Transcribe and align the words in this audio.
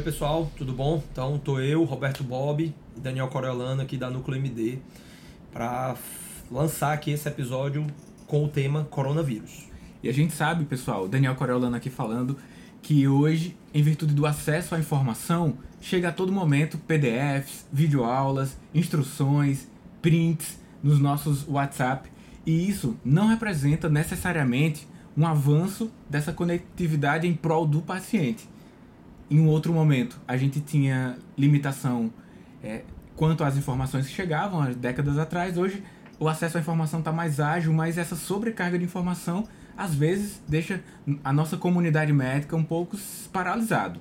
Oi 0.00 0.04
pessoal, 0.04 0.50
tudo 0.56 0.72
bom? 0.72 1.04
Então 1.12 1.36
tô 1.36 1.60
eu, 1.60 1.84
Roberto 1.84 2.24
Bob 2.24 2.74
e 2.96 2.98
Daniel 2.98 3.28
Coriolano 3.28 3.82
aqui 3.82 3.98
da 3.98 4.08
Núcleo 4.08 4.38
MD 4.38 4.78
para 5.52 5.94
lançar 6.50 6.94
aqui 6.94 7.10
esse 7.10 7.28
episódio 7.28 7.86
com 8.26 8.42
o 8.42 8.48
tema 8.48 8.84
coronavírus. 8.84 9.68
E 10.02 10.08
a 10.08 10.12
gente 10.12 10.32
sabe, 10.32 10.64
pessoal, 10.64 11.06
Daniel 11.06 11.34
Coriolano 11.34 11.76
aqui 11.76 11.90
falando 11.90 12.38
que 12.80 13.06
hoje, 13.06 13.54
em 13.74 13.82
virtude 13.82 14.14
do 14.14 14.24
acesso 14.24 14.74
à 14.74 14.78
informação, 14.78 15.58
chega 15.82 16.08
a 16.08 16.12
todo 16.12 16.32
momento 16.32 16.78
PDFs, 16.78 17.66
videoaulas, 17.70 18.56
instruções, 18.74 19.68
prints 20.00 20.58
nos 20.82 20.98
nossos 20.98 21.46
WhatsApp, 21.46 22.10
e 22.46 22.66
isso 22.66 22.96
não 23.04 23.26
representa 23.26 23.86
necessariamente 23.90 24.88
um 25.14 25.26
avanço 25.26 25.90
dessa 26.08 26.32
conectividade 26.32 27.26
em 27.26 27.34
prol 27.34 27.66
do 27.66 27.82
paciente. 27.82 28.48
Em 29.30 29.38
um 29.38 29.46
outro 29.46 29.72
momento, 29.72 30.20
a 30.26 30.36
gente 30.36 30.60
tinha 30.60 31.16
limitação 31.38 32.12
é, 32.62 32.82
quanto 33.14 33.44
às 33.44 33.56
informações 33.56 34.08
que 34.08 34.12
chegavam 34.12 34.60
há 34.60 34.70
décadas 34.70 35.18
atrás. 35.18 35.56
Hoje, 35.56 35.84
o 36.18 36.28
acesso 36.28 36.58
à 36.58 36.60
informação 36.60 36.98
está 36.98 37.12
mais 37.12 37.38
ágil, 37.38 37.72
mas 37.72 37.96
essa 37.96 38.16
sobrecarga 38.16 38.76
de 38.76 38.84
informação 38.84 39.44
às 39.76 39.94
vezes 39.94 40.42
deixa 40.48 40.82
a 41.22 41.32
nossa 41.32 41.56
comunidade 41.56 42.12
médica 42.12 42.56
um 42.56 42.64
pouco 42.64 42.98
paralisado. 43.32 44.00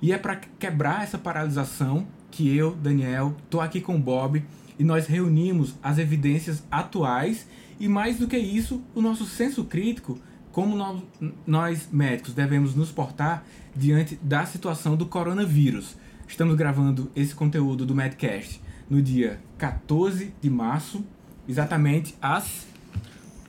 E 0.00 0.12
é 0.12 0.18
para 0.18 0.36
quebrar 0.36 1.02
essa 1.02 1.18
paralisação 1.18 2.06
que 2.30 2.56
eu, 2.56 2.74
Daniel, 2.76 3.34
estou 3.42 3.60
aqui 3.60 3.80
com 3.80 3.96
o 3.96 3.98
Bob 3.98 4.42
e 4.78 4.84
nós 4.84 5.06
reunimos 5.06 5.74
as 5.82 5.98
evidências 5.98 6.62
atuais 6.70 7.46
e 7.78 7.88
mais 7.88 8.18
do 8.18 8.28
que 8.28 8.38
isso, 8.38 8.82
o 8.94 9.02
nosso 9.02 9.26
senso 9.26 9.64
crítico, 9.64 10.18
como 10.52 10.76
nós, 10.76 11.02
nós 11.46 11.88
médicos 11.92 12.34
devemos 12.34 12.74
nos 12.74 12.90
portar 12.90 13.44
diante 13.74 14.16
da 14.22 14.44
situação 14.44 14.96
do 14.96 15.06
coronavírus. 15.06 15.96
Estamos 16.26 16.54
gravando 16.56 17.10
esse 17.14 17.34
conteúdo 17.34 17.86
do 17.86 17.94
Medcast 17.94 18.60
no 18.88 19.00
dia 19.00 19.40
14 19.58 20.34
de 20.40 20.50
março, 20.50 21.04
exatamente 21.48 22.14
às 22.20 22.66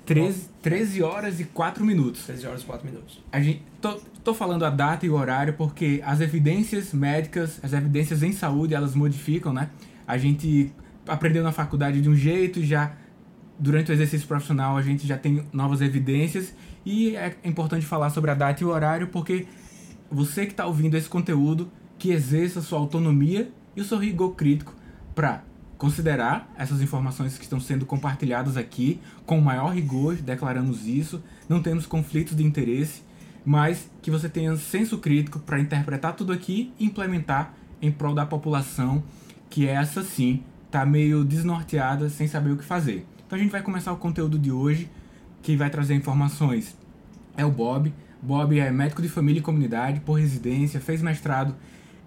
13, 0.06 0.50
13 0.62 1.04
horas 1.04 1.40
e 1.40 1.46
4 1.46 1.86
minutos. 1.86 2.24
13 2.26 2.48
horas 2.48 2.62
e 2.62 2.66
4 2.66 2.86
minutos. 2.88 3.24
A 3.32 3.40
gente, 3.40 3.64
tô, 3.80 3.94
tô 4.24 4.34
falando 4.34 4.66
a 4.66 4.70
data 4.70 5.06
e 5.06 5.10
o 5.10 5.16
horário 5.16 5.54
porque 5.54 6.02
as 6.06 6.22
evidências 6.22 6.94
médicas, 6.94 7.60
as 7.64 7.74
evidências 7.74 8.22
em 8.22 8.32
saúde, 8.32 8.74
elas 8.74 8.94
modificam, 8.94 9.54
né? 9.54 9.70
A 10.08 10.18
gente 10.18 10.72
aprendeu 11.08 11.44
na 11.44 11.52
faculdade 11.52 12.02
de 12.02 12.10
um 12.10 12.16
jeito 12.16 12.60
e 12.60 12.66
já 12.66 12.94
durante 13.60 13.92
o 13.92 13.94
exercício 13.94 14.28
profissional 14.28 14.78
a 14.78 14.82
gente 14.82 15.08
já 15.08 15.18
tem 15.18 15.46
novas 15.54 15.82
evidências 15.82 16.54
e 16.86 17.16
é 17.16 17.36
importante 17.44 17.86
falar 17.86 18.10
sobre 18.10 18.32
a 18.32 18.34
data 18.34 18.64
e 18.64 18.66
o 18.66 18.70
horário 18.70 19.08
porque 19.08 19.48
você 20.12 20.46
que 20.46 20.52
está 20.52 20.66
ouvindo 20.66 20.96
esse 20.96 21.08
conteúdo 21.08 21.72
que 21.98 22.12
exerça 22.12 22.62
sua 22.62 22.80
autonomia 22.80 23.52
e 23.76 23.82
o 23.82 23.86
seu 23.86 23.98
rigor 23.98 24.36
crítico 24.36 24.76
para 25.14 25.44
considerar 25.78 26.52
essas 26.58 26.82
informações 26.82 27.38
que 27.38 27.44
estão 27.44 27.60
sendo 27.60 27.86
compartilhadas 27.86 28.56
aqui 28.56 29.00
com 29.26 29.40
o 29.40 29.42
maior 29.42 29.70
rigor, 29.70 30.16
declaramos 30.16 30.86
isso, 30.86 31.24
não 31.50 31.62
temos 31.62 31.88
conflitos 31.88 32.36
de 32.36 32.44
interesse, 32.44 33.02
mas 33.44 33.90
que 34.02 34.12
você 34.12 34.30
tenha 34.30 34.56
senso 34.58 35.00
crítico 35.00 35.40
para 35.40 35.60
interpretar 35.60 36.16
tudo 36.16 36.32
aqui 36.32 36.72
e 36.78 36.86
implementar 36.86 37.54
em 37.82 37.92
prol 37.92 38.14
da 38.14 38.26
população 38.26 39.04
que 39.50 39.68
essa 39.68 40.04
sim 40.04 40.44
está 40.68 40.86
meio 40.86 41.26
desnorteada, 41.26 42.10
sem 42.10 42.28
saber 42.28 42.52
o 42.52 42.58
que 42.58 42.64
fazer. 42.64 43.06
Então 43.32 43.40
a 43.40 43.42
gente 43.42 43.52
vai 43.54 43.62
começar 43.62 43.94
o 43.94 43.96
conteúdo 43.96 44.38
de 44.38 44.52
hoje, 44.52 44.90
que 45.42 45.56
vai 45.56 45.70
trazer 45.70 45.94
informações 45.96 46.76
é 47.38 47.46
o 47.46 47.50
Bob. 47.50 47.94
Bob 48.22 48.60
é 48.60 48.70
médico 48.70 49.02
de 49.02 49.08
família 49.08 49.40
e 49.40 49.42
comunidade 49.42 50.02
por 50.02 50.16
residência, 50.20 50.82
fez 50.82 51.02
mestrado 51.02 51.56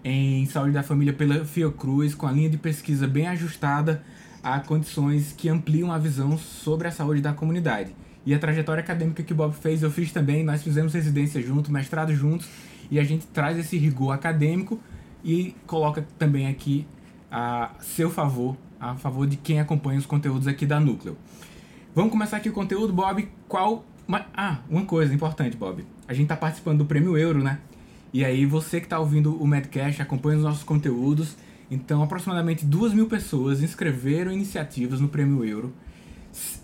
em 0.05 0.45
saúde 0.45 0.73
da 0.73 0.83
família 0.83 1.15
pela 1.15 1.43
Fiocruz, 1.47 2.15
com 2.15 2.27
a 2.27 2.31
linha 2.31 2.51
de 2.51 2.59
pesquisa 2.59 3.07
bem 3.07 3.27
ajustada 3.27 4.05
a 4.43 4.61
condições 4.61 5.33
que 5.33 5.49
ampliam 5.49 5.91
a 5.91 5.97
visão 5.97 6.37
sobre 6.37 6.89
a 6.89 6.91
saúde 6.91 7.23
da 7.23 7.33
comunidade. 7.33 7.97
E 8.27 8.35
a 8.35 8.39
trajetória 8.39 8.83
acadêmica 8.83 9.23
que 9.23 9.33
o 9.33 9.37
Bob 9.37 9.55
fez, 9.55 9.83
eu 9.83 9.91
fiz 9.91 10.12
também, 10.12 10.45
nós 10.45 10.62
fizemos 10.62 10.93
residência 10.93 11.41
juntos, 11.41 11.71
mestrado 11.71 12.15
juntos, 12.15 12.47
e 12.91 13.01
a 13.01 13.03
gente 13.03 13.27
traz 13.29 13.56
esse 13.56 13.79
rigor 13.79 14.12
acadêmico 14.12 14.79
e 15.25 15.56
coloca 15.67 16.06
também 16.19 16.49
aqui 16.49 16.87
a 17.33 17.71
seu 17.81 18.11
favor, 18.11 18.59
a 18.91 18.97
favor 18.97 19.27
de 19.27 19.37
quem 19.37 19.61
acompanha 19.61 19.99
os 19.99 20.05
conteúdos 20.05 20.47
aqui 20.47 20.67
da 20.67 20.78
Núcleo. 20.78 21.17
Vamos 21.95 22.12
começar 22.12 22.37
aqui 22.37 22.50
o 22.50 22.53
conteúdo, 22.53 22.93
Bob. 22.93 23.27
Qual. 23.49 23.84
Ah, 24.37 24.59
uma 24.69 24.84
coisa 24.84 25.15
importante, 25.15 25.56
Bob. 25.56 25.84
A 26.06 26.12
gente 26.12 26.25
está 26.25 26.37
participando 26.37 26.78
do 26.78 26.84
Prêmio 26.84 27.17
Euro, 27.17 27.43
né? 27.43 27.61
E 28.12 28.25
aí 28.25 28.44
você 28.44 28.81
que 28.81 28.87
está 28.87 28.99
ouvindo 28.99 29.34
o 29.41 29.47
Medcast, 29.47 30.03
acompanha 30.03 30.37
os 30.37 30.44
nossos 30.44 30.62
conteúdos. 30.62 31.37
Então, 31.71 32.03
aproximadamente 32.03 32.67
duas 32.67 32.93
mil 32.93 33.06
pessoas 33.06 33.62
inscreveram 33.62 34.31
iniciativas 34.31 35.00
no 35.00 35.09
Prêmio 35.09 35.44
Euro. 35.44 35.73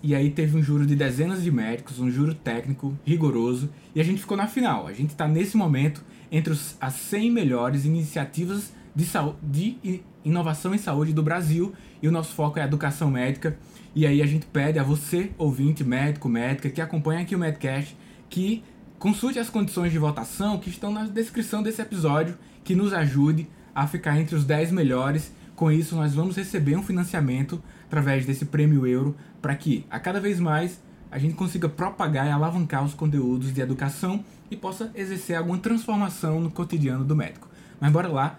E 0.03 0.15
aí 0.15 0.31
teve 0.31 0.59
um 0.59 0.63
juro 0.63 0.85
de 0.85 0.95
dezenas 0.95 1.43
de 1.43 1.51
médicos, 1.51 1.99
um 1.99 2.11
juro 2.11 2.35
técnico 2.35 2.95
rigoroso. 3.05 3.71
E 3.95 4.01
a 4.01 4.05
gente 4.05 4.21
ficou 4.21 4.37
na 4.37 4.47
final. 4.47 4.87
A 4.87 4.93
gente 4.93 5.11
está 5.11 5.27
nesse 5.27 5.57
momento 5.57 6.05
entre 6.31 6.53
os, 6.53 6.77
as 6.81 6.95
100 6.95 7.31
melhores 7.31 7.87
iniciativas 7.87 8.73
de, 8.95 9.07
de 9.43 10.03
inovação 10.25 10.75
em 10.75 10.79
saúde 10.79 11.13
do 11.13 11.23
Brasil. 11.23 11.73
E 12.03 12.09
o 12.09 12.13
nosso 12.13 12.35
foco 12.35 12.59
é 12.59 12.63
a 12.63 12.67
educação 12.67 13.11
médica. 13.11 13.57
E 13.95 14.07
aí 14.07 14.23
a 14.23 14.27
gente 14.27 14.47
pede 14.47 14.79
a 14.79 14.83
você, 14.83 15.31
ouvinte, 15.37 15.83
médico, 15.83 16.29
médica, 16.29 16.71
que 16.71 16.81
acompanha 16.81 17.21
aqui 17.21 17.35
o 17.35 17.39
Medcast, 17.39 17.97
que 18.29 18.63
Consulte 19.01 19.39
as 19.39 19.49
condições 19.49 19.91
de 19.91 19.99
votação 19.99 20.59
que 20.59 20.69
estão 20.69 20.93
na 20.93 21.05
descrição 21.05 21.63
desse 21.63 21.81
episódio, 21.81 22.37
que 22.63 22.75
nos 22.75 22.93
ajude 22.93 23.49
a 23.75 23.87
ficar 23.87 24.21
entre 24.21 24.37
os 24.37 24.45
10 24.45 24.73
melhores. 24.73 25.33
Com 25.57 25.73
isso, 25.73 25.97
nós 25.97 26.15
vamos 26.15 26.37
receber 26.37 26.77
um 26.77 26.83
financiamento 26.83 27.63
através 27.87 28.27
desse 28.27 28.45
prêmio 28.45 28.87
euro 28.87 29.17
para 29.41 29.55
que, 29.55 29.87
a 29.91 29.99
cada 29.99 30.21
vez 30.21 30.39
mais, 30.39 30.83
a 31.11 31.19
gente 31.19 31.35
consiga 31.35 31.67
propagar 31.67 32.27
e 32.27 32.31
alavancar 32.31 32.85
os 32.85 32.93
conteúdos 32.93 33.55
de 33.55 33.63
educação 33.63 34.23
e 34.51 34.57
possa 34.57 34.91
exercer 34.95 35.35
alguma 35.35 35.57
transformação 35.57 36.39
no 36.39 36.51
cotidiano 36.51 37.03
do 37.03 37.17
médico. 37.17 37.49
Mas 37.81 37.91
bora 37.91 38.09
lá 38.09 38.39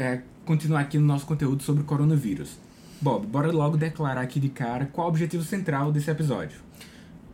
é, 0.00 0.22
continuar 0.46 0.80
aqui 0.80 0.98
no 0.98 1.04
nosso 1.04 1.26
conteúdo 1.26 1.62
sobre 1.62 1.82
o 1.82 1.84
coronavírus. 1.84 2.56
Bob, 3.02 3.26
bora 3.26 3.52
logo 3.52 3.76
declarar 3.76 4.22
aqui 4.22 4.40
de 4.40 4.48
cara 4.48 4.86
qual 4.86 5.06
o 5.06 5.10
objetivo 5.10 5.44
central 5.44 5.92
desse 5.92 6.10
episódio. 6.10 6.58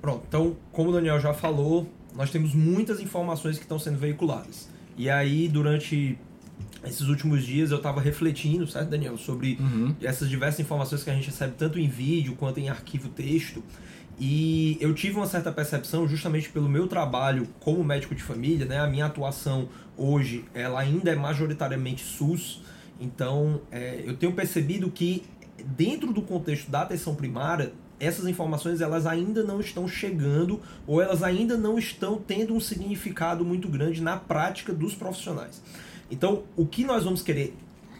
Pronto, 0.03 0.25
então, 0.27 0.57
como 0.73 0.91
o 0.91 0.93
Daniel 0.93 1.21
já 1.21 1.33
falou, 1.33 1.89
nós 2.15 2.31
temos 2.31 2.55
muitas 2.55 3.01
informações 3.01 3.57
que 3.57 3.63
estão 3.63 3.79
sendo 3.79 3.99
veiculadas. 3.99 4.69
E 4.99 5.09
aí, 5.09 5.47
durante 5.47 6.19
esses 6.85 7.03
últimos 7.03 7.45
dias, 7.45 7.71
eu 7.71 7.77
estava 7.77 8.01
refletindo, 8.01 8.67
certo, 8.67 8.91
Daniel, 8.91 9.17
sobre 9.17 9.59
uhum. 9.61 9.95
essas 10.03 10.29
diversas 10.29 10.61
informações 10.61 11.05
que 11.05 11.11
a 11.11 11.15
gente 11.15 11.27
recebe 11.27 11.55
tanto 11.57 11.79
em 11.79 11.89
vídeo 11.89 12.35
quanto 12.35 12.59
em 12.59 12.69
arquivo 12.69 13.09
texto. 13.09 13.63
E 14.19 14.79
eu 14.81 14.95
tive 14.95 15.17
uma 15.17 15.27
certa 15.27 15.53
percepção, 15.53 16.09
justamente 16.09 16.49
pelo 16.49 16.69
meu 16.69 16.87
trabalho 16.87 17.47
como 17.61 17.85
médico 17.85 18.15
de 18.15 18.23
família, 18.23 18.65
né? 18.65 18.79
A 18.79 18.87
minha 18.87 19.07
atuação 19.07 19.69
hoje, 19.97 20.45
ela 20.55 20.81
ainda 20.81 21.11
é 21.11 21.15
majoritariamente 21.15 22.03
SUS. 22.03 22.63
Então, 22.99 23.61
é, 23.71 24.03
eu 24.07 24.17
tenho 24.17 24.33
percebido 24.33 24.91
que 24.91 25.25
dentro 25.65 26.13
do 26.13 26.23
contexto 26.23 26.71
da 26.71 26.83
atenção 26.83 27.15
primária, 27.15 27.73
essas 27.99 28.27
informações 28.27 28.81
elas 28.81 29.07
ainda 29.07 29.43
não 29.43 29.61
estão 29.61 29.89
chegando 29.89 30.61
ou 30.87 31.01
elas 31.01 31.23
ainda 31.23 31.57
não 31.57 31.79
estão 31.79 32.17
tendo 32.19 32.55
um 32.55 32.61
significado 32.61 33.45
muito 33.45 33.69
grande 33.69 34.03
na 34.03 34.17
prática 34.17 34.73
dos 34.73 34.95
profissionais. 34.95 35.63
Então, 36.11 36.45
o 36.57 36.67
que 36.67 36.85
nós 36.85 37.05
vamos 37.05 37.23
querer 37.23 37.55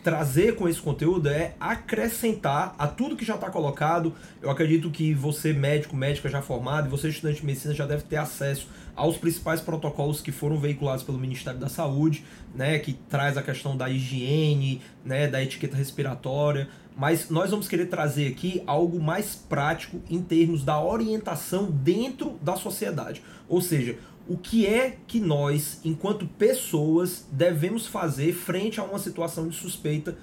trazer 0.07 0.55
com 0.55 0.69
esse 0.69 0.81
conteúdo 0.81 1.29
é 1.29 1.57
acrescentar 1.59 2.77
a 2.79 2.87
tudo 2.87 3.17
que 3.17 3.25
já 3.25 3.35
está 3.35 3.51
colocado. 3.51 4.15
Eu 4.41 4.49
acredito 4.49 4.89
que 4.89 5.13
você, 5.13 5.53
médico, 5.53 5.97
médica 5.97 6.29
já 6.29 6.41
formado, 6.41 6.87
e 6.87 6.89
você, 6.89 7.09
estudante 7.09 7.41
de 7.41 7.47
medicina, 7.47 7.75
já 7.75 7.85
deve 7.85 8.05
ter 8.05 8.15
acesso 8.15 8.69
aos 8.95 9.17
principais 9.17 9.61
protocolos 9.61 10.21
que 10.21 10.31
foram 10.31 10.61
veiculados 10.61 11.03
pelo 11.03 11.19
Ministério 11.19 11.59
da 11.59 11.69
Saúde, 11.69 12.25
né, 12.55 12.79
que 12.79 12.93
traz 12.93 13.37
a 13.37 13.43
questão 13.43 13.77
da 13.77 13.91
higiene, 13.91 14.81
né, 15.05 15.27
da 15.27 15.43
etiqueta 15.43 15.77
respiratória, 15.77 16.69
mas 16.97 17.29
nós 17.29 17.51
vamos 17.51 17.67
querer 17.67 17.87
trazer 17.87 18.29
aqui 18.29 18.63
algo 18.65 19.03
mais 19.03 19.35
prático 19.35 20.01
em 20.09 20.23
termos 20.23 20.63
da 20.63 20.81
orientação 20.81 21.69
dentro 21.69 22.39
da 22.41 22.55
sociedade. 22.55 23.21
Ou 23.49 23.61
seja, 23.61 23.99
o 24.29 24.37
que 24.37 24.67
é 24.67 24.97
que 25.07 25.21
nós, 25.21 25.81
enquanto 25.85 26.27
pessoas, 26.27 27.27
devemos 27.31 27.87
fazer 27.87 28.33
frente 28.33 28.81
a 28.81 28.85
uma 28.85 28.99
situação 28.99 29.49
de 29.49 29.57
suspeita 29.57 30.17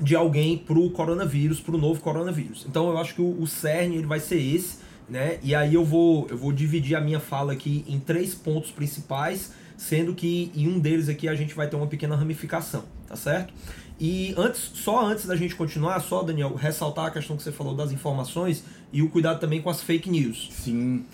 de 0.00 0.14
alguém 0.14 0.58
para 0.58 0.78
o 0.78 0.90
coronavírus, 0.90 1.60
para 1.60 1.74
o 1.74 1.78
novo 1.78 2.00
coronavírus. 2.00 2.66
Então 2.68 2.88
eu 2.88 2.98
acho 2.98 3.14
que 3.14 3.22
o, 3.22 3.40
o 3.40 3.46
cerne 3.46 3.96
ele 3.96 4.06
vai 4.06 4.20
ser 4.20 4.40
esse, 4.40 4.78
né? 5.08 5.38
E 5.42 5.54
aí 5.54 5.74
eu 5.74 5.84
vou, 5.84 6.26
eu 6.30 6.36
vou 6.36 6.52
dividir 6.52 6.96
a 6.96 7.00
minha 7.00 7.20
fala 7.20 7.52
aqui 7.52 7.84
em 7.88 7.98
três 7.98 8.34
pontos 8.34 8.70
principais, 8.70 9.52
sendo 9.76 10.14
que 10.14 10.52
em 10.54 10.68
um 10.68 10.78
deles 10.78 11.08
aqui 11.08 11.28
a 11.28 11.34
gente 11.34 11.54
vai 11.54 11.68
ter 11.68 11.76
uma 11.76 11.86
pequena 11.86 12.14
ramificação, 12.14 12.84
tá 13.06 13.16
certo? 13.16 13.52
E 13.98 14.34
antes, 14.36 14.60
só 14.74 15.06
antes 15.06 15.24
da 15.26 15.34
gente 15.34 15.54
continuar, 15.54 16.00
só 16.00 16.22
Daniel, 16.22 16.54
ressaltar 16.54 17.06
a 17.06 17.10
questão 17.10 17.36
que 17.36 17.42
você 17.42 17.52
falou 17.52 17.74
das 17.74 17.92
informações 17.92 18.62
e 18.92 19.02
o 19.02 19.08
cuidado 19.08 19.40
também 19.40 19.62
com 19.62 19.70
as 19.70 19.80
fake 19.80 20.10
news. 20.10 20.50
Sim. 20.52 21.04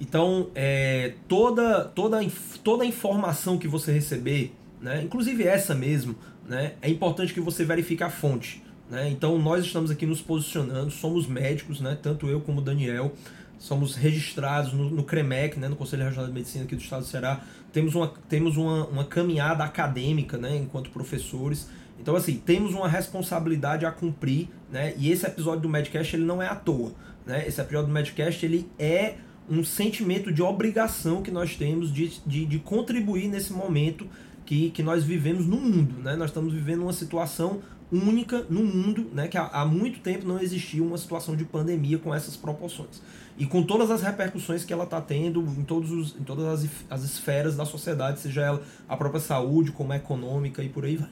Então, 0.00 0.50
é, 0.54 1.14
toda, 1.26 1.84
toda, 1.84 2.18
toda 2.62 2.84
a 2.84 2.86
informação 2.86 3.56
que 3.56 3.66
você 3.66 3.92
receber, 3.92 4.54
né, 4.80 5.02
inclusive 5.02 5.44
essa 5.44 5.74
mesmo, 5.74 6.14
né, 6.46 6.74
é 6.82 6.90
importante 6.90 7.32
que 7.32 7.40
você 7.40 7.64
verifique 7.64 8.02
a 8.02 8.10
fonte. 8.10 8.62
Né? 8.90 9.08
Então, 9.10 9.38
nós 9.38 9.64
estamos 9.64 9.90
aqui 9.90 10.06
nos 10.06 10.20
posicionando, 10.20 10.90
somos 10.90 11.26
médicos, 11.26 11.80
né, 11.80 11.98
tanto 12.00 12.28
eu 12.28 12.40
como 12.40 12.60
o 12.60 12.62
Daniel, 12.62 13.12
somos 13.58 13.94
registrados 13.94 14.72
no, 14.72 14.90
no 14.90 15.02
CREMEC, 15.02 15.58
né, 15.58 15.68
no 15.68 15.76
Conselho 15.76 16.04
Regional 16.04 16.26
de 16.26 16.34
Medicina 16.34 16.64
aqui 16.64 16.76
do 16.76 16.82
Estado 16.82 17.00
do 17.00 17.08
Ceará, 17.08 17.40
temos 17.72 17.94
uma, 17.94 18.12
temos 18.28 18.56
uma, 18.56 18.86
uma 18.86 19.04
caminhada 19.04 19.64
acadêmica 19.64 20.36
né, 20.36 20.56
enquanto 20.56 20.90
professores. 20.90 21.68
Então, 21.98 22.14
assim, 22.14 22.36
temos 22.36 22.74
uma 22.74 22.86
responsabilidade 22.86 23.86
a 23.86 23.90
cumprir, 23.90 24.48
né? 24.70 24.94
E 24.98 25.10
esse 25.10 25.26
episódio 25.26 25.62
do 25.62 25.68
Medcast, 25.68 26.14
ele 26.14 26.24
não 26.24 26.42
é 26.42 26.46
à 26.46 26.54
toa, 26.54 26.92
né? 27.24 27.48
Esse 27.48 27.58
episódio 27.58 27.88
do 27.88 27.92
Medcast, 27.92 28.44
ele 28.44 28.70
é 28.78 29.14
um 29.48 29.64
sentimento 29.64 30.32
de 30.32 30.42
obrigação 30.42 31.22
que 31.22 31.30
nós 31.30 31.56
temos 31.56 31.92
de, 31.92 32.20
de, 32.26 32.44
de, 32.44 32.58
contribuir 32.58 33.28
nesse 33.28 33.52
momento 33.52 34.06
que, 34.44 34.70
que 34.70 34.82
nós 34.82 35.04
vivemos 35.04 35.46
no 35.46 35.56
mundo. 35.56 36.02
Né? 36.02 36.16
Nós 36.16 36.30
estamos 36.30 36.52
vivendo 36.52 36.82
uma 36.82 36.92
situação 36.92 37.60
única 37.90 38.44
no 38.50 38.64
mundo, 38.64 39.08
né? 39.12 39.28
que 39.28 39.38
há, 39.38 39.46
há 39.46 39.64
muito 39.64 40.00
tempo 40.00 40.26
não 40.26 40.40
existia 40.40 40.82
uma 40.82 40.98
situação 40.98 41.36
de 41.36 41.44
pandemia 41.44 41.98
com 41.98 42.14
essas 42.14 42.36
proporções. 42.36 43.00
E 43.38 43.46
com 43.46 43.62
todas 43.62 43.90
as 43.90 44.02
repercussões 44.02 44.64
que 44.64 44.72
ela 44.72 44.84
está 44.84 45.00
tendo 45.00 45.40
em, 45.40 45.62
todos 45.62 45.90
os, 45.90 46.16
em 46.18 46.24
todas 46.24 46.46
as, 46.46 46.70
as 46.88 47.02
esferas 47.04 47.56
da 47.56 47.64
sociedade, 47.64 48.20
seja 48.20 48.42
ela 48.42 48.62
a 48.88 48.96
própria 48.96 49.20
saúde, 49.20 49.72
como 49.72 49.92
a 49.92 49.96
econômica 49.96 50.62
e 50.62 50.68
por 50.68 50.84
aí 50.84 50.96
vai. 50.96 51.10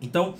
Então, 0.00 0.34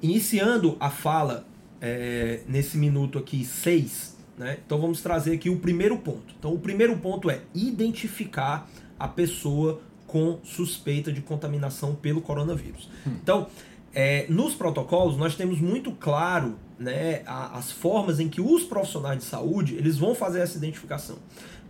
iniciando 0.00 0.76
a 0.78 0.90
fala 0.90 1.46
é, 1.80 2.42
nesse 2.46 2.76
minuto 2.76 3.18
aqui 3.18 3.44
6, 3.44 4.16
né? 4.42 4.58
Então 4.64 4.80
vamos 4.80 5.00
trazer 5.00 5.34
aqui 5.34 5.48
o 5.48 5.58
primeiro 5.58 5.96
ponto. 5.98 6.34
Então 6.38 6.52
o 6.52 6.58
primeiro 6.58 6.96
ponto 6.98 7.30
é 7.30 7.40
identificar 7.54 8.68
a 8.98 9.08
pessoa 9.08 9.80
com 10.06 10.38
suspeita 10.44 11.12
de 11.12 11.22
contaminação 11.22 11.94
pelo 11.94 12.20
coronavírus. 12.20 12.88
Hum. 13.06 13.16
Então, 13.22 13.46
é, 13.94 14.26
nos 14.28 14.54
protocolos 14.54 15.16
nós 15.16 15.34
temos 15.34 15.58
muito 15.60 15.92
claro 15.92 16.56
né, 16.78 17.22
a, 17.26 17.56
as 17.58 17.70
formas 17.70 18.20
em 18.20 18.28
que 18.28 18.40
os 18.40 18.64
profissionais 18.64 19.18
de 19.18 19.24
saúde 19.24 19.74
eles 19.74 19.96
vão 19.96 20.14
fazer 20.14 20.40
essa 20.40 20.58
identificação. 20.58 21.16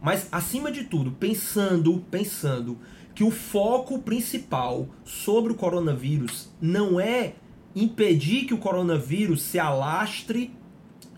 Mas 0.01 0.27
acima 0.33 0.73
de 0.73 0.85
tudo, 0.85 1.13
pensando, 1.13 2.05
pensando 2.11 2.79
que 3.15 3.23
o 3.23 3.31
foco 3.31 4.01
principal 4.01 4.89
sobre 5.05 5.53
o 5.53 5.55
coronavírus 5.55 6.49
não 6.61 6.99
é 6.99 7.35
impedir 7.75 8.47
que 8.47 8.55
o 8.55 8.59
coronavírus 8.59 9.43
se 9.43 9.59
alastre 9.59 10.53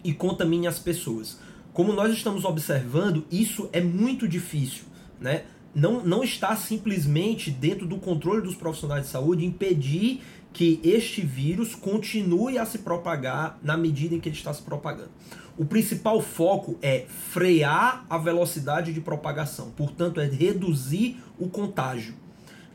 e 0.03 0.13
contamine 0.13 0.67
as 0.67 0.79
pessoas. 0.79 1.41
Como 1.75 1.93
nós 1.93 2.13
estamos 2.13 2.45
observando, 2.45 3.27
isso 3.33 3.69
é 3.73 3.81
muito 3.81 4.29
difícil, 4.29 4.85
né? 5.21 5.43
Não, 5.75 6.05
não 6.05 6.23
está 6.23 6.55
simplesmente 6.55 7.51
dentro 7.51 7.85
do 7.85 7.97
controle 7.97 8.43
dos 8.43 8.55
profissionais 8.55 9.07
de 9.07 9.11
saúde 9.11 9.45
impedir 9.45 10.23
que 10.53 10.79
este 10.85 11.21
vírus 11.21 11.75
continue 11.75 12.59
a 12.59 12.65
se 12.65 12.79
propagar 12.79 13.59
na 13.61 13.77
medida 13.77 14.15
em 14.15 14.21
que 14.21 14.29
ele 14.29 14.37
está 14.37 14.55
se 14.55 14.63
propagando. 14.63 15.11
O 15.59 15.65
principal 15.65 16.21
foco 16.21 16.79
é 16.81 17.07
frear 17.09 18.07
a 18.09 18.19
velocidade 18.19 18.93
de 18.93 19.01
propagação, 19.01 19.73
portanto, 19.73 20.21
é 20.21 20.27
reduzir 20.27 21.17
o 21.41 21.49
contágio. 21.49 22.15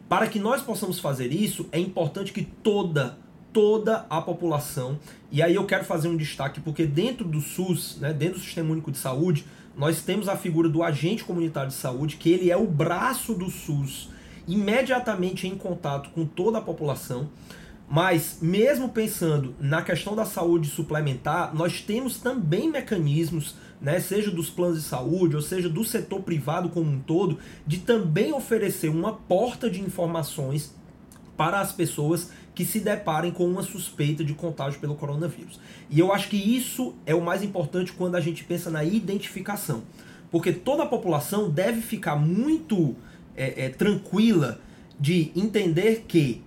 Para 0.10 0.28
que 0.28 0.40
nós 0.40 0.62
possamos 0.62 1.00
fazer 1.00 1.32
isso, 1.32 1.70
é 1.72 1.80
importante 1.80 2.34
que 2.34 2.44
toda 2.44 3.18
toda 3.54 4.06
a 4.10 4.22
população. 4.22 5.00
E 5.32 5.42
aí 5.42 5.56
eu 5.56 5.66
quero 5.66 5.86
fazer 5.86 6.08
um 6.08 6.18
destaque 6.18 6.60
porque 6.60 6.86
dentro 6.86 7.28
do 7.28 7.42
SUS, 7.42 7.98
né, 8.00 8.14
dentro 8.14 8.40
do 8.40 8.44
Sistema 8.44 8.72
Único 8.72 8.92
de 8.92 8.98
Saúde, 8.98 9.46
nós 9.76 10.02
temos 10.02 10.28
a 10.28 10.36
figura 10.36 10.68
do 10.68 10.84
agente 10.84 11.24
comunitário 11.24 11.70
de 11.70 11.76
saúde, 11.76 12.18
que 12.18 12.30
ele 12.30 12.52
é 12.52 12.58
o 12.58 12.68
braço 12.68 13.34
do 13.34 13.50
SUS, 13.50 14.10
imediatamente 14.48 15.48
em 15.48 15.56
contato 15.56 16.10
com 16.10 16.26
toda 16.26 16.58
a 16.58 16.62
população. 16.62 17.30
Mas, 17.90 18.38
mesmo 18.42 18.90
pensando 18.90 19.56
na 19.60 19.82
questão 19.82 20.16
da 20.16 20.26
saúde 20.26 20.68
suplementar, 20.68 21.56
nós 21.56 21.82
temos 21.82 22.18
também 22.18 22.70
mecanismos, 22.70 23.56
né, 23.82 24.00
seja 24.00 24.30
dos 24.30 24.50
planos 24.50 24.78
de 24.78 24.84
saúde, 24.84 25.36
ou 25.36 25.42
seja 25.42 25.68
do 25.68 25.84
setor 25.84 26.22
privado 26.22 26.70
como 26.70 26.92
um 26.92 27.00
todo, 27.00 27.40
de 27.66 27.80
também 27.80 28.32
oferecer 28.32 28.90
uma 28.90 29.14
porta 29.14 29.70
de 29.70 29.82
informações 29.82 30.76
para 31.36 31.62
as 31.62 31.72
pessoas 31.72 32.32
que 32.60 32.66
se 32.66 32.82
deparem 32.82 33.32
com 33.32 33.48
uma 33.48 33.64
suspeita 33.64 34.22
de 34.22 34.34
contágio 34.34 34.82
pelo 34.82 34.94
coronavírus. 34.94 35.62
E 35.90 35.98
eu 35.98 36.12
acho 36.12 36.28
que 36.28 36.36
isso 36.36 36.94
é 37.06 37.16
o 37.16 37.22
mais 37.22 37.42
importante 37.42 37.94
quando 37.94 38.16
a 38.16 38.20
gente 38.20 38.44
pensa 38.44 38.70
na 38.70 38.84
identificação. 38.84 39.84
Porque 40.30 40.52
toda 40.52 40.84
a 40.84 40.86
população 40.86 41.50
deve 41.50 41.80
ficar 41.80 42.18
muito 42.18 42.98
é, 43.34 43.68
é, 43.68 43.70
tranquila 43.70 44.60
de 45.00 45.32
entender 45.38 46.04
que 46.06 46.42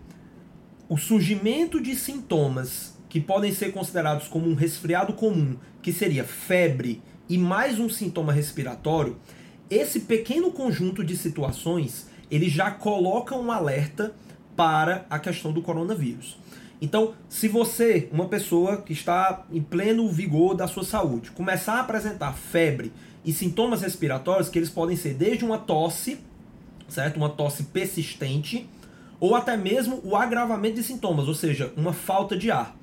o 0.86 0.98
surgimento 0.98 1.80
de 1.80 1.96
sintomas 1.96 2.94
que 3.08 3.18
podem 3.18 3.50
ser 3.50 3.72
considerados 3.72 4.28
como 4.28 4.46
um 4.46 4.54
resfriado 4.54 5.14
comum, 5.14 5.56
que 5.80 5.94
seria 5.94 6.24
febre 6.24 7.00
e 7.26 7.38
mais 7.38 7.80
um 7.80 7.88
sintoma 7.88 8.34
respiratório, 8.34 9.16
esse 9.70 10.00
pequeno 10.00 10.52
conjunto 10.52 11.02
de 11.02 11.16
situações 11.16 12.06
ele 12.30 12.50
já 12.50 12.70
coloca 12.70 13.34
um 13.34 13.50
alerta 13.50 14.14
para 14.56 15.06
a 15.08 15.18
questão 15.18 15.52
do 15.52 15.62
coronavírus. 15.62 16.36
Então, 16.80 17.14
se 17.28 17.46
você, 17.46 18.08
uma 18.12 18.26
pessoa 18.26 18.78
que 18.78 18.92
está 18.92 19.44
em 19.52 19.62
pleno 19.62 20.08
vigor 20.08 20.54
da 20.54 20.66
sua 20.66 20.82
saúde, 20.82 21.30
começar 21.30 21.74
a 21.74 21.80
apresentar 21.80 22.32
febre 22.32 22.92
e 23.24 23.32
sintomas 23.32 23.82
respiratórios, 23.82 24.48
que 24.48 24.58
eles 24.58 24.68
podem 24.68 24.96
ser 24.96 25.14
desde 25.14 25.44
uma 25.44 25.58
tosse, 25.58 26.18
certo? 26.88 27.18
Uma 27.18 27.28
tosse 27.28 27.64
persistente, 27.64 28.68
ou 29.20 29.36
até 29.36 29.56
mesmo 29.56 30.00
o 30.02 30.16
agravamento 30.16 30.74
de 30.74 30.82
sintomas, 30.82 31.28
ou 31.28 31.34
seja, 31.34 31.72
uma 31.76 31.92
falta 31.92 32.36
de 32.36 32.50
ar, 32.50 32.76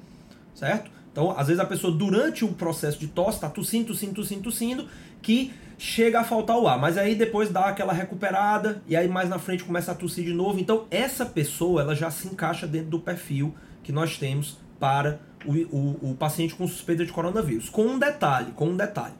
certo? 0.55 0.89
Então, 1.11 1.31
às 1.37 1.47
vezes 1.47 1.59
a 1.59 1.65
pessoa 1.65 1.91
durante 1.91 2.45
o 2.45 2.53
processo 2.53 2.97
de 2.97 3.07
tosse 3.07 3.37
está 3.37 3.49
tossindo, 3.49 3.87
tossindo, 3.87 4.13
tossindo, 4.13 4.43
tossindo, 4.43 4.87
que 5.21 5.51
chega 5.79 6.19
a 6.19 6.23
faltar 6.25 6.57
o 6.57 6.67
ar, 6.67 6.77
mas 6.77 6.97
aí 6.97 7.15
depois 7.15 7.49
dá 7.49 7.69
aquela 7.69 7.93
recuperada 7.93 8.83
e 8.85 8.97
aí 8.97 9.07
mais 9.07 9.29
na 9.29 9.39
frente 9.39 9.63
começa 9.63 9.93
a 9.93 9.95
tossir 9.95 10.25
de 10.25 10.33
novo. 10.33 10.59
Então 10.59 10.85
essa 10.91 11.25
pessoa 11.25 11.81
ela 11.81 11.95
já 11.95 12.11
se 12.11 12.27
encaixa 12.27 12.67
dentro 12.67 12.89
do 12.89 12.99
perfil 12.99 13.55
que 13.81 13.93
nós 13.93 14.17
temos 14.17 14.59
para 14.77 15.21
o, 15.45 15.53
o, 15.53 16.11
o 16.11 16.15
paciente 16.15 16.53
com 16.53 16.67
suspeita 16.67 17.05
de 17.05 17.13
coronavírus. 17.13 17.69
Com 17.69 17.83
um 17.83 17.97
detalhe, 17.97 18.51
com 18.51 18.67
um 18.67 18.75
detalhe. 18.75 19.13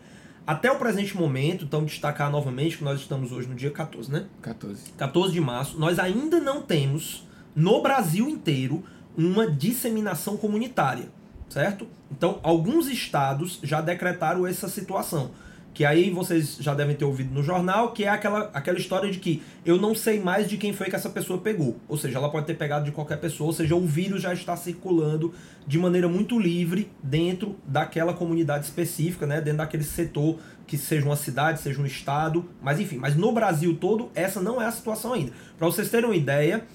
Até 0.45 0.69
o 0.69 0.77
presente 0.77 1.15
momento, 1.15 1.63
então 1.63 1.85
destacar 1.85 2.29
novamente 2.29 2.77
que 2.77 2.83
nós 2.83 2.99
estamos 2.99 3.31
hoje 3.31 3.47
no 3.47 3.55
dia 3.55 3.71
14, 3.71 4.11
né? 4.11 4.25
14. 4.41 4.91
14 4.97 5.31
de 5.31 5.39
março, 5.39 5.79
nós 5.79 5.97
ainda 5.97 6.41
não 6.41 6.61
temos 6.61 7.25
no 7.55 7.81
Brasil 7.81 8.27
inteiro 8.27 8.83
uma 9.15 9.49
disseminação 9.49 10.35
comunitária, 10.35 11.09
certo? 11.47 11.87
Então, 12.11 12.39
alguns 12.43 12.87
estados 12.87 13.59
já 13.63 13.79
decretaram 13.79 14.45
essa 14.45 14.67
situação 14.67 15.31
que 15.79 15.85
aí 15.85 16.09
vocês 16.09 16.57
já 16.59 16.73
devem 16.73 16.93
ter 16.93 17.05
ouvido 17.05 17.33
no 17.33 17.41
jornal, 17.41 17.93
que 17.93 18.03
é 18.03 18.09
aquela, 18.09 18.49
aquela 18.53 18.77
história 18.77 19.09
de 19.09 19.17
que 19.17 19.41
eu 19.65 19.79
não 19.79 19.95
sei 19.95 20.19
mais 20.19 20.49
de 20.49 20.57
quem 20.57 20.73
foi 20.73 20.87
que 20.87 20.95
essa 20.97 21.09
pessoa 21.09 21.39
pegou. 21.39 21.77
Ou 21.87 21.97
seja, 21.97 22.17
ela 22.17 22.29
pode 22.29 22.47
ter 22.47 22.55
pegado 22.55 22.83
de 22.83 22.91
qualquer 22.91 23.15
pessoa, 23.17 23.47
ou 23.47 23.53
seja, 23.53 23.73
o 23.77 23.87
vírus 23.87 24.21
já 24.21 24.33
está 24.33 24.57
circulando 24.57 25.33
de 25.65 25.79
maneira 25.79 26.09
muito 26.09 26.37
livre 26.37 26.91
dentro 27.01 27.55
daquela 27.65 28.13
comunidade 28.13 28.65
específica, 28.65 29.25
né? 29.25 29.39
dentro 29.39 29.59
daquele 29.59 29.85
setor, 29.85 30.37
que 30.67 30.77
seja 30.77 31.05
uma 31.05 31.15
cidade, 31.15 31.61
seja 31.61 31.81
um 31.81 31.85
estado, 31.85 32.43
mas 32.61 32.77
enfim. 32.77 32.97
Mas 32.97 33.15
no 33.15 33.31
Brasil 33.31 33.77
todo, 33.77 34.09
essa 34.13 34.41
não 34.41 34.61
é 34.61 34.65
a 34.65 34.71
situação 34.73 35.13
ainda. 35.13 35.31
Para 35.57 35.65
vocês 35.65 35.89
terem 35.89 36.09
uma 36.09 36.15
ideia, 36.17 36.65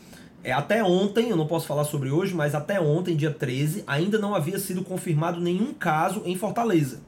é, 0.42 0.50
até 0.50 0.82
ontem, 0.82 1.28
eu 1.28 1.36
não 1.36 1.46
posso 1.46 1.66
falar 1.66 1.84
sobre 1.84 2.10
hoje, 2.10 2.32
mas 2.32 2.54
até 2.54 2.80
ontem, 2.80 3.14
dia 3.14 3.30
13, 3.30 3.84
ainda 3.86 4.18
não 4.18 4.34
havia 4.34 4.58
sido 4.58 4.82
confirmado 4.82 5.42
nenhum 5.42 5.74
caso 5.74 6.22
em 6.24 6.34
Fortaleza. 6.38 7.02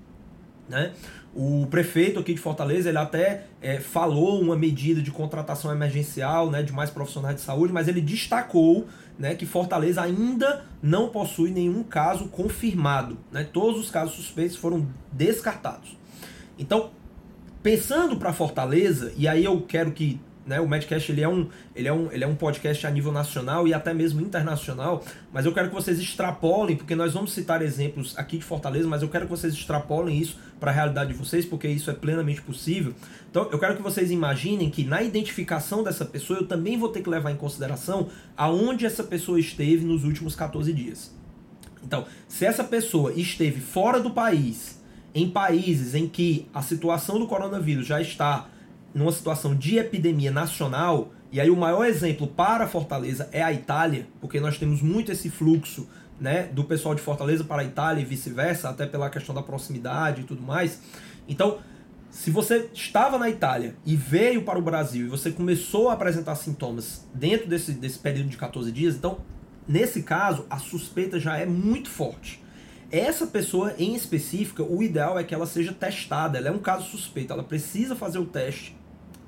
Né? 0.68 0.92
O 1.38 1.66
prefeito 1.66 2.18
aqui 2.18 2.32
de 2.32 2.40
Fortaleza, 2.40 2.88
ele 2.88 2.96
até 2.96 3.44
é, 3.60 3.78
falou 3.78 4.40
uma 4.40 4.56
medida 4.56 5.02
de 5.02 5.10
contratação 5.10 5.70
emergencial, 5.70 6.50
né, 6.50 6.62
de 6.62 6.72
mais 6.72 6.88
profissionais 6.88 7.36
de 7.36 7.42
saúde, 7.42 7.74
mas 7.74 7.88
ele 7.88 8.00
destacou 8.00 8.86
né, 9.18 9.34
que 9.34 9.44
Fortaleza 9.44 10.00
ainda 10.00 10.64
não 10.82 11.10
possui 11.10 11.50
nenhum 11.50 11.82
caso 11.82 12.28
confirmado. 12.28 13.18
Né? 13.30 13.44
Todos 13.44 13.78
os 13.78 13.90
casos 13.90 14.14
suspeitos 14.14 14.56
foram 14.56 14.88
descartados. 15.12 15.98
Então, 16.58 16.90
pensando 17.62 18.16
para 18.16 18.32
Fortaleza, 18.32 19.12
e 19.14 19.28
aí 19.28 19.44
eu 19.44 19.60
quero 19.60 19.92
que 19.92 20.18
né? 20.46 20.60
O 20.60 20.68
Medcast 20.68 21.10
ele 21.10 21.22
é, 21.22 21.28
um, 21.28 21.48
ele, 21.74 21.88
é 21.88 21.92
um, 21.92 22.10
ele 22.12 22.22
é 22.22 22.26
um 22.26 22.36
podcast 22.36 22.86
a 22.86 22.90
nível 22.90 23.10
nacional 23.10 23.66
e 23.66 23.74
até 23.74 23.92
mesmo 23.92 24.20
internacional, 24.20 25.04
mas 25.32 25.44
eu 25.44 25.52
quero 25.52 25.68
que 25.68 25.74
vocês 25.74 25.98
extrapolem, 25.98 26.76
porque 26.76 26.94
nós 26.94 27.12
vamos 27.12 27.32
citar 27.32 27.60
exemplos 27.62 28.16
aqui 28.16 28.38
de 28.38 28.44
Fortaleza, 28.44 28.86
mas 28.86 29.02
eu 29.02 29.08
quero 29.08 29.24
que 29.24 29.30
vocês 29.30 29.52
extrapolem 29.52 30.16
isso 30.16 30.38
para 30.60 30.70
a 30.70 30.74
realidade 30.74 31.12
de 31.12 31.18
vocês, 31.18 31.44
porque 31.44 31.66
isso 31.66 31.90
é 31.90 31.94
plenamente 31.94 32.40
possível. 32.40 32.94
Então 33.28 33.48
eu 33.50 33.58
quero 33.58 33.76
que 33.76 33.82
vocês 33.82 34.10
imaginem 34.10 34.70
que 34.70 34.84
na 34.84 35.02
identificação 35.02 35.82
dessa 35.82 36.04
pessoa 36.04 36.38
eu 36.38 36.46
também 36.46 36.78
vou 36.78 36.90
ter 36.90 37.02
que 37.02 37.10
levar 37.10 37.32
em 37.32 37.36
consideração 37.36 38.08
aonde 38.36 38.86
essa 38.86 39.02
pessoa 39.02 39.40
esteve 39.40 39.84
nos 39.84 40.04
últimos 40.04 40.36
14 40.36 40.72
dias. 40.72 41.14
Então, 41.82 42.04
se 42.26 42.44
essa 42.44 42.64
pessoa 42.64 43.12
esteve 43.12 43.60
fora 43.60 44.00
do 44.00 44.10
país, 44.10 44.80
em 45.14 45.30
países 45.30 45.94
em 45.94 46.08
que 46.08 46.46
a 46.52 46.60
situação 46.60 47.18
do 47.18 47.26
coronavírus 47.26 47.86
já 47.86 48.00
está 48.00 48.48
numa 48.96 49.12
situação 49.12 49.54
de 49.54 49.76
epidemia 49.76 50.30
nacional, 50.30 51.12
e 51.30 51.38
aí 51.38 51.50
o 51.50 51.56
maior 51.56 51.84
exemplo 51.84 52.26
para 52.26 52.66
Fortaleza 52.66 53.28
é 53.30 53.42
a 53.42 53.52
Itália, 53.52 54.06
porque 54.22 54.40
nós 54.40 54.56
temos 54.56 54.80
muito 54.80 55.12
esse 55.12 55.28
fluxo 55.28 55.86
né, 56.18 56.44
do 56.44 56.64
pessoal 56.64 56.94
de 56.94 57.02
Fortaleza 57.02 57.44
para 57.44 57.60
a 57.60 57.64
Itália 57.66 58.00
e 58.00 58.06
vice-versa, 58.06 58.70
até 58.70 58.86
pela 58.86 59.10
questão 59.10 59.34
da 59.34 59.42
proximidade 59.42 60.22
e 60.22 60.24
tudo 60.24 60.40
mais. 60.40 60.80
Então, 61.28 61.58
se 62.10 62.30
você 62.30 62.70
estava 62.72 63.18
na 63.18 63.28
Itália 63.28 63.76
e 63.84 63.94
veio 63.94 64.40
para 64.44 64.58
o 64.58 64.62
Brasil 64.62 65.04
e 65.04 65.10
você 65.10 65.30
começou 65.30 65.90
a 65.90 65.92
apresentar 65.92 66.34
sintomas 66.34 67.06
dentro 67.12 67.46
desse, 67.46 67.72
desse 67.72 67.98
período 67.98 68.30
de 68.30 68.38
14 68.38 68.72
dias, 68.72 68.94
então, 68.94 69.18
nesse 69.68 70.02
caso, 70.04 70.46
a 70.48 70.56
suspeita 70.56 71.20
já 71.20 71.36
é 71.36 71.44
muito 71.44 71.90
forte. 71.90 72.42
Essa 72.90 73.26
pessoa 73.26 73.74
em 73.78 73.94
específica, 73.94 74.62
o 74.62 74.82
ideal 74.82 75.18
é 75.18 75.24
que 75.24 75.34
ela 75.34 75.44
seja 75.44 75.74
testada. 75.74 76.38
Ela 76.38 76.48
é 76.48 76.50
um 76.50 76.60
caso 76.60 76.88
suspeito, 76.88 77.30
ela 77.30 77.44
precisa 77.44 77.94
fazer 77.94 78.18
o 78.18 78.24
teste 78.24 78.74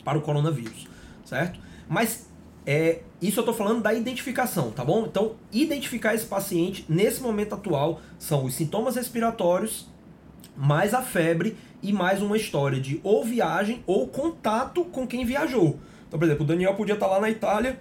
para 0.09 0.17
o 0.17 0.23
coronavírus, 0.23 0.87
certo? 1.23 1.61
Mas 1.87 2.27
é, 2.65 3.01
isso 3.21 3.41
eu 3.41 3.43
estou 3.43 3.55
falando 3.55 3.83
da 3.83 3.93
identificação, 3.93 4.71
tá 4.71 4.83
bom? 4.83 5.05
Então, 5.05 5.33
identificar 5.53 6.15
esse 6.15 6.25
paciente 6.25 6.87
nesse 6.89 7.21
momento 7.21 7.55
atual 7.55 8.01
são 8.19 8.47
os 8.47 8.55
sintomas 8.55 8.97
respiratórios, 8.97 9.87
mais 10.57 10.95
a 10.95 11.03
febre 11.03 11.59
e 11.83 11.93
mais 11.93 12.23
uma 12.23 12.39
história 12.39 12.81
de 12.81 12.99
ou 13.05 13.23
viagem 13.23 13.85
ou 13.87 14.09
contato 14.09 14.83
com 14.87 15.07
quem 15.07 15.27
viajou. 15.27 15.79
Então, 16.07 16.19
por 16.19 16.25
exemplo, 16.25 16.45
o 16.45 16.49
Daniel 16.49 16.75
podia 16.75 16.95
estar 16.95 17.07
lá 17.07 17.21
na 17.21 17.29
Itália, 17.29 17.79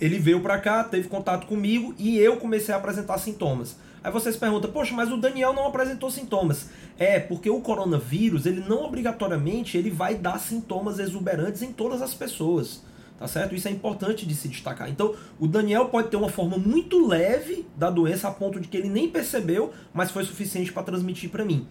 ele 0.00 0.20
veio 0.20 0.40
para 0.40 0.60
cá, 0.60 0.84
teve 0.84 1.08
contato 1.08 1.48
comigo 1.48 1.92
e 1.98 2.18
eu 2.18 2.36
comecei 2.36 2.72
a 2.72 2.78
apresentar 2.78 3.18
sintomas. 3.18 3.76
Aí 4.04 4.10
vocês 4.10 4.36
perguntam, 4.36 4.70
poxa, 4.70 4.94
mas 4.94 5.12
o 5.12 5.16
Daniel 5.16 5.52
não 5.52 5.66
apresentou 5.66 6.10
sintomas. 6.10 6.68
É, 6.98 7.20
porque 7.20 7.48
o 7.48 7.60
coronavírus, 7.60 8.46
ele 8.46 8.60
não 8.60 8.84
obrigatoriamente 8.84 9.78
ele 9.78 9.90
vai 9.90 10.14
dar 10.14 10.38
sintomas 10.38 10.98
exuberantes 10.98 11.62
em 11.62 11.72
todas 11.72 12.02
as 12.02 12.12
pessoas. 12.12 12.82
Tá 13.18 13.28
certo? 13.28 13.54
Isso 13.54 13.68
é 13.68 13.70
importante 13.70 14.26
de 14.26 14.34
se 14.34 14.48
destacar. 14.48 14.90
Então, 14.90 15.14
o 15.38 15.46
Daniel 15.46 15.86
pode 15.86 16.08
ter 16.08 16.16
uma 16.16 16.28
forma 16.28 16.58
muito 16.58 17.06
leve 17.06 17.64
da 17.76 17.88
doença 17.88 18.26
a 18.26 18.32
ponto 18.32 18.58
de 18.58 18.66
que 18.66 18.76
ele 18.76 18.88
nem 18.88 19.08
percebeu, 19.08 19.72
mas 19.94 20.10
foi 20.10 20.24
suficiente 20.24 20.72
para 20.72 20.82
transmitir 20.82 21.30
para 21.30 21.44
mim. 21.44 21.68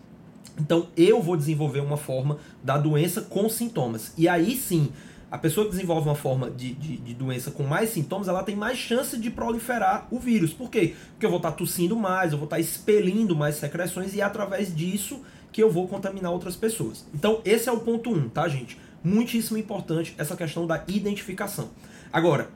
Então, 0.57 0.87
eu 0.95 1.21
vou 1.21 1.35
desenvolver 1.35 1.81
uma 1.81 1.97
forma 1.97 2.37
da 2.63 2.77
doença 2.77 3.21
com 3.21 3.49
sintomas. 3.49 4.13
E 4.17 4.29
aí 4.29 4.55
sim, 4.55 4.93
a 5.31 5.37
pessoa 5.37 5.65
que 5.65 5.71
desenvolve 5.71 6.09
uma 6.09 6.15
forma 6.15 6.51
de, 6.51 6.73
de, 6.73 6.97
de, 6.97 7.13
doença 7.13 7.51
com 7.51 7.63
mais 7.63 7.91
sintomas, 7.91 8.27
ela 8.27 8.43
tem 8.43 8.53
mais 8.53 8.77
chance 8.77 9.17
de 9.17 9.31
proliferar 9.31 10.05
o 10.11 10.19
vírus. 10.19 10.51
Por 10.51 10.69
quê? 10.69 10.93
Porque 11.11 11.25
eu 11.25 11.29
vou 11.29 11.37
estar 11.37 11.53
tossindo 11.53 11.95
mais, 11.95 12.33
eu 12.33 12.37
vou 12.37 12.45
estar 12.45 12.59
expelindo 12.59 13.33
mais 13.33 13.55
secreções 13.55 14.13
e 14.13 14.19
é 14.19 14.23
através 14.23 14.75
disso 14.75 15.21
que 15.49 15.63
eu 15.63 15.71
vou 15.71 15.87
contaminar 15.87 16.33
outras 16.33 16.57
pessoas. 16.57 17.05
Então, 17.13 17.39
esse 17.45 17.69
é 17.69 17.71
o 17.71 17.79
ponto 17.79 18.09
1, 18.11 18.13
um, 18.13 18.29
tá, 18.29 18.45
gente? 18.49 18.77
Muitíssimo 19.01 19.57
importante 19.57 20.13
essa 20.17 20.35
questão 20.35 20.67
da 20.67 20.83
identificação. 20.89 21.69
Agora, 22.11 22.49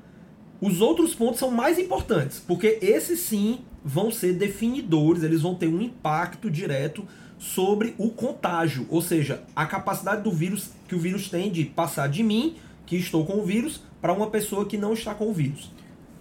os 0.60 0.82
outros 0.82 1.16
pontos 1.16 1.40
são 1.40 1.52
mais 1.52 1.80
importantes, 1.80 2.44
porque 2.46 2.78
esses 2.82 3.22
sim 3.22 3.60
vão 3.86 4.12
ser 4.12 4.34
definidores, 4.34 5.24
eles 5.24 5.42
vão 5.42 5.56
ter 5.56 5.68
um 5.68 5.82
impacto 5.82 6.52
direto 6.52 7.08
sobre 7.38 7.96
o 7.98 8.10
contágio, 8.10 8.86
ou 8.90 9.02
seja, 9.02 9.44
a 9.56 9.66
capacidade 9.66 10.24
do 10.24 10.32
vírus 10.32 10.72
que 10.88 10.96
o 10.96 11.00
vírus 11.00 11.30
tem 11.30 11.52
de 11.52 11.66
passar 11.66 12.08
de 12.08 12.24
mim 12.24 12.56
que 12.86 12.96
estou 12.96 13.26
com 13.26 13.40
o 13.40 13.46
vírus 13.46 13.82
para 14.02 14.14
uma 14.14 14.30
pessoa 14.30 14.66
que 14.66 14.78
não 14.78 14.94
está 14.94 15.14
com 15.14 15.30
o 15.30 15.34
vírus. 15.34 15.72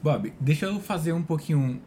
Bob, 0.03 0.33
deixa 0.41 0.67
eu 0.67 0.81
fazer 0.81 1.13
um 1.13 1.23
pouquinho 1.23 1.81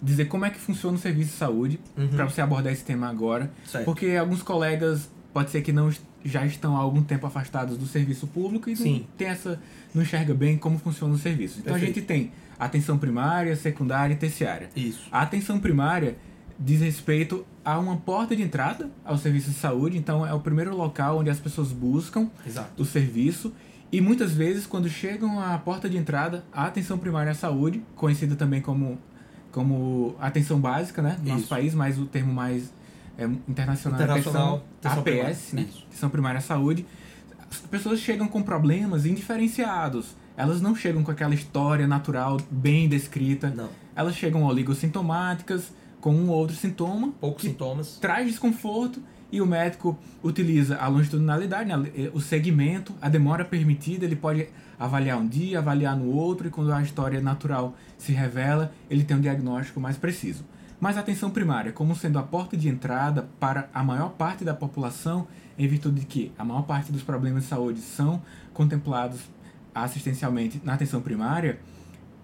dizer 0.00 0.24
como 0.26 0.44
é 0.44 0.50
que 0.50 0.58
funciona 0.58 0.96
o 0.96 1.00
serviço 1.00 1.30
de 1.30 1.36
saúde 1.36 1.80
uhum. 1.96 2.08
para 2.08 2.24
você 2.24 2.40
abordar 2.40 2.72
esse 2.72 2.84
tema 2.84 3.08
agora, 3.08 3.50
certo. 3.64 3.84
porque 3.84 4.16
alguns 4.16 4.42
colegas 4.42 5.08
pode 5.32 5.50
ser 5.50 5.62
que 5.62 5.72
não 5.72 5.90
já 6.24 6.44
estão 6.44 6.76
há 6.76 6.80
algum 6.80 7.02
tempo 7.02 7.26
afastados 7.26 7.76
do 7.76 7.86
serviço 7.86 8.26
público 8.26 8.70
e 8.70 8.76
Sim. 8.76 8.98
não 9.00 9.06
tem 9.16 9.28
essa 9.28 9.60
não 9.94 10.02
enxerga 10.02 10.34
bem 10.34 10.56
como 10.56 10.78
funciona 10.78 11.14
o 11.14 11.18
serviço. 11.18 11.58
Então 11.60 11.72
Perfeito. 11.72 11.92
a 11.92 11.94
gente 11.94 12.06
tem 12.06 12.32
atenção 12.58 12.98
primária, 12.98 13.54
secundária 13.56 14.14
e 14.14 14.16
terciária. 14.16 14.70
Isso. 14.74 15.08
A 15.10 15.22
atenção 15.22 15.58
primária 15.58 16.16
diz 16.58 16.80
respeito 16.80 17.44
a 17.64 17.78
uma 17.78 17.96
porta 17.96 18.36
de 18.36 18.42
entrada 18.42 18.90
ao 19.04 19.18
serviço 19.18 19.50
de 19.50 19.56
saúde, 19.56 19.98
então 19.98 20.24
é 20.26 20.32
o 20.32 20.40
primeiro 20.40 20.76
local 20.76 21.18
onde 21.18 21.30
as 21.30 21.40
pessoas 21.40 21.72
buscam 21.72 22.30
Exato. 22.46 22.80
o 22.80 22.84
serviço 22.84 23.52
e 23.92 24.00
muitas 24.00 24.32
vezes, 24.32 24.66
quando 24.66 24.88
chegam 24.88 25.38
à 25.38 25.58
porta 25.58 25.86
de 25.86 25.98
entrada, 25.98 26.42
a 26.50 26.64
atenção 26.64 26.96
primária 26.96 27.30
à 27.30 27.34
saúde, 27.34 27.82
conhecida 27.94 28.34
também 28.34 28.62
como, 28.62 28.98
como 29.52 30.16
atenção 30.18 30.58
básica, 30.58 31.02
né? 31.02 31.18
No 31.22 31.34
nosso 31.34 31.46
país, 31.46 31.74
mas 31.74 31.98
o 31.98 32.06
termo 32.06 32.32
mais 32.32 32.72
é, 33.18 33.24
internacional, 33.24 34.00
é 34.00 34.04
internacional 34.04 34.64
é 34.82 34.88
atenção, 34.88 35.24
APS, 35.28 35.52
né? 35.52 35.68
Atenção 35.88 36.08
primária 36.08 36.38
à 36.38 36.40
saúde. 36.40 36.86
As 37.50 37.58
pessoas 37.58 38.00
chegam 38.00 38.26
com 38.28 38.42
problemas 38.42 39.04
indiferenciados. 39.04 40.16
Elas 40.38 40.62
não 40.62 40.74
chegam 40.74 41.04
com 41.04 41.10
aquela 41.10 41.34
história 41.34 41.86
natural 41.86 42.38
bem 42.50 42.88
descrita. 42.88 43.50
Não. 43.50 43.68
Elas 43.94 44.14
chegam 44.14 44.42
oligossintomáticas, 44.44 45.70
com 46.00 46.14
um 46.14 46.30
ou 46.30 46.38
outro 46.38 46.56
sintoma. 46.56 47.12
Poucos 47.20 47.44
sintomas. 47.44 47.98
Traz 48.00 48.26
desconforto 48.26 49.02
e 49.32 49.40
o 49.40 49.46
médico 49.46 49.98
utiliza 50.22 50.76
a 50.76 50.86
longitudinalidade, 50.86 51.66
né, 51.66 52.10
o 52.12 52.20
segmento, 52.20 52.94
a 53.00 53.08
demora 53.08 53.46
permitida, 53.46 54.04
ele 54.04 54.14
pode 54.14 54.46
avaliar 54.78 55.18
um 55.18 55.26
dia, 55.26 55.58
avaliar 55.58 55.96
no 55.96 56.10
outro, 56.10 56.46
e 56.46 56.50
quando 56.50 56.70
a 56.70 56.82
história 56.82 57.18
natural 57.18 57.74
se 57.96 58.12
revela, 58.12 58.72
ele 58.90 59.04
tem 59.04 59.16
um 59.16 59.20
diagnóstico 59.20 59.80
mais 59.80 59.96
preciso. 59.96 60.44
Mas 60.78 60.98
a 60.98 61.00
atenção 61.00 61.30
primária, 61.30 61.72
como 61.72 61.96
sendo 61.96 62.18
a 62.18 62.22
porta 62.22 62.56
de 62.56 62.68
entrada 62.68 63.26
para 63.40 63.70
a 63.72 63.82
maior 63.82 64.10
parte 64.10 64.44
da 64.44 64.52
população, 64.52 65.26
em 65.58 65.66
virtude 65.66 66.00
de 66.00 66.06
que 66.06 66.32
a 66.36 66.44
maior 66.44 66.62
parte 66.62 66.92
dos 66.92 67.02
problemas 67.02 67.44
de 67.44 67.48
saúde 67.48 67.80
são 67.80 68.20
contemplados 68.52 69.20
assistencialmente 69.74 70.60
na 70.62 70.74
atenção 70.74 71.00
primária, 71.00 71.58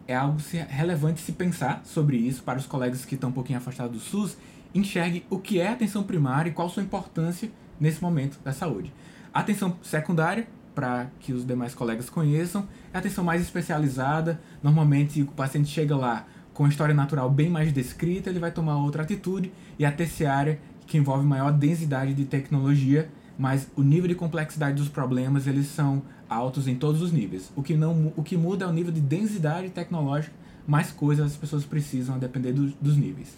é 0.07 0.15
algo 0.15 0.39
relevante 0.69 1.21
se 1.21 1.33
pensar 1.33 1.83
sobre 1.85 2.17
isso 2.17 2.43
para 2.43 2.59
os 2.59 2.67
colegas 2.67 3.05
que 3.05 3.15
estão 3.15 3.31
um 3.31 3.33
pouquinho 3.33 3.59
afastados 3.59 3.93
do 3.93 4.01
SUS 4.01 4.37
enxergue 4.75 5.25
o 5.31 5.39
que 5.39 5.61
é 5.61 5.69
atenção 5.69 6.03
primária 6.03 6.51
e 6.51 6.53
qual 6.53 6.69
sua 6.69 6.83
importância 6.83 7.51
nesse 7.81 8.03
momento 8.03 8.39
da 8.45 8.53
saúde. 8.53 8.93
A 9.33 9.41
atenção 9.41 9.77
secundária, 9.83 10.49
para 10.75 11.09
que 11.21 11.33
os 11.33 11.45
demais 11.47 11.75
colegas 11.75 12.09
conheçam, 12.09 12.67
é 12.93 12.97
a 12.97 13.01
atenção 13.01 13.25
mais 13.25 13.43
especializada. 13.43 14.41
Normalmente 14.63 15.23
o 15.23 15.27
paciente 15.27 15.69
chega 15.69 15.97
lá 15.97 16.27
com 16.53 16.65
a 16.65 16.69
história 16.69 16.95
natural 16.95 17.31
bem 17.31 17.49
mais 17.49 17.73
descrita, 17.73 18.31
ele 18.31 18.39
vai 18.39 18.51
tomar 18.51 18.77
outra 18.77 19.03
atitude. 19.03 19.53
E 19.79 19.85
a 19.85 19.93
terciária, 19.93 20.61
que 20.87 20.97
envolve 20.97 21.25
maior 21.27 21.53
densidade 21.53 22.15
de 22.15 22.25
tecnologia, 22.25 23.11
mas 23.39 23.69
o 23.77 23.83
nível 23.83 24.09
de 24.09 24.15
complexidade 24.15 24.77
dos 24.77 24.89
problemas 24.89 25.47
eles 25.47 25.67
são 25.67 26.03
altos 26.29 26.67
em 26.67 26.75
todos 26.75 27.01
os 27.01 27.13
níveis. 27.13 27.53
O 27.55 27.63
que, 27.63 27.75
não, 27.77 28.13
o 28.17 28.23
que 28.23 28.37
muda 28.37 28.65
é 28.65 28.69
o 28.69 28.73
nível 28.73 28.93
de 28.93 29.01
densidade 29.01 29.71
tecnológica, 29.71 30.35
mais 30.67 30.91
coisas 30.91 31.27
as 31.27 31.37
pessoas 31.37 31.65
precisam 31.65 32.17
a 32.17 32.19
depender 32.19 32.53
do, 32.53 32.67
dos 32.81 32.97
níveis. 32.97 33.35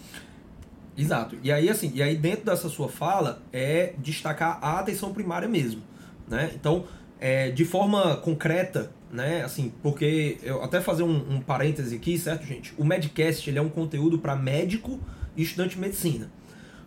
Exato. 0.97 1.37
E 1.41 1.51
aí, 1.51 1.69
assim, 1.69 1.91
e 1.93 2.03
aí 2.03 2.15
dentro 2.15 2.45
dessa 2.45 2.69
sua 2.69 2.89
fala 2.89 3.41
é 3.51 3.93
destacar 3.97 4.59
a 4.61 4.79
atenção 4.79 5.13
primária 5.13 5.47
mesmo. 5.47 5.81
Né? 6.27 6.51
Então, 6.53 6.85
é, 7.19 7.51
de 7.51 7.63
forma 7.63 8.17
concreta, 8.17 8.91
né? 9.11 9.43
Assim, 9.43 9.71
porque 9.81 10.37
eu 10.41 10.63
até 10.63 10.81
fazer 10.81 11.03
um, 11.03 11.35
um 11.35 11.41
parêntese 11.41 11.95
aqui, 11.95 12.17
certo, 12.17 12.45
gente? 12.45 12.73
O 12.77 12.85
Medcast 12.85 13.49
ele 13.49 13.59
é 13.59 13.61
um 13.61 13.69
conteúdo 13.69 14.17
para 14.19 14.35
médico 14.35 14.99
e 15.35 15.43
estudante 15.43 15.75
de 15.75 15.81
medicina. 15.81 16.31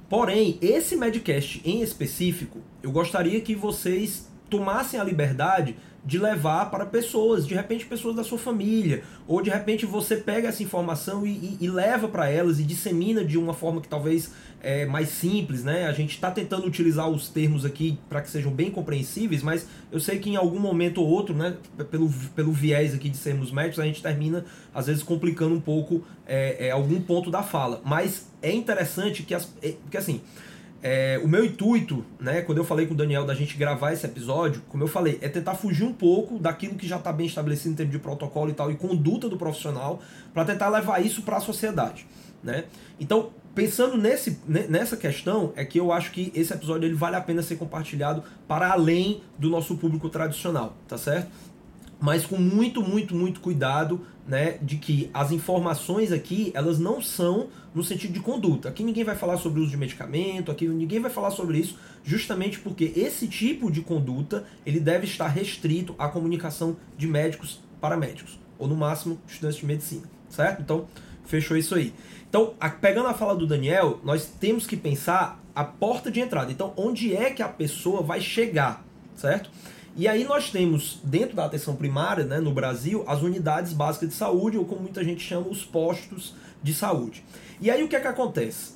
Porém, 0.08 0.58
esse 0.60 0.96
Medcast 0.96 1.60
em 1.64 1.82
específico, 1.82 2.60
eu 2.82 2.90
gostaria 2.90 3.40
que 3.40 3.54
vocês 3.54 4.28
tomassem 4.54 5.00
a 5.00 5.04
liberdade 5.04 5.76
de 6.04 6.18
levar 6.18 6.70
para 6.70 6.84
pessoas, 6.84 7.46
de 7.46 7.54
repente 7.54 7.86
pessoas 7.86 8.14
da 8.14 8.22
sua 8.22 8.38
família, 8.38 9.02
ou 9.26 9.40
de 9.40 9.48
repente 9.48 9.86
você 9.86 10.16
pega 10.16 10.48
essa 10.48 10.62
informação 10.62 11.26
e, 11.26 11.30
e, 11.30 11.58
e 11.62 11.68
leva 11.68 12.06
para 12.06 12.28
elas 12.28 12.60
e 12.60 12.62
dissemina 12.62 13.24
de 13.24 13.38
uma 13.38 13.54
forma 13.54 13.80
que 13.80 13.88
talvez 13.88 14.30
é 14.60 14.84
mais 14.84 15.08
simples, 15.08 15.64
né? 15.64 15.86
A 15.86 15.92
gente 15.92 16.10
está 16.10 16.30
tentando 16.30 16.66
utilizar 16.66 17.08
os 17.08 17.28
termos 17.28 17.64
aqui 17.64 17.98
para 18.08 18.20
que 18.20 18.30
sejam 18.30 18.52
bem 18.52 18.70
compreensíveis, 18.70 19.42
mas 19.42 19.66
eu 19.90 19.98
sei 19.98 20.18
que 20.18 20.28
em 20.28 20.36
algum 20.36 20.60
momento 20.60 21.00
ou 21.00 21.08
outro, 21.08 21.34
né, 21.34 21.56
pelo, 21.90 22.10
pelo 22.36 22.52
viés 22.52 22.94
aqui 22.94 23.08
de 23.08 23.16
sermos 23.16 23.50
médicos, 23.50 23.80
a 23.80 23.84
gente 23.84 24.02
termina 24.02 24.44
às 24.74 24.86
vezes 24.86 25.02
complicando 25.02 25.54
um 25.54 25.60
pouco 25.60 26.04
é, 26.26 26.68
é, 26.68 26.70
algum 26.70 27.00
ponto 27.00 27.30
da 27.30 27.42
fala. 27.42 27.80
Mas 27.84 28.28
é 28.42 28.52
interessante 28.52 29.22
que 29.22 29.34
as, 29.34 29.48
é, 29.62 29.74
que 29.90 29.96
assim 29.96 30.20
é, 30.86 31.18
o 31.24 31.26
meu 31.26 31.42
intuito, 31.42 32.04
né, 32.20 32.42
quando 32.42 32.58
eu 32.58 32.64
falei 32.64 32.86
com 32.86 32.92
o 32.92 32.96
Daniel 32.96 33.24
da 33.24 33.34
gente 33.34 33.56
gravar 33.56 33.94
esse 33.94 34.04
episódio, 34.04 34.60
como 34.68 34.82
eu 34.82 34.86
falei, 34.86 35.18
é 35.22 35.30
tentar 35.30 35.54
fugir 35.54 35.82
um 35.82 35.94
pouco 35.94 36.38
daquilo 36.38 36.74
que 36.74 36.86
já 36.86 36.98
está 36.98 37.10
bem 37.10 37.26
estabelecido 37.26 37.72
em 37.72 37.74
termos 37.74 37.92
de 37.94 37.98
protocolo 37.98 38.50
e 38.50 38.52
tal, 38.52 38.70
e 38.70 38.74
conduta 38.74 39.26
do 39.26 39.38
profissional, 39.38 40.02
para 40.34 40.44
tentar 40.44 40.68
levar 40.68 41.02
isso 41.02 41.22
para 41.22 41.38
a 41.38 41.40
sociedade. 41.40 42.06
Né? 42.42 42.64
Então, 43.00 43.30
pensando 43.54 43.96
nesse, 43.96 44.38
nessa 44.46 44.94
questão, 44.94 45.54
é 45.56 45.64
que 45.64 45.80
eu 45.80 45.90
acho 45.90 46.10
que 46.12 46.30
esse 46.34 46.52
episódio 46.52 46.86
ele 46.86 46.94
vale 46.94 47.16
a 47.16 47.20
pena 47.22 47.40
ser 47.40 47.56
compartilhado 47.56 48.22
para 48.46 48.70
além 48.70 49.22
do 49.38 49.48
nosso 49.48 49.78
público 49.78 50.10
tradicional, 50.10 50.76
tá 50.86 50.98
certo? 50.98 51.30
Mas 51.98 52.26
com 52.26 52.36
muito, 52.36 52.82
muito, 52.82 53.14
muito 53.14 53.40
cuidado, 53.40 54.02
né, 54.26 54.58
de 54.62 54.76
que 54.76 55.10
as 55.12 55.30
informações 55.30 56.10
aqui, 56.10 56.50
elas 56.54 56.78
não 56.78 57.00
são 57.00 57.48
no 57.74 57.84
sentido 57.84 58.12
de 58.12 58.20
conduta. 58.20 58.68
Aqui 58.68 58.82
ninguém 58.82 59.04
vai 59.04 59.16
falar 59.16 59.36
sobre 59.36 59.60
o 59.60 59.62
uso 59.62 59.72
de 59.72 59.76
medicamento, 59.76 60.50
aqui 60.50 60.66
ninguém 60.66 61.00
vai 61.00 61.10
falar 61.10 61.30
sobre 61.30 61.58
isso, 61.58 61.78
justamente 62.02 62.58
porque 62.58 62.92
esse 62.96 63.28
tipo 63.28 63.70
de 63.70 63.82
conduta, 63.82 64.44
ele 64.64 64.80
deve 64.80 65.06
estar 65.06 65.28
restrito 65.28 65.94
à 65.98 66.08
comunicação 66.08 66.76
de 66.96 67.06
médicos 67.06 67.60
para 67.80 67.96
médicos, 67.96 68.38
ou 68.58 68.66
no 68.66 68.76
máximo 68.76 69.18
estudantes 69.28 69.58
de 69.58 69.66
medicina, 69.66 70.04
certo? 70.30 70.62
Então, 70.62 70.86
fechou 71.26 71.56
isso 71.56 71.74
aí. 71.74 71.92
Então, 72.28 72.54
a, 72.58 72.70
pegando 72.70 73.08
a 73.08 73.14
fala 73.14 73.36
do 73.36 73.46
Daniel, 73.46 74.00
nós 74.02 74.26
temos 74.26 74.66
que 74.66 74.76
pensar 74.76 75.42
a 75.54 75.62
porta 75.62 76.10
de 76.10 76.20
entrada. 76.20 76.50
Então, 76.50 76.72
onde 76.76 77.14
é 77.14 77.30
que 77.30 77.42
a 77.42 77.48
pessoa 77.48 78.02
vai 78.02 78.20
chegar, 78.20 78.84
certo? 79.14 79.50
E 79.96 80.08
aí 80.08 80.24
nós 80.24 80.50
temos, 80.50 80.98
dentro 81.04 81.36
da 81.36 81.44
atenção 81.44 81.76
primária, 81.76 82.24
né, 82.24 82.40
no 82.40 82.52
Brasil, 82.52 83.04
as 83.06 83.22
unidades 83.22 83.72
básicas 83.72 84.08
de 84.08 84.14
saúde, 84.14 84.58
ou 84.58 84.64
como 84.64 84.80
muita 84.80 85.04
gente 85.04 85.22
chama, 85.22 85.46
os 85.48 85.62
postos 85.64 86.34
de 86.62 86.74
saúde. 86.74 87.24
E 87.60 87.70
aí 87.70 87.82
o 87.82 87.88
que 87.88 87.94
é 87.94 88.00
que 88.00 88.08
acontece? 88.08 88.72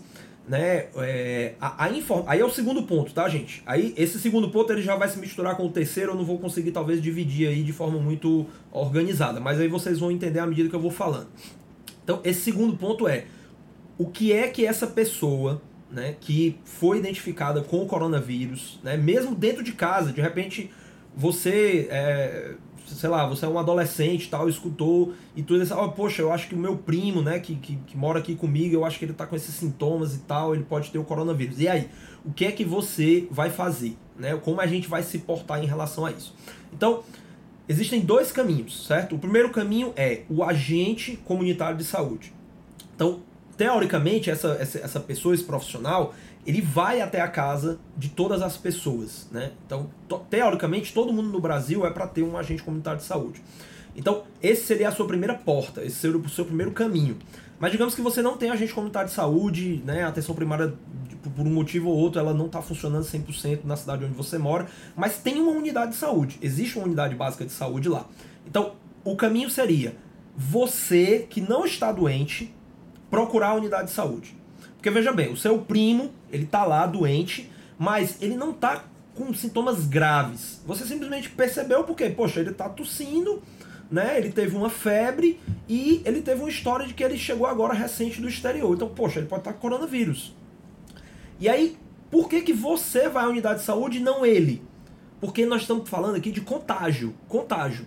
Né, 0.46 0.87
é, 0.96 1.54
a, 1.60 1.84
a 1.84 1.90
inform... 1.90 2.25
Aí 2.26 2.40
é 2.40 2.44
o 2.44 2.50
segundo 2.50 2.84
ponto, 2.84 3.12
tá, 3.12 3.28
gente? 3.28 3.62
Aí 3.66 3.92
esse 3.96 4.18
segundo 4.20 4.48
ponto 4.50 4.72
ele 4.72 4.80
já 4.80 4.94
vai 4.94 5.08
se 5.08 5.18
misturar 5.18 5.56
com 5.56 5.66
o 5.66 5.70
terceiro, 5.70 6.12
eu 6.12 6.14
não 6.14 6.25
vou 6.25 6.38
conseguir 6.38 6.70
talvez 6.70 7.02
dividir 7.02 7.48
aí 7.48 7.64
de 7.64 7.72
forma 7.72 7.98
muito 7.98 8.46
organizada, 8.70 9.40
mas 9.40 9.60
aí 9.60 9.66
vocês 9.66 9.98
vão 9.98 10.12
entender 10.12 10.38
à 10.38 10.46
medida 10.46 10.68
que 10.68 10.76
eu 10.76 10.80
vou 10.80 10.90
falando. 10.90 11.28
Então, 12.04 12.20
esse 12.25 12.40
segundo 12.42 12.76
ponto 12.76 13.08
é 13.08 13.26
o 13.98 14.06
que 14.06 14.32
é 14.32 14.48
que 14.48 14.64
essa 14.64 14.87
pessoa 14.87 15.60
né, 15.90 16.14
que 16.20 16.56
foi 16.64 16.98
identificada 16.98 17.60
com 17.60 17.82
o 17.82 17.87
coronavírus, 17.87 18.78
né, 18.82 18.96
mesmo 18.96 19.34
dentro 19.34 19.64
de 19.64 19.72
casa, 19.72 20.12
de 20.12 20.20
repente 20.20 20.70
você, 21.18 21.88
é, 21.90 22.52
sei 22.87 23.10
lá, 23.10 23.26
você 23.26 23.44
é 23.44 23.48
um 23.48 23.58
adolescente 23.58 24.30
tal, 24.30 24.48
escutou 24.48 25.14
e 25.34 25.42
tudo 25.42 25.64
isso, 25.64 25.75
oh, 25.76 25.88
poxa, 25.90 26.22
eu 26.22 26.32
acho 26.32 26.46
que 26.46 26.54
o 26.54 26.58
meu 26.58 26.76
primo, 26.76 27.20
né, 27.20 27.40
que, 27.40 27.56
que, 27.56 27.75
que, 27.75 27.96
mora 27.96 28.20
aqui 28.20 28.37
comigo, 28.37 28.72
eu 28.72 28.84
acho 28.84 29.00
que 29.00 29.04
ele 29.04 29.12
tá 29.12 29.26
com 29.26 29.34
esses 29.34 29.52
sintomas 29.52 30.14
e 30.14 30.20
tal, 30.20 30.54
ele 30.54 30.62
pode 30.62 30.92
ter 30.92 30.98
o 30.98 31.02
coronavírus. 31.02 31.58
E 31.58 31.66
aí, 31.66 31.88
o 32.25 32.32
que 32.32 32.44
é 32.44 32.52
que 32.52 32.64
você 32.64 33.26
vai 33.32 33.50
fazer? 33.50 33.96
Né? 34.16 34.37
Como 34.37 34.60
a 34.60 34.66
gente 34.68 34.88
vai 34.88 35.02
se 35.02 35.18
portar 35.18 35.60
em 35.60 35.66
relação 35.66 36.06
a 36.06 36.12
isso? 36.12 36.32
Então, 36.72 37.02
existem 37.68 38.00
dois 38.00 38.30
caminhos, 38.30 38.87
certo? 38.87 39.16
O 39.16 39.18
primeiro 39.18 39.50
caminho 39.50 39.92
é 39.96 40.22
o 40.30 40.44
agente 40.44 41.18
comunitário 41.25 41.76
de 41.76 41.84
saúde. 41.84 42.32
Então, 42.94 43.22
teoricamente, 43.56 44.30
essa, 44.30 44.56
essa, 44.60 44.78
essa 44.78 45.00
pessoa, 45.00 45.34
esse 45.34 45.42
profissional, 45.42 46.14
ele 46.48 46.62
vai 46.62 47.02
até 47.02 47.20
a 47.20 47.28
casa 47.28 47.78
de 47.94 48.08
todas 48.08 48.40
as 48.40 48.56
pessoas, 48.56 49.28
né? 49.30 49.52
Então, 49.66 49.90
teoricamente, 50.30 50.94
todo 50.94 51.12
mundo 51.12 51.28
no 51.28 51.40
Brasil 51.42 51.84
é 51.84 51.90
para 51.90 52.06
ter 52.06 52.22
um 52.22 52.38
agente 52.38 52.62
comunitário 52.62 52.98
de 52.98 53.04
saúde. 53.04 53.42
Então, 53.94 54.22
esse 54.42 54.64
seria 54.64 54.88
a 54.88 54.92
sua 54.92 55.06
primeira 55.06 55.34
porta, 55.34 55.84
esse 55.84 55.96
seria 55.96 56.16
o 56.16 56.26
seu 56.26 56.46
primeiro 56.46 56.72
caminho. 56.72 57.18
Mas 57.60 57.70
digamos 57.70 57.94
que 57.94 58.00
você 58.00 58.22
não 58.22 58.38
tem 58.38 58.48
agente 58.48 58.72
comunitário 58.72 59.10
de 59.10 59.14
saúde, 59.14 59.82
né? 59.84 60.04
A 60.04 60.08
atenção 60.08 60.34
primária, 60.34 60.72
por 61.36 61.46
um 61.46 61.52
motivo 61.52 61.90
ou 61.90 61.96
outro, 61.98 62.18
ela 62.18 62.32
não 62.32 62.46
está 62.46 62.62
funcionando 62.62 63.04
100% 63.04 63.64
na 63.64 63.76
cidade 63.76 64.06
onde 64.06 64.14
você 64.14 64.38
mora, 64.38 64.68
mas 64.96 65.18
tem 65.18 65.38
uma 65.42 65.52
unidade 65.52 65.90
de 65.90 65.98
saúde, 65.98 66.38
existe 66.40 66.78
uma 66.78 66.86
unidade 66.86 67.14
básica 67.14 67.44
de 67.44 67.52
saúde 67.52 67.90
lá. 67.90 68.06
Então, 68.46 68.72
o 69.04 69.14
caminho 69.16 69.50
seria 69.50 69.96
você 70.34 71.26
que 71.28 71.42
não 71.42 71.66
está 71.66 71.92
doente, 71.92 72.54
procurar 73.10 73.48
a 73.48 73.54
unidade 73.54 73.88
de 73.88 73.94
saúde. 73.94 74.38
Porque 74.78 74.90
veja 74.90 75.12
bem, 75.12 75.32
o 75.32 75.37
seu 75.37 75.58
primo, 75.58 76.12
ele 76.32 76.47
tá 76.47 76.64
lá 76.64 76.87
doente, 76.87 77.50
mas 77.76 78.16
ele 78.23 78.37
não 78.37 78.52
tá 78.52 78.85
com 79.12 79.35
sintomas 79.35 79.85
graves. 79.87 80.62
Você 80.64 80.87
simplesmente 80.87 81.29
percebeu 81.29 81.83
porque, 81.83 82.09
poxa, 82.11 82.38
ele 82.38 82.52
tá 82.52 82.68
tossindo, 82.68 83.42
né? 83.90 84.16
Ele 84.16 84.31
teve 84.31 84.57
uma 84.57 84.70
febre 84.70 85.40
e 85.68 86.00
ele 86.05 86.22
teve 86.22 86.40
uma 86.40 86.48
história 86.48 86.87
de 86.87 86.94
que 86.94 87.02
ele 87.02 87.18
chegou 87.18 87.44
agora 87.44 87.74
recente 87.74 88.20
do 88.20 88.29
exterior. 88.29 88.72
Então, 88.72 88.88
poxa, 88.88 89.18
ele 89.18 89.26
pode 89.26 89.40
estar 89.40 89.52
com 89.52 89.59
coronavírus. 89.59 90.33
E 91.40 91.48
aí, 91.48 91.76
por 92.09 92.29
que 92.29 92.42
que 92.42 92.52
você 92.52 93.09
vai 93.09 93.24
à 93.24 93.29
unidade 93.29 93.59
de 93.59 93.64
saúde 93.64 93.98
e 93.98 94.00
não 94.00 94.24
ele? 94.24 94.62
Porque 95.20 95.44
nós 95.44 95.62
estamos 95.62 95.90
falando 95.90 96.14
aqui 96.14 96.31
de 96.31 96.40
contágio, 96.40 97.14
contágio. 97.26 97.85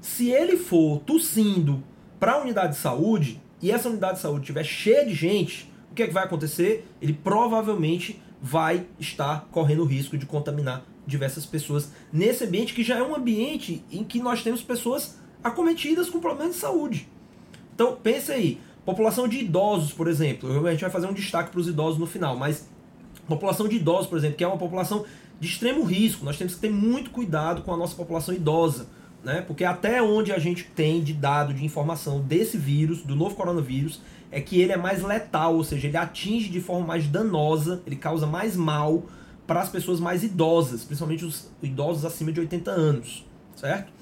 Se 0.00 0.30
ele 0.30 0.56
for 0.56 1.00
tossindo 1.00 1.82
para 2.20 2.34
a 2.34 2.38
unidade 2.38 2.74
de 2.74 2.80
saúde, 2.80 3.42
e 3.60 3.72
essa 3.72 3.88
unidade 3.88 4.14
de 4.14 4.20
saúde 4.20 4.42
estiver 4.42 4.64
cheia 4.64 5.04
de 5.04 5.14
gente, 5.14 5.67
que, 5.98 6.04
é 6.04 6.06
que 6.06 6.14
vai 6.14 6.24
acontecer? 6.24 6.88
Ele 7.02 7.12
provavelmente 7.12 8.22
vai 8.40 8.86
estar 9.00 9.48
correndo 9.50 9.82
o 9.82 9.84
risco 9.84 10.16
de 10.16 10.24
contaminar 10.24 10.84
diversas 11.04 11.44
pessoas 11.44 11.90
nesse 12.12 12.44
ambiente 12.44 12.72
que 12.72 12.84
já 12.84 12.98
é 12.98 13.02
um 13.02 13.16
ambiente 13.16 13.84
em 13.90 14.04
que 14.04 14.20
nós 14.20 14.42
temos 14.42 14.62
pessoas 14.62 15.18
acometidas 15.42 16.08
com 16.08 16.20
problemas 16.20 16.54
de 16.54 16.60
saúde. 16.60 17.08
Então, 17.74 17.96
pense 18.00 18.30
aí, 18.30 18.60
população 18.84 19.26
de 19.26 19.38
idosos, 19.38 19.92
por 19.92 20.06
exemplo, 20.06 20.66
a 20.66 20.70
gente 20.70 20.82
vai 20.82 20.90
fazer 20.90 21.08
um 21.08 21.12
destaque 21.12 21.50
para 21.50 21.60
os 21.60 21.66
idosos 21.66 21.98
no 21.98 22.06
final, 22.06 22.36
mas 22.36 22.68
população 23.26 23.66
de 23.66 23.76
idosos, 23.76 24.06
por 24.06 24.18
exemplo, 24.18 24.36
que 24.36 24.44
é 24.44 24.46
uma 24.46 24.58
população 24.58 25.04
de 25.40 25.48
extremo 25.48 25.82
risco, 25.82 26.24
nós 26.24 26.36
temos 26.36 26.54
que 26.54 26.60
ter 26.60 26.70
muito 26.70 27.10
cuidado 27.10 27.62
com 27.62 27.72
a 27.72 27.76
nossa 27.76 27.96
população 27.96 28.32
idosa 28.32 28.86
né? 29.22 29.42
Porque 29.42 29.64
até 29.64 30.02
onde 30.02 30.32
a 30.32 30.38
gente 30.38 30.64
tem 30.64 31.02
de 31.02 31.12
dado 31.12 31.52
de 31.52 31.64
informação 31.64 32.20
desse 32.20 32.56
vírus, 32.56 33.02
do 33.02 33.16
novo 33.16 33.34
coronavírus, 33.34 34.00
é 34.30 34.40
que 34.40 34.60
ele 34.60 34.72
é 34.72 34.76
mais 34.76 35.02
letal, 35.02 35.54
ou 35.54 35.64
seja, 35.64 35.88
ele 35.88 35.96
atinge 35.96 36.48
de 36.48 36.60
forma 36.60 36.86
mais 36.86 37.06
danosa, 37.06 37.82
ele 37.86 37.96
causa 37.96 38.26
mais 38.26 38.56
mal 38.56 39.04
para 39.46 39.60
as 39.60 39.68
pessoas 39.68 39.98
mais 39.98 40.22
idosas, 40.22 40.84
principalmente 40.84 41.24
os 41.24 41.50
idosos 41.62 42.04
acima 42.04 42.30
de 42.30 42.40
80 42.40 42.70
anos, 42.70 43.26
certo? 43.56 43.92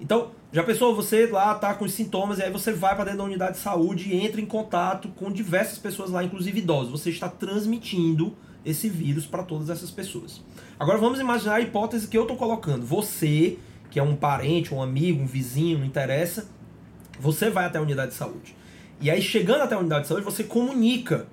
Então, 0.00 0.32
já 0.52 0.64
pensou, 0.64 0.96
você 0.96 1.26
lá 1.26 1.54
tá 1.54 1.74
com 1.74 1.84
os 1.84 1.92
sintomas 1.92 2.38
e 2.38 2.42
aí 2.42 2.50
você 2.50 2.72
vai 2.72 2.94
para 2.96 3.04
dentro 3.04 3.18
da 3.18 3.24
unidade 3.24 3.52
de 3.52 3.58
saúde 3.58 4.08
e 4.08 4.24
entra 4.24 4.40
em 4.40 4.46
contato 4.46 5.08
com 5.10 5.30
diversas 5.30 5.78
pessoas 5.78 6.10
lá, 6.10 6.24
inclusive 6.24 6.58
idosos. 6.58 6.90
Você 6.90 7.10
está 7.10 7.28
transmitindo 7.28 8.34
esse 8.64 8.88
vírus 8.88 9.26
para 9.26 9.42
todas 9.42 9.70
essas 9.70 9.90
pessoas. 9.90 10.42
Agora 10.78 10.98
vamos 10.98 11.20
imaginar 11.20 11.56
a 11.56 11.60
hipótese 11.60 12.08
que 12.08 12.16
eu 12.16 12.22
estou 12.22 12.36
colocando. 12.36 12.84
Você 12.84 13.58
que 13.90 13.98
é 13.98 14.02
um 14.02 14.14
parente, 14.14 14.72
um 14.72 14.80
amigo, 14.80 15.20
um 15.20 15.26
vizinho, 15.26 15.78
não 15.78 15.84
interessa, 15.84 16.48
você 17.18 17.50
vai 17.50 17.66
até 17.66 17.78
a 17.78 17.82
unidade 17.82 18.12
de 18.12 18.16
saúde. 18.16 18.54
E 19.00 19.10
aí, 19.10 19.22
chegando 19.22 19.62
até 19.62 19.74
a 19.74 19.78
unidade 19.78 20.02
de 20.02 20.08
saúde, 20.08 20.24
você 20.24 20.44
comunica 20.44 21.26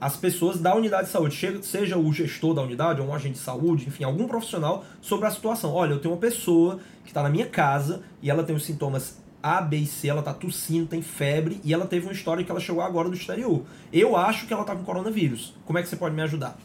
as 0.00 0.16
pessoas 0.16 0.60
da 0.60 0.74
unidade 0.74 1.06
de 1.06 1.12
saúde, 1.12 1.36
seja 1.62 1.98
o 1.98 2.12
gestor 2.12 2.54
da 2.54 2.62
unidade, 2.62 3.00
ou 3.00 3.08
um 3.08 3.14
agente 3.14 3.34
de 3.34 3.40
saúde, 3.40 3.86
enfim, 3.88 4.04
algum 4.04 4.28
profissional, 4.28 4.84
sobre 5.00 5.26
a 5.26 5.30
situação. 5.30 5.74
Olha, 5.74 5.92
eu 5.92 5.98
tenho 5.98 6.14
uma 6.14 6.20
pessoa 6.20 6.78
que 7.02 7.10
está 7.10 7.22
na 7.22 7.28
minha 7.28 7.46
casa 7.46 8.02
e 8.22 8.30
ela 8.30 8.44
tem 8.44 8.54
os 8.54 8.64
sintomas 8.64 9.18
A, 9.42 9.60
B 9.60 9.78
e 9.78 9.86
C, 9.86 10.08
ela 10.08 10.20
está 10.20 10.32
tossindo, 10.32 10.86
tem 10.86 11.02
febre 11.02 11.60
e 11.64 11.74
ela 11.74 11.84
teve 11.84 12.06
uma 12.06 12.12
história 12.12 12.44
que 12.44 12.50
ela 12.50 12.60
chegou 12.60 12.80
agora 12.80 13.08
do 13.08 13.14
exterior. 13.14 13.62
Eu 13.92 14.16
acho 14.16 14.46
que 14.46 14.52
ela 14.52 14.62
está 14.62 14.76
com 14.76 14.84
coronavírus. 14.84 15.52
Como 15.66 15.78
é 15.78 15.82
que 15.82 15.88
você 15.88 15.96
pode 15.96 16.14
me 16.14 16.22
ajudar? 16.22 16.56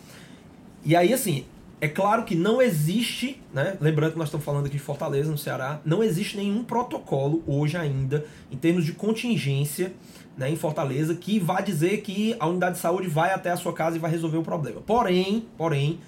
E 0.85 0.95
aí, 0.95 1.11
assim, 1.11 1.45
é 1.81 1.89
claro 1.89 2.23
que 2.23 2.35
não 2.35 2.61
existe, 2.61 3.41
né? 3.53 3.77
Lembrando 3.81 4.13
que 4.13 4.17
nós 4.17 4.27
estamos 4.27 4.45
falando 4.45 4.65
aqui 4.65 4.77
de 4.77 4.81
Fortaleza, 4.81 5.29
no 5.29 5.37
Ceará, 5.37 5.81
não 5.83 6.01
existe 6.01 6.37
nenhum 6.37 6.63
protocolo 6.63 7.43
hoje 7.45 7.75
ainda, 7.75 8.25
em 8.49 8.55
termos 8.55 8.85
de 8.85 8.93
contingência, 8.93 9.93
né, 10.37 10.49
em 10.49 10.55
Fortaleza, 10.55 11.15
que 11.15 11.39
vá 11.39 11.61
dizer 11.61 12.01
que 12.01 12.35
a 12.39 12.47
unidade 12.47 12.75
de 12.75 12.81
saúde 12.81 13.07
vai 13.07 13.31
até 13.31 13.51
a 13.51 13.57
sua 13.57 13.73
casa 13.73 13.95
e 13.95 13.99
vai 13.99 14.11
resolver 14.11 14.37
o 14.37 14.43
problema. 14.43 14.81
Porém, 14.81 15.47
porém, 15.57 15.99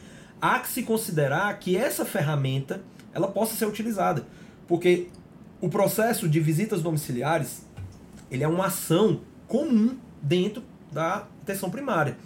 há 0.42 0.60
que 0.60 0.68
se 0.68 0.84
considerar 0.84 1.58
que 1.60 1.78
essa 1.78 2.06
ferramenta 2.06 2.82
ela 3.14 3.28
possa 3.28 3.56
ser 3.56 3.66
utilizada, 3.66 4.26
porque 4.68 5.08
o 5.60 5.70
processo 5.70 6.28
de 6.28 6.40
visitas 6.40 6.82
domiciliares 6.82 7.66
ele 8.30 8.44
é 8.44 8.48
uma 8.48 8.68
ação 8.68 9.22
comum 9.48 9.98
dentro 10.22 10.62
da 10.92 11.28
atenção 11.42 11.70
primária 11.70 12.18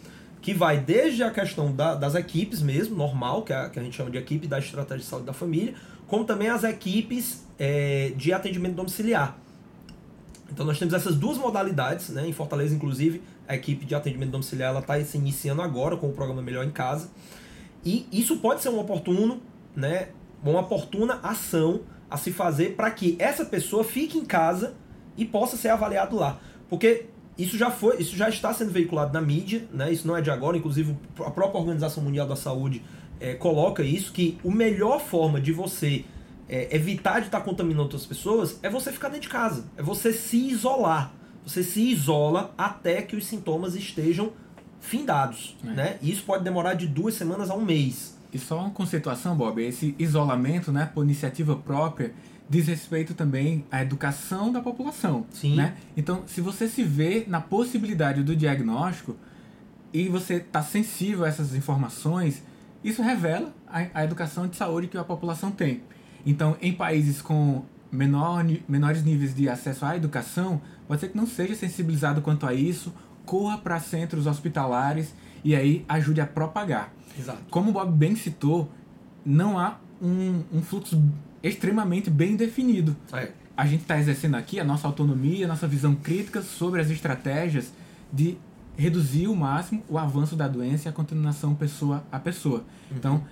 que 0.42 0.54
vai 0.54 0.80
desde 0.80 1.24
a 1.24 1.30
questão 1.30 1.72
da, 1.72 1.94
das 1.94 2.16
equipes 2.16 2.62
mesmo, 2.62 2.96
normal, 2.96 3.44
que 3.44 3.54
a, 3.54 3.70
que 3.70 3.80
a 3.80 3.84
gente 3.84 3.96
chama 3.96 4.10
de 4.10 4.18
equipe 4.18 4.48
da 4.48 4.58
estratégia 4.58 5.04
de 5.04 5.06
saúde 5.06 5.28
da 5.28 5.34
família, 5.34 5.76
como 6.08 6.26
também 6.26 6.50
as 6.50 6.64
equipes 6.64 7.46
é, 7.60 8.12
de 8.18 8.34
atendimento 8.34 8.74
domiciliar. 8.74 9.38
Então 10.52 10.66
nós 10.66 10.78
temos 10.78 10.94
essas 10.94 11.16
duas 11.16 11.38
modalidades, 11.38 12.10
né? 12.10 12.28
em 12.28 12.34
Fortaleza, 12.34 12.76
inclusive, 12.76 13.22
a 13.48 13.56
equipe 13.56 13.86
de 13.86 13.96
atendimento 13.96 14.32
domiciliar 14.32 14.78
está 14.78 15.02
se 15.04 15.18
iniciando 15.18 15.62
agora 15.62 15.96
com 15.96 16.10
o 16.10 16.14
programa 16.14 16.42
Melhor 16.42 16.66
em 16.66 16.72
Casa. 16.72 17.10
E 17.84 18.08
isso 18.12 18.38
pode 18.38 18.62
ser 18.62 18.70
um 18.70 18.80
oportuno, 18.80 19.42
né? 19.76 20.10
uma 20.44 20.60
oportuna 20.60 21.20
ação 21.24 21.82
a 22.10 22.18
se 22.18 22.32
fazer 22.32 22.76
para 22.76 22.92
que 22.92 23.16
essa 23.18 23.46
pessoa 23.46 23.84
fique 23.84 24.18
em 24.18 24.26
casa 24.26 24.76
e 25.18 25.24
possa 25.24 25.56
ser 25.56 25.70
avaliado 25.70 26.16
lá. 26.16 26.40
Porque 26.70 27.06
isso 27.38 27.58
já 27.58 27.72
foi, 27.72 27.98
isso 28.02 28.16
já 28.16 28.28
está 28.28 28.54
sendo 28.54 28.72
veiculado 28.72 29.14
na 29.14 29.22
mídia, 29.22 29.66
né? 29.74 29.92
Isso 29.92 30.06
não 30.06 30.18
é 30.18 30.22
de 30.22 30.30
agora, 30.30 30.58
inclusive 30.58 30.96
a 31.20 31.32
própria 31.32 31.60
Organização 31.60 32.04
Mundial 32.04 32.28
da 32.28 32.36
Saúde 32.36 32.84
é, 33.20 33.34
coloca 33.36 33.84
isso 33.84 34.12
que 34.12 34.38
a 34.44 34.52
melhor 34.52 35.00
forma 35.00 35.40
de 35.40 35.52
você 35.52 36.04
é, 36.52 36.76
evitar 36.76 37.22
de 37.22 37.28
estar 37.28 37.40
contaminando 37.42 37.84
outras 37.84 38.06
pessoas 38.06 38.60
é 38.62 38.70
você 38.70 38.92
ficar 38.92 39.08
dentro 39.08 39.24
de 39.24 39.30
casa, 39.30 39.66
é 39.78 39.82
você 39.82 40.12
se 40.12 40.38
isolar. 40.38 41.14
Você 41.44 41.64
se 41.64 41.82
isola 41.82 42.54
até 42.56 43.02
que 43.02 43.16
os 43.16 43.26
sintomas 43.26 43.74
estejam 43.74 44.32
findados, 44.80 45.58
é. 45.64 45.68
né? 45.70 45.98
E 46.02 46.12
isso 46.12 46.24
pode 46.24 46.44
demorar 46.44 46.76
de 46.76 46.86
duas 46.86 47.16
semanas 47.16 47.50
a 47.50 47.56
um 47.56 47.66
mês. 47.66 48.16
E 48.34 48.38
só 48.38 48.60
uma 48.60 48.70
conceituação, 48.70 49.36
Bob, 49.36 49.62
esse 49.64 49.96
isolamento, 49.98 50.72
né, 50.72 50.90
por 50.94 51.04
iniciativa 51.04 51.56
própria, 51.56 52.14
diz 52.50 52.68
respeito 52.68 53.14
também 53.14 53.66
à 53.72 53.82
educação 53.82 54.52
da 54.52 54.62
população. 54.62 55.26
Sim. 55.32 55.56
Né? 55.56 55.76
Então, 55.96 56.24
se 56.28 56.42
você 56.42 56.68
se 56.68 56.84
vê 56.84 57.24
na 57.28 57.42
possibilidade 57.42 58.24
do 58.24 58.36
diagnóstico 58.36 59.16
e 59.94 60.08
você 60.08 60.36
está 60.36 60.62
sensível 60.62 61.26
a 61.26 61.28
essas 61.28 61.56
informações, 61.56 62.44
isso 62.84 63.02
revela 63.02 63.54
a, 63.68 63.86
a, 63.94 64.04
educação 64.04 64.48
de 64.48 64.56
saúde 64.56 64.88
que 64.88 64.98
a 64.98 65.04
população 65.04 65.52
tem. 65.52 65.82
Então, 66.26 66.58
em 66.62 66.74
países 66.74 67.22
com 67.22 67.64
menor, 67.92 68.46
menores 68.68 69.04
níveis 69.04 69.36
de 69.36 69.50
acesso 69.50 69.86
à 69.86 69.96
educação, 69.96 70.62
pode 70.88 71.02
ser 71.02 71.10
que 71.10 71.18
não 71.18 71.28
seja 71.28 71.56
sensibilizado 71.56 72.22
quanto 72.22 72.46
a 72.46 72.54
isso, 72.54 72.94
corra 73.26 73.58
para 73.58 73.80
centros 73.80 74.28
hospitalares 74.28 75.14
e 75.44 75.56
aí 75.56 75.86
ajude 75.88 76.22
a 76.22 76.26
propagar. 76.26 76.94
Exato. 77.18 77.42
Como 77.50 77.70
o 77.70 77.74
Bob 77.74 77.92
bem 77.92 78.16
citou, 78.16 78.70
não 79.26 79.60
há 79.60 79.78
um, 80.02 80.44
um 80.52 80.62
fluxo 80.62 81.02
extremamente 81.44 82.10
bem 82.10 82.36
definido. 82.36 82.96
É. 83.14 83.32
A 83.56 83.66
gente 83.66 83.82
está 83.82 84.00
exercendo 84.00 84.36
aqui 84.36 84.60
a 84.60 84.64
nossa 84.64 84.88
autonomia, 84.88 85.46
a 85.46 85.48
nossa 85.48 85.68
visão 85.68 85.94
crítica 85.94 86.42
sobre 86.42 86.82
as 86.82 86.90
estratégias 86.90 87.72
de 88.12 88.38
reduzir 88.78 89.28
o 89.28 89.36
máximo 89.36 89.84
o 89.88 89.98
avanço 89.98 90.36
da 90.36 90.48
doença 90.48 90.88
e 90.88 90.90
a 90.90 90.94
contaminação 90.94 91.54
pessoa 91.54 92.04
a 92.12 92.20
pessoa. 92.20 92.60
Uhum. 92.90 92.98
Então, 92.98 93.24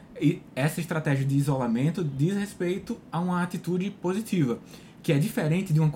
essa 0.55 0.79
estratégia 0.79 1.25
de 1.25 1.35
isolamento 1.35 2.03
diz 2.03 2.35
respeito 2.35 2.97
a 3.11 3.19
uma 3.19 3.41
atitude 3.41 3.89
positiva, 3.89 4.59
que 5.01 5.13
é 5.13 5.17
diferente 5.17 5.73
de 5.73 5.79
uma 5.79 5.91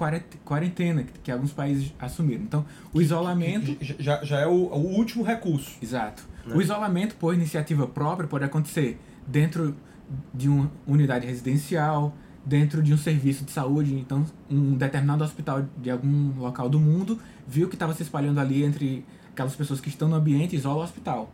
quarentena 0.46 1.04
que, 1.04 1.20
que 1.20 1.32
alguns 1.32 1.52
países 1.52 1.94
assumiram. 2.00 2.44
Então, 2.44 2.66
o 2.94 3.02
isolamento. 3.02 3.78
Já, 3.82 4.24
já 4.24 4.40
é 4.40 4.48
o, 4.48 4.52
o 4.52 4.96
último 4.96 5.24
recurso. 5.24 5.78
Exato. 5.82 6.24
Né? 6.46 6.56
O 6.56 6.62
isolamento 6.62 7.16
por 7.16 7.34
iniciativa 7.34 7.88
própria 7.88 8.28
pode 8.28 8.46
acontecer 8.46 9.00
dentro 9.28 9.76
de 10.34 10.50
uma 10.50 10.72
unidade 10.86 11.26
residencial, 11.26 12.14
dentro 12.46 12.82
de 12.82 12.94
um 12.94 12.98
serviço 12.98 13.46
de 13.46 13.52
saúde. 13.52 13.94
Então, 13.96 14.26
um 14.50 14.74
determinado 14.76 15.24
hospital 15.24 15.66
de 15.78 15.90
algum 15.90 16.38
local 16.40 16.70
do 16.70 16.80
mundo 16.80 17.20
viu 17.48 17.68
que 17.68 17.76
estava 17.76 17.94
se 17.94 18.04
espalhando 18.04 18.40
ali 18.40 18.64
entre 18.64 19.06
aquelas 19.32 19.56
pessoas 19.56 19.80
que 19.80 19.90
estão 19.90 20.08
no 20.08 20.16
ambiente, 20.16 20.56
isola 20.56 20.82
o 20.82 20.84
hospital. 20.84 21.32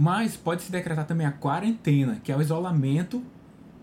Mas 0.00 0.34
pode 0.34 0.62
se 0.62 0.72
decretar 0.72 1.04
também 1.04 1.26
a 1.26 1.30
quarentena, 1.30 2.18
que 2.24 2.32
é 2.32 2.36
o 2.36 2.40
isolamento 2.40 3.22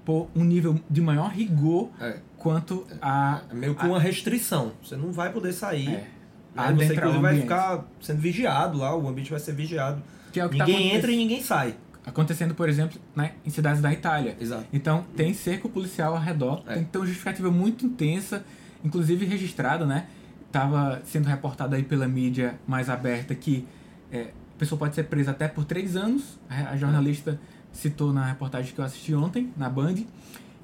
por 0.04 0.28
um 0.36 0.44
nível 0.44 0.80
de 0.90 1.00
maior 1.00 1.30
rigor 1.30 1.90
é. 2.02 2.18
quanto 2.38 2.88
a. 3.00 3.42
É 3.52 3.54
meio 3.54 3.76
que 3.76 3.86
uma 3.86 4.00
restrição. 4.00 4.72
Você 4.82 4.96
não 4.96 5.12
vai 5.12 5.32
poder 5.32 5.54
sair. 5.54 5.90
É. 5.90 6.08
Né? 6.56 6.74
Você 6.76 6.96
inclusive 6.96 7.22
vai 7.22 7.40
ficar 7.40 7.86
sendo 8.02 8.20
vigiado 8.20 8.80
lá, 8.80 8.98
o 8.98 9.08
ambiente 9.08 9.30
vai 9.30 9.40
ser 9.40 9.54
vigiado. 9.54 10.02
Que 10.34 10.40
é 10.40 10.46
o 10.46 10.50
que 10.50 10.58
tá 10.58 10.66
ninguém 10.66 10.90
tá 10.90 10.96
entra 10.96 11.12
e 11.12 11.18
ninguém 11.18 11.44
sai. 11.44 11.76
Acontecendo, 12.04 12.56
por 12.56 12.68
exemplo, 12.68 13.00
né, 13.16 13.34
em 13.46 13.50
cidades 13.52 13.80
da 13.80 13.94
Itália. 13.94 14.36
Exato. 14.40 14.66
Então 14.74 15.06
tem 15.16 15.36
cerco 15.36 15.70
policial 15.70 16.16
ao 16.16 16.22
redor, 16.22 16.64
é. 16.66 16.76
tem 16.76 16.84
que 16.86 16.90
ter 16.90 16.98
uma 16.98 17.06
justificativa 17.06 17.52
muito 17.52 17.86
intensa, 17.86 18.44
inclusive 18.84 19.24
registrada, 19.24 19.86
né? 19.86 20.08
estava 20.48 21.02
sendo 21.06 21.28
reportado 21.28 21.76
aí 21.76 21.84
pela 21.84 22.08
mídia 22.08 22.58
mais 22.66 22.90
aberta 22.90 23.36
que 23.36 23.68
é, 24.12 24.28
a 24.58 24.60
pessoa 24.60 24.80
pode 24.80 24.96
ser 24.96 25.04
presa 25.04 25.30
até 25.30 25.48
por 25.48 25.66
três 25.66 25.96
anos. 25.96 26.40
A, 26.50 26.76
jornalista 26.76 27.40
citou 27.72 28.12
na 28.12 28.26
reportagem 28.26 28.74
que 28.74 28.82
eu 28.82 28.84
assisti 28.84 29.14
ontem, 29.14 29.54
na 29.56 29.70
Band. 29.70 29.98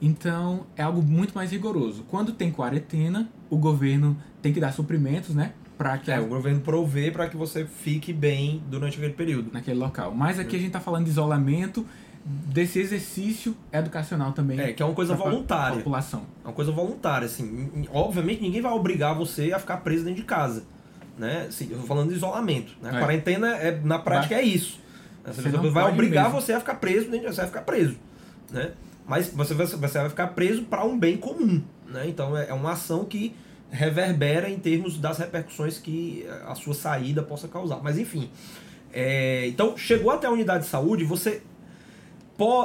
Então, 0.01 0.65
é 0.75 0.81
algo 0.81 0.99
muito 1.03 1.35
mais 1.35 1.51
rigoroso. 1.51 2.03
Quando 2.09 2.31
tem 2.31 2.51
quarentena, 2.51 3.29
o 3.51 3.57
governo 3.57 4.17
tem 4.41 4.51
que 4.51 4.59
dar 4.59 4.73
suprimentos, 4.73 5.35
né? 5.35 5.53
Pra 5.77 5.99
que 5.99 6.11
é, 6.11 6.19
o 6.19 6.25
governo 6.25 6.61
provê 6.61 7.11
para 7.11 7.29
que 7.29 7.37
você 7.37 7.65
fique 7.65 8.11
bem 8.11 8.63
durante 8.67 8.97
aquele 8.97 9.13
período. 9.13 9.51
Naquele 9.53 9.77
local. 9.77 10.11
Mas 10.15 10.39
aqui 10.39 10.55
a 10.55 10.59
gente 10.59 10.69
está 10.69 10.79
falando 10.79 11.05
de 11.05 11.11
isolamento 11.11 11.85
desse 12.25 12.79
exercício 12.79 13.55
educacional 13.71 14.31
também. 14.31 14.59
É, 14.59 14.73
que 14.73 14.81
é 14.81 14.85
uma 14.85 14.95
coisa 14.95 15.13
voluntária. 15.13 15.77
População. 15.77 16.23
É 16.43 16.47
uma 16.47 16.53
coisa 16.53 16.71
voluntária, 16.71 17.27
assim. 17.27 17.69
Obviamente 17.91 18.41
ninguém 18.41 18.61
vai 18.61 18.71
obrigar 18.71 19.15
você 19.15 19.53
a 19.53 19.59
ficar 19.59 19.77
preso 19.77 20.03
dentro 20.03 20.21
de 20.21 20.25
casa. 20.25 20.65
Né? 21.17 21.45
Assim, 21.47 21.69
eu 21.71 21.79
tô 21.79 21.85
falando 21.85 22.09
de 22.09 22.15
isolamento. 22.15 22.73
Né? 22.81 22.89
A 22.91 22.95
é. 22.95 22.99
quarentena, 22.99 23.55
é, 23.57 23.79
na 23.83 23.99
prática, 23.99 24.35
vai. 24.35 24.43
é 24.43 24.47
isso. 24.47 24.79
Você, 25.25 25.49
você 25.49 25.69
vai 25.69 25.91
obrigar 25.91 26.25
mesmo. 26.25 26.41
você 26.41 26.53
a 26.53 26.59
ficar 26.59 26.75
preso 26.75 27.09
dentro 27.09 27.29
de 27.29 27.35
você 27.35 27.41
vai 27.41 27.47
ficar 27.47 27.61
preso. 27.61 27.95
Né? 28.51 28.71
Mas 29.07 29.29
você 29.29 29.53
vai, 29.53 29.65
você 29.65 29.77
vai 29.77 30.09
ficar 30.09 30.27
preso 30.27 30.63
para 30.63 30.83
um 30.83 30.97
bem 30.97 31.17
comum. 31.17 31.61
Né? 31.87 32.07
Então 32.07 32.37
é, 32.37 32.49
é 32.49 32.53
uma 32.53 32.71
ação 32.71 33.05
que 33.05 33.35
reverbera 33.69 34.49
em 34.49 34.59
termos 34.59 34.99
das 34.99 35.17
repercussões 35.17 35.79
que 35.79 36.27
a 36.45 36.55
sua 36.55 36.73
saída 36.73 37.23
possa 37.23 37.47
causar. 37.47 37.81
Mas 37.81 37.97
enfim. 37.97 38.29
É, 38.91 39.47
então, 39.47 39.75
chegou 39.75 40.11
até 40.11 40.27
a 40.27 40.31
unidade 40.31 40.65
de 40.65 40.69
saúde, 40.69 41.03
você 41.03 41.41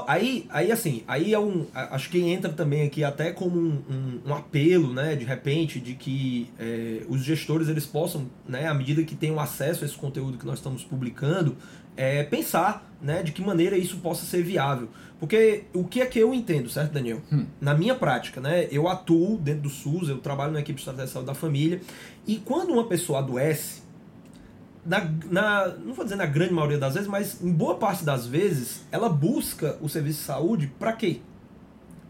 Aí, 0.06 0.46
aí 0.50 0.72
assim, 0.72 1.02
aí 1.06 1.34
é 1.34 1.38
um. 1.38 1.66
Acho 1.74 2.10
que 2.10 2.18
entra 2.20 2.52
também 2.52 2.86
aqui 2.86 3.04
até 3.04 3.32
como 3.32 3.58
um, 3.58 3.82
um, 3.90 4.20
um 4.30 4.34
apelo, 4.34 4.92
né, 4.92 5.14
de 5.16 5.24
repente, 5.24 5.80
de 5.80 5.94
que 5.94 6.50
é, 6.58 7.02
os 7.08 7.22
gestores 7.22 7.68
eles 7.68 7.86
possam, 7.86 8.26
né, 8.48 8.66
à 8.66 8.74
medida 8.74 9.02
que 9.02 9.14
tenham 9.14 9.38
acesso 9.38 9.84
a 9.84 9.86
esse 9.86 9.96
conteúdo 9.96 10.38
que 10.38 10.46
nós 10.46 10.58
estamos 10.58 10.84
publicando, 10.84 11.56
é, 11.96 12.22
pensar 12.22 12.88
né, 13.02 13.22
de 13.22 13.32
que 13.32 13.42
maneira 13.42 13.76
isso 13.76 13.98
possa 13.98 14.24
ser 14.24 14.42
viável. 14.42 14.88
Porque 15.18 15.64
o 15.74 15.84
que 15.84 16.00
é 16.00 16.06
que 16.06 16.18
eu 16.18 16.32
entendo, 16.32 16.68
certo, 16.68 16.92
Daniel? 16.92 17.20
Hum. 17.32 17.46
Na 17.60 17.74
minha 17.74 17.94
prática, 17.94 18.40
né, 18.40 18.68
eu 18.70 18.88
atuo 18.88 19.36
dentro 19.36 19.62
do 19.62 19.68
SUS, 19.68 20.08
eu 20.08 20.18
trabalho 20.18 20.52
na 20.52 20.60
equipe 20.60 20.74
de 20.76 20.80
estratégia 20.80 21.06
de 21.06 21.12
saúde 21.12 21.26
da 21.26 21.34
família, 21.34 21.80
e 22.26 22.36
quando 22.36 22.72
uma 22.72 22.86
pessoa 22.86 23.18
adoece, 23.18 23.82
na, 24.84 25.10
na, 25.30 25.68
não 25.68 25.92
vou 25.92 26.04
dizer 26.04 26.16
na 26.16 26.26
grande 26.26 26.52
maioria 26.52 26.78
das 26.78 26.94
vezes, 26.94 27.08
mas 27.08 27.42
em 27.42 27.52
boa 27.52 27.76
parte 27.76 28.04
das 28.04 28.26
vezes, 28.26 28.84
ela 28.90 29.08
busca 29.08 29.76
o 29.80 29.88
serviço 29.88 30.20
de 30.20 30.24
saúde 30.24 30.72
para 30.78 30.92
quê? 30.92 31.20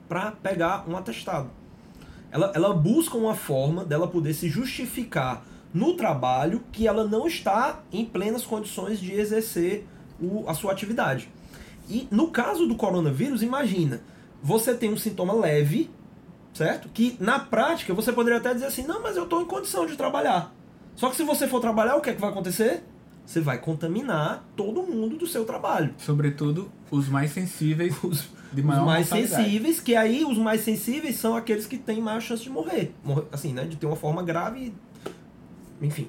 Para 0.08 0.32
pegar 0.32 0.84
um 0.88 0.96
atestado. 0.96 1.50
Ela, 2.30 2.52
ela 2.54 2.74
busca 2.74 3.16
uma 3.16 3.34
forma 3.34 3.84
dela 3.84 4.06
poder 4.06 4.34
se 4.34 4.48
justificar 4.48 5.44
no 5.72 5.94
trabalho 5.94 6.62
que 6.72 6.86
ela 6.86 7.06
não 7.06 7.26
está 7.26 7.80
em 7.92 8.04
plenas 8.04 8.44
condições 8.44 9.00
de 9.00 9.12
exercer 9.12 9.86
o, 10.20 10.48
a 10.48 10.54
sua 10.54 10.72
atividade. 10.72 11.28
E 11.88 12.06
no 12.10 12.28
caso 12.30 12.66
do 12.66 12.76
coronavírus, 12.76 13.42
imagina, 13.42 14.02
você 14.42 14.74
tem 14.74 14.92
um 14.92 14.96
sintoma 14.96 15.32
leve, 15.32 15.90
certo? 16.52 16.88
Que 16.90 17.16
na 17.18 17.38
prática 17.38 17.94
você 17.94 18.12
poderia 18.12 18.38
até 18.38 18.52
dizer 18.52 18.66
assim: 18.66 18.86
não, 18.86 19.02
mas 19.02 19.16
eu 19.16 19.24
estou 19.24 19.40
em 19.40 19.46
condição 19.46 19.86
de 19.86 19.96
trabalhar. 19.96 20.52
Só 20.98 21.08
que 21.08 21.14
se 21.14 21.22
você 21.22 21.46
for 21.46 21.60
trabalhar, 21.60 21.94
o 21.94 22.00
que 22.00 22.10
é 22.10 22.12
que 22.12 22.20
vai 22.20 22.28
acontecer? 22.28 22.82
Você 23.24 23.40
vai 23.40 23.56
contaminar 23.58 24.44
todo 24.56 24.82
mundo 24.82 25.16
do 25.16 25.28
seu 25.28 25.44
trabalho. 25.44 25.94
Sobretudo 25.96 26.68
os 26.90 27.08
mais 27.08 27.30
sensíveis, 27.30 27.94
os, 28.02 28.28
de 28.52 28.64
maior 28.64 28.80
Os 28.80 28.86
mais 28.86 29.06
sensíveis, 29.06 29.78
que 29.78 29.94
aí 29.94 30.24
os 30.24 30.36
mais 30.36 30.62
sensíveis 30.62 31.14
são 31.14 31.36
aqueles 31.36 31.66
que 31.66 31.78
têm 31.78 32.00
maior 32.00 32.20
chance 32.20 32.42
de 32.42 32.50
morrer. 32.50 32.92
morrer 33.04 33.26
assim, 33.30 33.52
né? 33.52 33.64
De 33.64 33.76
ter 33.76 33.86
uma 33.86 33.94
forma 33.94 34.24
grave. 34.24 34.74
Enfim. 35.80 36.08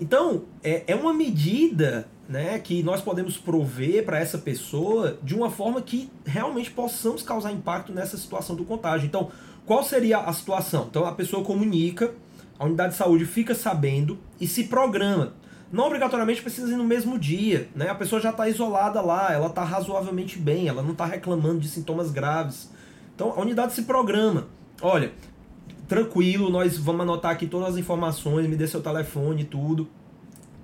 Então, 0.00 0.44
é, 0.64 0.84
é 0.86 0.94
uma 0.94 1.12
medida 1.12 2.08
né, 2.26 2.58
que 2.60 2.82
nós 2.82 3.02
podemos 3.02 3.36
prover 3.36 4.06
para 4.06 4.18
essa 4.18 4.38
pessoa 4.38 5.18
de 5.22 5.34
uma 5.34 5.50
forma 5.50 5.82
que 5.82 6.10
realmente 6.24 6.70
possamos 6.70 7.22
causar 7.22 7.52
impacto 7.52 7.92
nessa 7.92 8.16
situação 8.16 8.56
do 8.56 8.64
contágio. 8.64 9.06
Então, 9.06 9.30
qual 9.66 9.84
seria 9.84 10.20
a 10.20 10.32
situação? 10.32 10.86
Então, 10.88 11.04
a 11.04 11.12
pessoa 11.12 11.44
comunica 11.44 12.14
a 12.58 12.64
unidade 12.64 12.92
de 12.92 12.98
saúde 12.98 13.24
fica 13.24 13.54
sabendo 13.54 14.18
e 14.40 14.46
se 14.46 14.64
programa. 14.64 15.34
Não 15.70 15.84
obrigatoriamente 15.84 16.40
precisa 16.40 16.72
ir 16.72 16.76
no 16.76 16.84
mesmo 16.84 17.18
dia, 17.18 17.68
né? 17.76 17.90
A 17.90 17.94
pessoa 17.94 18.20
já 18.20 18.30
está 18.30 18.48
isolada 18.48 19.00
lá, 19.02 19.32
ela 19.32 19.48
está 19.48 19.62
razoavelmente 19.62 20.38
bem, 20.38 20.66
ela 20.66 20.82
não 20.82 20.92
está 20.92 21.04
reclamando 21.04 21.60
de 21.60 21.68
sintomas 21.68 22.10
graves. 22.10 22.70
Então 23.14 23.32
a 23.32 23.40
unidade 23.40 23.74
se 23.74 23.82
programa. 23.82 24.46
Olha, 24.80 25.12
tranquilo, 25.86 26.50
nós 26.50 26.78
vamos 26.78 27.02
anotar 27.02 27.32
aqui 27.32 27.46
todas 27.46 27.70
as 27.70 27.76
informações, 27.76 28.48
me 28.48 28.56
dê 28.56 28.66
seu 28.66 28.80
telefone 28.80 29.42
e 29.42 29.44
tudo. 29.44 29.88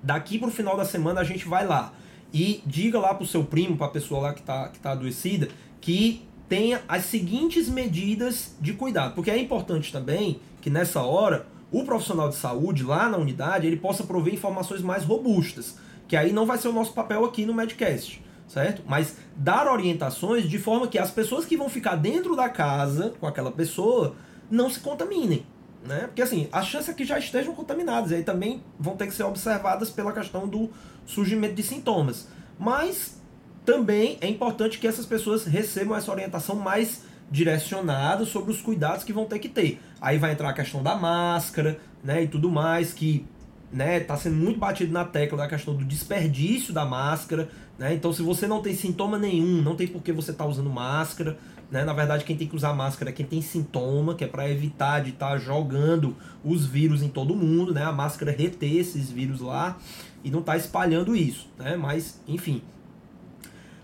Daqui 0.01 0.39
para 0.39 0.47
o 0.47 0.51
final 0.51 0.75
da 0.75 0.85
semana 0.85 1.21
a 1.21 1.23
gente 1.23 1.47
vai 1.47 1.65
lá 1.65 1.93
e 2.33 2.61
diga 2.65 2.99
lá 2.99 3.13
para 3.13 3.23
o 3.23 3.27
seu 3.27 3.43
primo, 3.43 3.77
para 3.77 3.87
a 3.87 3.91
pessoa 3.91 4.21
lá 4.21 4.33
que 4.33 4.41
está 4.41 4.69
que 4.69 4.79
tá 4.79 4.91
adoecida, 4.91 5.49
que 5.79 6.25
tenha 6.49 6.81
as 6.87 7.05
seguintes 7.05 7.69
medidas 7.69 8.55
de 8.59 8.73
cuidado. 8.73 9.13
Porque 9.13 9.29
é 9.29 9.37
importante 9.37 9.91
também 9.91 10.39
que 10.61 10.69
nessa 10.69 11.01
hora 11.01 11.45
o 11.71 11.83
profissional 11.83 12.29
de 12.29 12.35
saúde 12.35 12.83
lá 12.83 13.09
na 13.09 13.17
unidade 13.17 13.67
ele 13.67 13.77
possa 13.77 14.03
prover 14.03 14.33
informações 14.33 14.81
mais 14.81 15.03
robustas, 15.03 15.77
que 16.07 16.15
aí 16.15 16.31
não 16.31 16.45
vai 16.45 16.57
ser 16.57 16.67
o 16.67 16.73
nosso 16.73 16.93
papel 16.93 17.25
aqui 17.25 17.45
no 17.45 17.53
Medcast, 17.53 18.23
certo? 18.47 18.83
Mas 18.87 19.17
dar 19.35 19.67
orientações 19.67 20.47
de 20.47 20.57
forma 20.59 20.87
que 20.87 20.97
as 20.97 21.11
pessoas 21.11 21.45
que 21.45 21.57
vão 21.57 21.69
ficar 21.69 21.95
dentro 21.95 22.35
da 22.35 22.49
casa 22.49 23.13
com 23.19 23.27
aquela 23.27 23.51
pessoa 23.51 24.15
não 24.49 24.69
se 24.69 24.79
contaminem. 24.79 25.45
Né? 25.83 26.01
Porque 26.07 26.21
assim, 26.21 26.47
a 26.51 26.63
chance 26.63 26.89
é 26.89 26.93
que 26.93 27.05
já 27.05 27.19
estejam 27.19 27.53
contaminadas, 27.53 28.11
e 28.11 28.15
aí 28.15 28.23
também 28.23 28.63
vão 28.79 28.95
ter 28.95 29.05
que 29.07 29.13
ser 29.13 29.23
observadas 29.23 29.89
pela 29.89 30.11
questão 30.11 30.47
do 30.47 30.69
surgimento 31.05 31.53
de 31.53 31.63
sintomas. 31.63 32.27
Mas 32.57 33.21
também 33.63 34.17
é 34.21 34.27
importante 34.27 34.79
que 34.79 34.87
essas 34.87 35.05
pessoas 35.05 35.45
recebam 35.45 35.95
essa 35.95 36.11
orientação 36.11 36.55
mais 36.55 37.03
direcionada 37.29 38.25
sobre 38.25 38.51
os 38.51 38.61
cuidados 38.61 39.03
que 39.03 39.13
vão 39.13 39.25
ter 39.25 39.39
que 39.39 39.49
ter. 39.49 39.79
Aí 39.99 40.17
vai 40.17 40.31
entrar 40.31 40.49
a 40.49 40.53
questão 40.53 40.83
da 40.83 40.95
máscara, 40.95 41.79
né, 42.03 42.23
e 42.23 42.27
tudo 42.27 42.49
mais, 42.49 42.93
que 42.93 43.25
né, 43.71 43.99
tá 43.99 44.15
sendo 44.15 44.35
muito 44.35 44.59
batido 44.59 44.93
na 44.93 45.03
tecla 45.03 45.39
da 45.39 45.47
questão 45.47 45.75
do 45.75 45.83
desperdício 45.83 46.73
da 46.73 46.85
máscara, 46.85 47.49
né? 47.77 47.93
Então 47.93 48.13
se 48.13 48.21
você 48.21 48.47
não 48.47 48.61
tem 48.61 48.73
sintoma 48.73 49.17
nenhum, 49.17 49.61
não 49.61 49.75
tem 49.75 49.87
por 49.87 50.01
que 50.01 50.13
você 50.13 50.31
tá 50.31 50.45
usando 50.45 50.69
máscara, 50.69 51.37
né? 51.69 51.83
Na 51.83 51.93
verdade, 51.93 52.23
quem 52.23 52.37
tem 52.37 52.47
que 52.47 52.55
usar 52.55 52.73
máscara 52.73 53.09
é 53.09 53.13
quem 53.13 53.25
tem 53.25 53.41
sintoma, 53.41 54.15
que 54.15 54.23
é 54.23 54.27
para 54.27 54.49
evitar 54.49 55.01
de 55.01 55.09
estar 55.09 55.31
tá 55.31 55.37
jogando 55.37 56.15
os 56.43 56.65
vírus 56.65 57.01
em 57.01 57.09
todo 57.09 57.35
mundo, 57.35 57.73
né? 57.73 57.83
A 57.83 57.91
máscara 57.91 58.31
reter 58.31 58.77
esses 58.77 59.09
vírus 59.09 59.41
lá 59.41 59.77
e 60.23 60.29
não 60.29 60.41
tá 60.41 60.55
espalhando 60.55 61.15
isso, 61.15 61.49
né? 61.57 61.75
Mas, 61.75 62.21
enfim. 62.27 62.61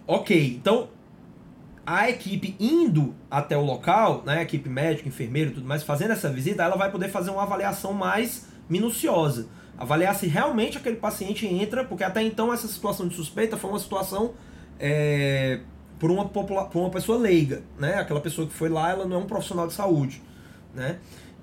OK, 0.08 0.56
então 0.56 0.90
a 1.94 2.10
equipe 2.10 2.56
indo 2.60 3.14
até 3.30 3.58
o 3.58 3.62
local, 3.62 4.24
né, 4.26 4.40
a 4.40 4.42
equipe 4.44 4.70
médica, 4.70 5.08
enfermeiro 5.08 5.52
tudo 5.52 5.68
mais, 5.68 5.84
fazendo 5.84 6.12
essa 6.12 6.30
visita, 6.30 6.64
ela 6.64 6.76
vai 6.76 6.92
poder 6.92 7.10
fazer 7.10 7.32
uma 7.32 7.44
avaliação 7.44 7.94
mais 7.94 8.48
minuciosa 8.70 9.48
avaliar 9.82 10.14
se 10.14 10.28
realmente 10.28 10.78
aquele 10.78 10.98
paciente 10.98 11.48
entra, 11.48 11.84
porque 11.84 12.04
até 12.04 12.22
então 12.22 12.54
essa 12.54 12.68
situação 12.68 13.08
de 13.08 13.16
suspeita 13.16 13.58
foi 13.58 13.72
uma 13.72 13.80
situação 13.80 14.34
é, 14.80 15.62
por, 15.98 16.12
uma 16.12 16.30
popula 16.30 16.66
por 16.66 16.82
uma 16.82 16.92
pessoa 16.92 17.18
leiga, 17.18 17.64
né? 17.80 17.96
Aquela 17.96 18.22
pessoa 18.22 18.48
que 18.48 18.54
foi 18.54 18.70
lá, 18.70 18.92
ela 18.92 19.06
não 19.06 19.18
é 19.18 19.20
um 19.20 19.26
profissional 19.26 19.66
de 19.66 19.74
saúde, 19.74 20.22
né? 20.76 21.00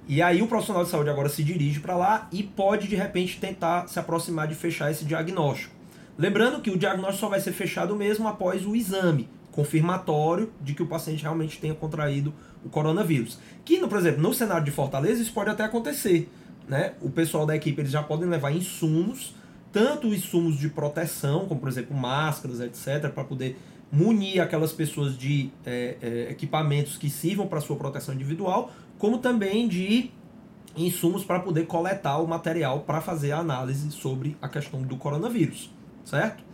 E 0.07 0.23
aí 0.23 0.41
o 0.41 0.47
profissional 0.47 0.85
de 0.85 0.91
saúde 0.91 1.11
agora 1.11 1.29
se 1.29 1.43
dirige 1.43 1.81
para 1.81 1.97
lá 1.97 2.29
e 2.31 2.45
pode 2.45 2.87
de 2.87 2.95
repente 2.95 3.41
tentar 3.41 3.89
se 3.89 3.99
aproximar 3.99 4.47
de 4.47 4.55
fechar 4.55 4.89
esse 4.89 5.05
diagnóstico. 5.05 5.75
Lembrando 6.17 6.63
que 6.63 6.71
o 6.71 6.79
diagnóstico 6.79 7.19
só 7.19 7.29
vai 7.29 7.41
ser 7.41 7.53
fechado 7.53 7.97
mesmo 7.97 8.29
após 8.29 8.65
o 8.65 8.77
exame 8.77 9.29
confirmatório 9.59 10.53
de 10.63 10.73
que 10.73 10.85
o 10.85 10.87
paciente 10.87 11.23
realmente 11.23 11.59
tenha 11.59 11.75
contraído 11.75 12.33
o 12.65 12.69
coronavírus. 12.69 13.41
Que, 13.65 13.85
por 13.89 13.99
exemplo, 13.99 14.23
no 14.23 14.33
cenário 14.33 14.65
de 14.65 14.71
Fortaleza 14.71 15.21
isso 15.21 15.33
pode 15.33 15.51
até 15.51 15.65
acontecer 15.65 16.31
né, 16.69 16.93
o 17.01 17.11
pessoal 17.11 17.45
da 17.45 17.57
equipe 17.57 17.81
eles 17.81 17.91
já 17.91 18.03
podem 18.03 18.29
levar 18.29 18.53
insumos, 18.53 19.35
tanto 19.73 20.07
insumos 20.09 20.57
de 20.57 20.69
proteção, 20.69 21.47
como 21.49 21.59
por 21.59 21.69
exemplo 21.69 21.97
máscaras, 21.97 22.61
etc., 22.61 23.11
para 23.11 23.25
poder 23.25 23.59
munir 23.91 24.41
aquelas 24.41 24.71
pessoas 24.71 25.17
de 25.17 25.51
é, 25.67 25.97
é, 26.01 26.31
equipamentos 26.31 26.97
que 26.97 27.11
sirvam 27.11 27.49
para 27.49 27.61
sua 27.61 27.75
proteção 27.75 28.15
individual, 28.15 28.71
como 28.97 29.19
também 29.19 29.67
de 29.67 30.11
insumos 30.77 31.25
para 31.25 31.41
poder 31.41 31.67
coletar 31.67 32.19
o 32.19 32.29
material 32.29 32.81
para 32.81 33.01
fazer 33.01 33.33
a 33.33 33.39
análise 33.39 33.91
sobre 33.91 34.37
a 34.41 34.49
questão 34.49 34.83
do 34.83 34.97
coronavírus, 34.97 35.71
certo? 36.05 36.45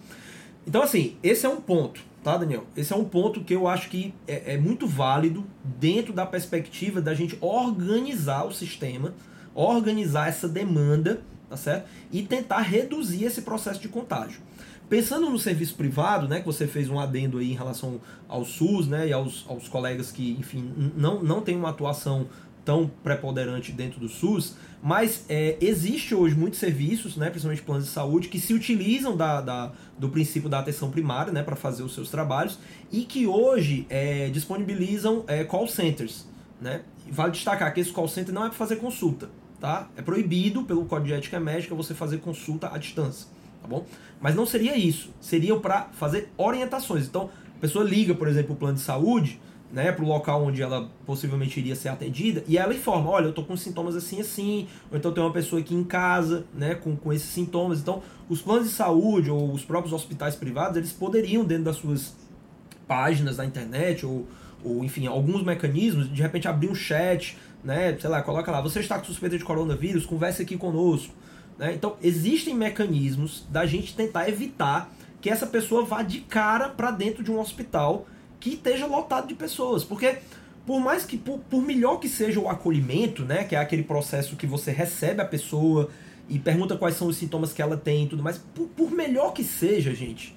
Então, 0.66 0.82
assim, 0.82 1.16
esse 1.22 1.44
é 1.44 1.48
um 1.48 1.60
ponto, 1.60 2.00
tá, 2.24 2.36
Daniel? 2.36 2.64
Esse 2.76 2.92
é 2.92 2.96
um 2.96 3.04
ponto 3.04 3.44
que 3.44 3.54
eu 3.54 3.68
acho 3.68 3.88
que 3.88 4.12
é, 4.26 4.54
é 4.54 4.58
muito 4.58 4.86
válido 4.86 5.46
dentro 5.62 6.12
da 6.12 6.26
perspectiva 6.26 7.00
da 7.00 7.14
gente 7.14 7.38
organizar 7.40 8.44
o 8.44 8.52
sistema 8.52 9.14
organizar 9.54 10.28
essa 10.28 10.48
demanda, 10.48 11.22
tá 11.48 11.56
certo? 11.56 11.88
E 12.10 12.22
tentar 12.22 12.60
reduzir 12.60 13.24
esse 13.24 13.42
processo 13.42 13.80
de 13.80 13.88
contágio. 13.88 14.40
Pensando 14.88 15.30
no 15.30 15.38
serviço 15.38 15.76
privado, 15.76 16.28
né, 16.28 16.40
que 16.40 16.46
você 16.46 16.66
fez 16.66 16.90
um 16.90 16.98
adendo 16.98 17.38
aí 17.38 17.52
em 17.52 17.54
relação 17.54 18.00
ao 18.28 18.44
SUS, 18.44 18.86
né, 18.86 19.08
e 19.08 19.12
aos, 19.12 19.44
aos 19.48 19.66
colegas 19.66 20.12
que, 20.12 20.32
enfim, 20.32 20.92
não, 20.94 21.22
não 21.22 21.40
tem 21.40 21.56
uma 21.56 21.70
atuação 21.70 22.26
tão 22.64 22.90
preponderante 23.02 23.72
dentro 23.72 24.00
do 24.00 24.08
SUS, 24.08 24.56
mas 24.82 25.24
é, 25.28 25.56
existe 25.60 26.14
hoje 26.14 26.34
muitos 26.34 26.58
serviços, 26.58 27.16
né, 27.16 27.30
principalmente 27.30 27.62
planos 27.62 27.84
de 27.84 27.90
saúde, 27.90 28.28
que 28.28 28.40
se 28.40 28.54
utilizam 28.54 29.16
da, 29.16 29.40
da 29.40 29.72
do 29.98 30.08
princípio 30.08 30.48
da 30.48 30.58
atenção 30.58 30.90
primária 30.90 31.32
né, 31.32 31.42
para 31.42 31.56
fazer 31.56 31.82
os 31.82 31.94
seus 31.94 32.10
trabalhos 32.10 32.58
e 32.90 33.02
que 33.02 33.26
hoje 33.26 33.86
é, 33.88 34.28
disponibilizam 34.30 35.24
é, 35.26 35.44
call 35.44 35.68
centers. 35.68 36.26
Né? 36.60 36.82
Vale 37.10 37.32
destacar 37.32 37.72
que 37.72 37.80
esse 37.80 37.92
call 37.92 38.08
center 38.08 38.34
não 38.34 38.44
é 38.44 38.48
para 38.48 38.56
fazer 38.56 38.76
consulta 38.76 39.28
tá? 39.64 39.88
É 39.96 40.02
proibido 40.02 40.62
pelo 40.64 40.84
Código 40.84 41.06
de 41.06 41.14
Ética 41.14 41.40
Médica 41.40 41.74
você 41.74 41.94
fazer 41.94 42.18
consulta 42.18 42.68
à 42.70 42.76
distância, 42.76 43.26
tá 43.62 43.66
bom? 43.66 43.86
Mas 44.20 44.34
não 44.34 44.44
seria 44.44 44.76
isso, 44.76 45.08
seria 45.22 45.58
para 45.58 45.88
fazer 45.94 46.28
orientações. 46.36 47.06
Então, 47.06 47.30
a 47.56 47.60
pessoa 47.62 47.82
liga, 47.82 48.14
por 48.14 48.28
exemplo, 48.28 48.54
o 48.54 48.56
plano 48.56 48.74
de 48.74 48.82
saúde, 48.82 49.40
né, 49.72 49.90
para 49.90 50.04
o 50.04 50.08
local 50.08 50.44
onde 50.44 50.62
ela 50.62 50.88
possivelmente 51.04 51.58
iria 51.58 51.74
ser 51.74 51.88
atendida, 51.88 52.44
e 52.46 52.56
ela 52.56 52.72
informa, 52.72 53.10
olha, 53.10 53.26
eu 53.26 53.32
tô 53.32 53.42
com 53.42 53.56
sintomas 53.56 53.96
assim 53.96 54.20
assim, 54.20 54.68
ou 54.90 54.96
então 54.96 55.12
tem 55.12 55.22
uma 55.22 55.32
pessoa 55.32 55.60
aqui 55.60 55.74
em 55.74 55.82
casa, 55.82 56.44
né, 56.54 56.74
com, 56.74 56.94
com 56.94 57.12
esses 57.12 57.28
sintomas. 57.28 57.80
Então, 57.80 58.02
os 58.28 58.40
planos 58.40 58.68
de 58.68 58.74
saúde 58.74 59.30
ou 59.30 59.52
os 59.52 59.64
próprios 59.64 59.92
hospitais 59.92 60.36
privados, 60.36 60.76
eles 60.76 60.92
poderiam 60.92 61.44
dentro 61.44 61.64
das 61.64 61.76
suas 61.76 62.14
páginas 62.86 63.38
da 63.38 63.44
internet 63.44 64.06
ou, 64.06 64.26
ou 64.62 64.84
enfim, 64.84 65.06
alguns 65.06 65.42
mecanismos, 65.42 66.12
de 66.12 66.22
repente 66.22 66.46
abrir 66.46 66.68
um 66.68 66.74
chat, 66.74 67.36
né? 67.62 67.96
Sei 67.98 68.08
lá, 68.08 68.22
coloca 68.22 68.50
lá, 68.50 68.60
você 68.60 68.80
está 68.80 68.98
com 68.98 69.04
suspeita 69.06 69.38
de 69.38 69.44
coronavírus, 69.44 70.06
converse 70.06 70.42
aqui 70.42 70.56
conosco. 70.56 71.12
Né? 71.58 71.72
Então, 71.74 71.96
existem 72.02 72.54
mecanismos 72.54 73.46
da 73.50 73.66
gente 73.66 73.94
tentar 73.94 74.28
evitar 74.28 74.92
que 75.20 75.30
essa 75.30 75.46
pessoa 75.46 75.84
vá 75.84 76.02
de 76.02 76.20
cara 76.20 76.68
para 76.68 76.90
dentro 76.90 77.24
de 77.24 77.30
um 77.30 77.40
hospital 77.40 78.06
que 78.44 78.50
esteja 78.50 78.84
lotado 78.84 79.26
de 79.26 79.34
pessoas. 79.34 79.82
Porque, 79.82 80.18
por 80.66 80.78
mais 80.78 81.06
que, 81.06 81.16
por, 81.16 81.38
por 81.38 81.62
melhor 81.62 81.96
que 81.96 82.10
seja 82.10 82.38
o 82.38 82.46
acolhimento, 82.46 83.24
né? 83.24 83.44
Que 83.44 83.56
é 83.56 83.58
aquele 83.58 83.82
processo 83.82 84.36
que 84.36 84.46
você 84.46 84.70
recebe 84.70 85.22
a 85.22 85.24
pessoa 85.24 85.88
e 86.28 86.38
pergunta 86.38 86.76
quais 86.76 86.94
são 86.94 87.08
os 87.08 87.16
sintomas 87.16 87.54
que 87.54 87.62
ela 87.62 87.74
tem 87.74 88.04
e 88.04 88.08
tudo 88.08 88.22
mais, 88.22 88.36
por, 88.36 88.68
por 88.68 88.90
melhor 88.90 89.32
que 89.32 89.42
seja, 89.42 89.94
gente, 89.94 90.36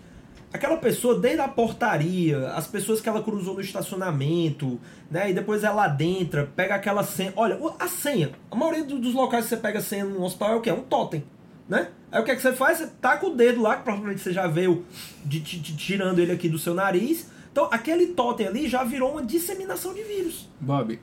aquela 0.53 0.77
pessoa, 0.77 1.19
desde 1.19 1.41
a 1.41 1.49
portaria, 1.49 2.47
as 2.51 2.65
pessoas 2.65 3.01
que 3.01 3.09
ela 3.09 3.21
cruzou 3.21 3.55
no 3.55 3.61
estacionamento, 3.61 4.79
né? 5.11 5.29
E 5.29 5.33
depois 5.33 5.65
ela 5.65 5.83
adentra, 5.83 6.49
pega 6.55 6.75
aquela 6.75 7.03
senha. 7.03 7.33
Olha, 7.35 7.59
a 7.77 7.89
senha. 7.89 8.31
A 8.49 8.55
maioria 8.55 8.85
dos 8.85 9.13
locais 9.13 9.43
que 9.43 9.49
você 9.49 9.57
pega 9.57 9.81
senha 9.81 10.05
no 10.05 10.23
hospital 10.23 10.53
é 10.53 10.55
o 10.55 10.61
quê? 10.61 10.69
É 10.69 10.73
um 10.73 10.83
totem, 10.83 11.25
né? 11.67 11.89
Aí 12.09 12.21
o 12.21 12.23
que, 12.23 12.31
é 12.31 12.35
que 12.37 12.41
você 12.41 12.53
faz? 12.53 12.77
Você 12.77 12.87
taca 13.01 13.27
o 13.27 13.35
dedo 13.35 13.61
lá, 13.61 13.75
que 13.75 13.83
provavelmente 13.83 14.21
você 14.21 14.31
já 14.31 14.47
veio 14.47 14.85
de, 15.25 15.41
de, 15.41 15.59
de, 15.59 15.75
tirando 15.75 16.19
ele 16.19 16.31
aqui 16.31 16.47
do 16.47 16.57
seu 16.57 16.73
nariz. 16.73 17.35
Então, 17.57 17.67
aquele 17.71 18.05
totem 18.13 18.45
ali 18.45 18.69
já 18.69 18.83
virou 18.83 19.13
uma 19.13 19.23
disseminação 19.23 19.91
de 19.91 20.03
vírus. 20.03 20.47
Bob, 20.61 20.99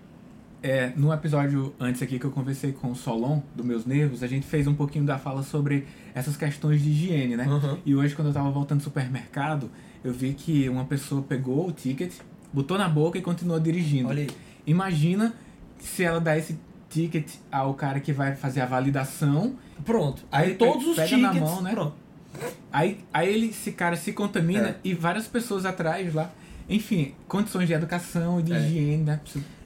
é, 0.63 0.93
no 0.95 1.13
episódio 1.13 1.75
antes 1.81 2.01
aqui 2.01 2.17
que 2.17 2.25
eu 2.25 2.31
conversei 2.31 2.71
com 2.71 2.93
o 2.93 2.95
Solon, 2.95 3.41
do 3.57 3.65
Meus 3.65 3.85
Nervos, 3.85 4.23
a 4.23 4.29
gente 4.29 4.47
fez 4.47 4.69
um 4.69 4.73
pouquinho 4.73 5.05
da 5.05 5.19
fala 5.19 5.43
sobre 5.43 5.85
essas 6.15 6.37
questões 6.37 6.81
de 6.81 6.91
higiene, 6.91 7.37
né? 7.37 7.45
Uhum. 7.49 7.79
E 7.85 7.97
hoje, 7.97 8.15
quando 8.15 8.29
eu 8.29 8.33
tava 8.33 8.53
voltando 8.53 8.79
do 8.79 8.85
supermercado, 8.85 9.69
eu 10.05 10.13
vi 10.13 10.33
que 10.33 10.69
uma 10.69 10.85
pessoa 10.85 11.23
pegou 11.23 11.67
o 11.67 11.73
ticket, 11.73 12.13
botou 12.53 12.79
na 12.79 12.89
boca 12.89 13.19
e 13.19 13.21
continuou 13.21 13.59
dirigindo. 13.59 14.09
Olha 14.09 14.23
aí. 14.23 14.31
Imagina 14.65 15.35
se 15.81 16.05
ela 16.05 16.21
dá 16.21 16.39
esse 16.39 16.57
ticket 16.89 17.33
ao 17.51 17.75
cara 17.75 17.99
que 17.99 18.13
vai 18.13 18.37
fazer 18.37 18.61
a 18.61 18.67
validação. 18.67 19.57
Pronto. 19.85 20.23
Aí, 20.31 20.51
aí 20.51 20.55
todos 20.55 20.87
os 20.87 20.95
tickets... 20.95 21.21
na 21.21 21.35
mão, 21.35 21.61
né? 21.61 21.73
Pronto. 21.73 21.97
Aí, 22.73 23.01
aí 23.13 23.35
ele, 23.35 23.47
esse 23.49 23.73
cara 23.73 23.97
se 23.97 24.13
contamina 24.13 24.69
é. 24.69 24.77
e 24.85 24.95
várias 24.95 25.27
pessoas 25.27 25.67
atrás 25.67 26.15
lá. 26.15 26.31
Enfim, 26.69 27.15
condições 27.29 27.67
de 27.67 27.75
educação 27.75 28.41
e 28.41 28.43
de 28.43 28.53
é. 28.53 28.59
higiene, 28.59 29.05
né? 29.05 29.21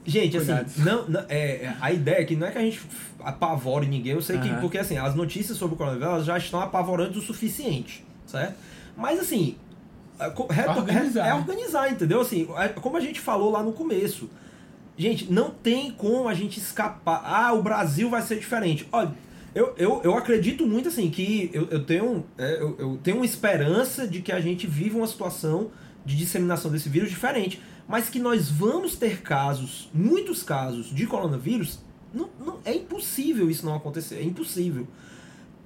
Gente, 0.05 0.39
assim, 0.39 0.53
não, 0.79 1.07
não, 1.07 1.21
é, 1.29 1.65
é, 1.65 1.77
a 1.81 1.93
ideia 1.93 2.23
é 2.23 2.25
que 2.25 2.35
não 2.35 2.47
é 2.47 2.51
que 2.51 2.57
a 2.57 2.63
gente 2.63 2.81
apavore 3.21 3.87
ninguém, 3.87 4.13
eu 4.13 4.23
sei 4.23 4.37
uhum. 4.37 4.43
que, 4.43 4.61
porque 4.61 4.79
assim, 4.79 4.97
as 4.97 5.15
notícias 5.15 5.59
sobre 5.59 5.75
o 5.75 5.79
coronavírus 5.79 6.25
já 6.25 6.39
estão 6.39 6.61
apavorantes 6.61 7.19
o 7.19 7.21
suficiente, 7.21 8.03
certo? 8.27 8.55
Mas 8.97 9.21
assim, 9.21 9.57
é, 10.19 10.25
é 10.25 10.71
organizar. 10.71 11.27
é 11.29 11.35
organizar, 11.35 11.93
entendeu? 11.93 12.23
Assim, 12.23 12.49
é, 12.57 12.69
como 12.69 12.97
a 12.97 13.01
gente 13.01 13.21
falou 13.21 13.51
lá 13.51 13.63
no 13.63 13.73
começo, 13.73 14.31
gente, 14.97 15.31
não 15.31 15.51
tem 15.51 15.91
como 15.91 16.27
a 16.27 16.35
gente 16.35 16.59
escapar. 16.59 17.23
Ah, 17.25 17.53
o 17.53 17.63
Brasil 17.63 18.09
vai 18.09 18.23
ser 18.23 18.39
diferente. 18.39 18.89
Olha, 18.91 19.13
eu, 19.55 19.75
eu, 19.77 20.01
eu 20.05 20.17
acredito 20.17 20.67
muito 20.67 20.89
assim 20.89 21.11
que 21.11 21.51
eu, 21.53 21.69
eu, 21.71 21.85
tenho, 21.85 22.25
é, 22.37 22.61
eu, 22.61 22.77
eu 22.79 23.01
tenho 23.03 23.19
uma 23.19 23.27
esperança 23.27 24.07
de 24.07 24.21
que 24.23 24.33
a 24.33 24.41
gente 24.41 24.67
viva 24.67 24.99
uma 24.99 25.07
situação 25.07 25.71
de 26.09 26.17
disseminação 26.17 26.71
desse 26.71 26.89
vírus 26.89 27.11
diferente 27.11 27.61
mas 27.89 28.11
que 28.11 28.21
nós 28.21 28.51
vamos 28.51 28.95
ter 28.95 29.23
casos, 29.23 29.89
muitos 29.95 30.43
casos 30.43 30.95
de 30.95 31.07
coronavírus, 31.07 31.79
não, 32.13 32.29
não, 32.39 32.59
é 32.65 32.75
impossível 32.75 33.51
isso 33.51 33.65
não 33.65 33.75
acontecer, 33.75 34.17
é 34.17 34.23
impossível. 34.23 34.87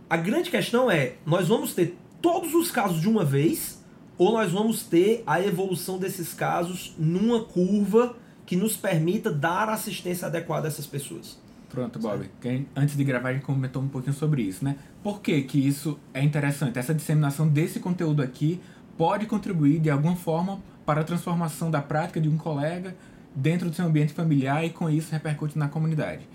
A 0.09 0.17
grande 0.17 0.49
questão 0.49 0.89
é, 0.89 1.15
nós 1.27 1.49
vamos 1.49 1.75
ter 1.75 1.99
todos 2.21 2.55
os 2.55 2.71
casos 2.71 3.01
de 3.01 3.09
uma 3.09 3.25
vez 3.25 3.83
ou 4.17 4.33
nós 4.33 4.53
vamos 4.53 4.85
ter 4.85 5.25
a 5.27 5.41
evolução 5.41 5.99
desses 5.99 6.33
casos 6.33 6.95
numa 6.97 7.45
curva 7.45 8.15
que 8.47 8.55
nos 8.55 8.77
permita 8.77 9.33
dar 9.33 9.69
assistência 9.69 10.29
adequada 10.29 10.69
a 10.69 10.69
essas 10.69 10.87
pessoas. 10.87 11.41
Pronto, 11.69 11.99
Bob. 11.99 12.31
Antes 12.77 12.97
de 12.97 13.03
gravar, 13.03 13.31
a 13.31 13.33
gente 13.33 13.47
comentou 13.47 13.83
um 13.83 13.89
pouquinho 13.89 14.15
sobre 14.15 14.43
isso, 14.43 14.63
né? 14.63 14.77
Por 15.03 15.23
que, 15.23 15.41
que 15.43 15.67
isso 15.67 15.99
é 16.13 16.23
interessante? 16.23 16.79
Essa 16.79 16.95
disseminação 16.95 17.49
desse 17.49 17.81
conteúdo 17.81 18.23
aqui 18.23 18.61
pode 18.97 19.27
contribuir 19.27 19.79
de 19.79 19.91
alguma 19.91 20.17
forma 20.17 20.61
para 20.85 21.01
a 21.01 21.05
transformação 21.05 21.71
da 21.71 21.81
prática 21.81 22.21
de 22.21 22.29
um 22.29 22.37
colega 22.37 22.95
dentro 23.35 23.71
do 23.71 23.77
seu 23.77 23.87
ambiente 23.87 24.13
familiar 24.13 24.65
e 24.65 24.71
com 24.71 24.91
isso 24.91 25.13
repercute 25.13 25.59
na 25.59 25.69
comunidade. 25.69 26.29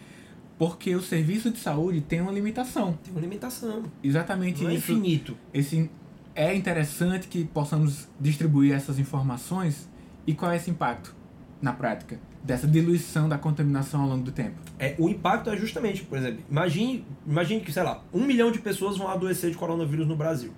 Porque 0.57 0.95
o 0.95 1.01
serviço 1.01 1.51
de 1.51 1.59
saúde 1.59 2.01
tem 2.01 2.19
uma 2.19 2.31
limitação. 2.31 2.97
Tem 3.03 3.11
uma 3.11 3.21
limitação. 3.21 3.83
Exatamente 4.03 4.63
Não 4.63 4.71
é 4.71 4.73
isso. 4.73 4.91
infinito. 4.91 5.37
Esse, 5.53 5.89
é 6.33 6.55
interessante 6.55 7.27
que 7.27 7.45
possamos 7.45 8.07
distribuir 8.19 8.73
essas 8.73 8.97
informações. 8.97 9.87
E 10.25 10.33
qual 10.33 10.51
é 10.51 10.55
esse 10.55 10.69
impacto 10.69 11.15
na 11.61 11.73
prática? 11.73 12.19
Dessa 12.43 12.67
diluição 12.67 13.29
da 13.29 13.37
contaminação 13.37 14.01
ao 14.01 14.09
longo 14.09 14.23
do 14.23 14.31
tempo. 14.31 14.55
É, 14.79 14.95
o 14.97 15.09
impacto 15.09 15.49
é 15.49 15.57
justamente, 15.57 16.03
por 16.03 16.17
exemplo, 16.17 16.43
imagine, 16.49 17.05
imagine 17.25 17.61
que, 17.61 17.71
sei 17.71 17.83
lá, 17.83 18.03
um 18.13 18.25
milhão 18.25 18.51
de 18.51 18.59
pessoas 18.59 18.97
vão 18.97 19.09
adoecer 19.09 19.51
de 19.51 19.57
coronavírus 19.57 20.07
no 20.07 20.15
Brasil. 20.15 20.53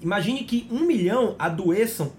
Imagine 0.00 0.44
que 0.44 0.66
um 0.70 0.80
milhão 0.80 1.36
adoeçam 1.38 2.12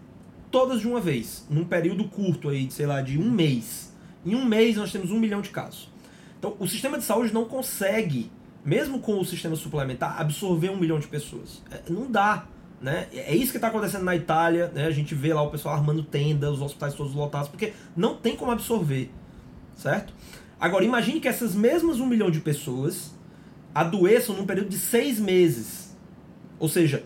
todas 0.52 0.82
de 0.82 0.88
uma 0.88 1.00
vez, 1.00 1.46
num 1.50 1.64
período 1.64 2.04
curto 2.06 2.50
aí, 2.50 2.66
de, 2.66 2.74
sei 2.74 2.86
lá, 2.86 3.02
de 3.02 3.18
um 3.18 3.32
mês. 3.32 3.94
Em 4.26 4.36
um 4.36 4.46
mês 4.46 4.76
nós 4.76 4.92
temos 4.92 5.12
um 5.12 5.18
milhão 5.18 5.42
de 5.42 5.50
casos. 5.50 5.90
Então, 6.38 6.56
o 6.60 6.68
sistema 6.68 6.98
de 6.98 7.04
saúde 7.04 7.34
não 7.34 7.46
consegue, 7.46 8.32
mesmo 8.64 9.00
com 9.00 9.20
o 9.20 9.26
sistema 9.26 9.56
suplementar, 9.56 10.20
absorver 10.20 10.70
um 10.70 10.78
milhão 10.78 11.00
de 11.00 11.08
pessoas. 11.08 11.62
É, 11.72 11.82
não 11.90 12.12
dá. 12.12 12.46
Né? 12.82 13.08
É 13.14 13.36
isso 13.36 13.52
que 13.52 13.58
está 13.58 13.68
acontecendo 13.68 14.04
na 14.04 14.16
Itália. 14.16 14.72
Né? 14.74 14.86
A 14.86 14.92
gente 14.92 15.16
vê 15.16 15.34
lá 15.34 15.42
o 15.42 15.50
pessoal 15.50 15.76
armando 15.76 16.04
tenda, 16.04 16.52
os 16.52 16.62
hospitais 16.62 16.94
todos 16.94 17.14
lotados, 17.14 17.48
porque 17.48 17.74
não 17.96 18.16
tem 18.16 18.36
como 18.36 18.52
absorver. 18.52 19.12
Certo? 19.76 20.14
Agora, 20.60 20.84
imagine 20.84 21.20
que 21.20 21.28
essas 21.28 21.56
mesmas 21.56 22.00
um 22.00 22.06
milhão 22.06 22.30
de 22.30 22.40
pessoas 22.40 23.16
adoeçam 23.74 24.36
num 24.36 24.46
período 24.46 24.70
de 24.70 24.78
seis 24.78 25.20
meses. 25.20 25.96
Ou 26.60 26.68
seja, 26.70 27.04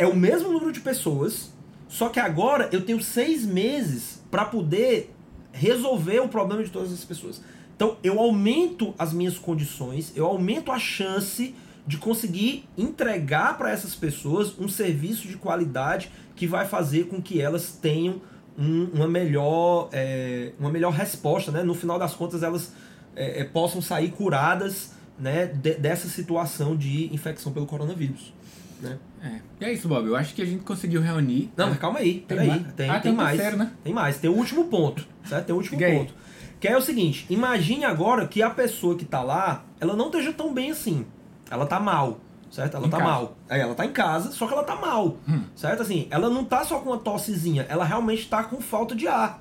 é 0.00 0.06
o 0.06 0.16
mesmo 0.16 0.50
número 0.50 0.72
de 0.72 0.80
pessoas, 0.80 1.52
só 1.86 2.08
que 2.08 2.18
agora 2.18 2.70
eu 2.72 2.82
tenho 2.86 3.02
seis 3.02 3.44
meses 3.44 4.22
para 4.30 4.46
poder 4.46 5.14
resolver 5.52 6.20
o 6.20 6.28
problema 6.28 6.64
de 6.64 6.70
todas 6.70 6.90
as 6.90 7.04
pessoas. 7.04 7.42
Então 7.76 7.98
eu 8.02 8.18
aumento 8.18 8.94
as 8.98 9.12
minhas 9.12 9.38
condições, 9.38 10.10
eu 10.16 10.24
aumento 10.24 10.72
a 10.72 10.78
chance 10.78 11.54
de 11.86 11.98
conseguir 11.98 12.64
entregar 12.78 13.58
para 13.58 13.70
essas 13.70 13.94
pessoas 13.94 14.58
um 14.58 14.68
serviço 14.68 15.28
de 15.28 15.36
qualidade 15.36 16.10
que 16.34 16.46
vai 16.46 16.66
fazer 16.66 17.08
com 17.08 17.20
que 17.20 17.38
elas 17.38 17.72
tenham 17.72 18.22
um, 18.58 18.84
uma, 18.94 19.06
melhor, 19.06 19.90
é, 19.92 20.52
uma 20.58 20.70
melhor 20.70 20.94
resposta. 20.94 21.52
Né? 21.52 21.62
No 21.62 21.74
final 21.74 21.98
das 21.98 22.14
contas, 22.14 22.42
elas 22.42 22.72
é, 23.14 23.44
possam 23.44 23.82
sair 23.82 24.10
curadas 24.12 24.92
né, 25.18 25.44
de, 25.46 25.74
dessa 25.74 26.08
situação 26.08 26.74
de 26.74 27.14
infecção 27.14 27.52
pelo 27.52 27.66
coronavírus. 27.66 28.32
Né? 28.80 28.98
É. 29.22 29.40
E 29.60 29.64
é 29.66 29.72
isso, 29.72 29.88
Bob. 29.88 30.06
Eu 30.06 30.16
acho 30.16 30.34
que 30.34 30.42
a 30.42 30.44
gente 30.44 30.62
conseguiu 30.64 31.00
reunir. 31.00 31.50
Não, 31.56 31.68
mas 31.68 31.78
calma 31.78 31.98
aí. 31.98 32.24
Tem? 32.26 32.38
Tem, 32.38 32.90
ah, 32.90 32.94
tem, 32.94 33.00
tem 33.02 33.12
mais. 33.12 33.36
Terceiro, 33.36 33.56
né? 33.56 33.72
Tem 33.84 33.92
mais. 33.92 34.18
Tem 34.18 34.30
o 34.30 34.34
último 34.34 34.64
ponto. 34.64 35.06
Certo? 35.24 35.46
Tem 35.46 35.54
o 35.54 35.58
último 35.58 35.78
Fiquei. 35.78 35.98
ponto. 35.98 36.14
Que 36.58 36.68
é 36.68 36.76
o 36.76 36.80
seguinte: 36.80 37.26
imagine 37.28 37.84
agora 37.84 38.26
que 38.26 38.42
a 38.42 38.50
pessoa 38.50 38.96
que 38.96 39.04
tá 39.04 39.22
lá, 39.22 39.64
ela 39.78 39.94
não 39.94 40.06
esteja 40.06 40.32
tão 40.32 40.52
bem 40.52 40.70
assim. 40.70 41.06
Ela 41.50 41.66
tá 41.66 41.78
mal. 41.78 42.20
Certo? 42.50 42.76
Ela 42.76 42.86
em 42.86 42.90
tá 42.90 42.98
casa. 42.98 43.10
mal. 43.10 43.36
É, 43.48 43.60
ela 43.60 43.74
tá 43.74 43.86
em 43.86 43.92
casa, 43.92 44.32
só 44.32 44.46
que 44.46 44.52
ela 44.52 44.64
tá 44.64 44.74
mal. 44.74 45.18
Hum. 45.28 45.42
Certo? 45.54 45.82
Assim, 45.82 46.08
ela 46.10 46.28
não 46.28 46.44
tá 46.44 46.64
só 46.64 46.80
com 46.80 46.90
uma 46.90 46.98
tossezinha, 46.98 47.64
ela 47.68 47.84
realmente 47.84 48.28
tá 48.28 48.42
com 48.42 48.60
falta 48.60 48.94
de 48.94 49.06
ar 49.06 49.40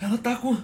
ela 0.00 0.16
tá 0.16 0.36
com 0.36 0.56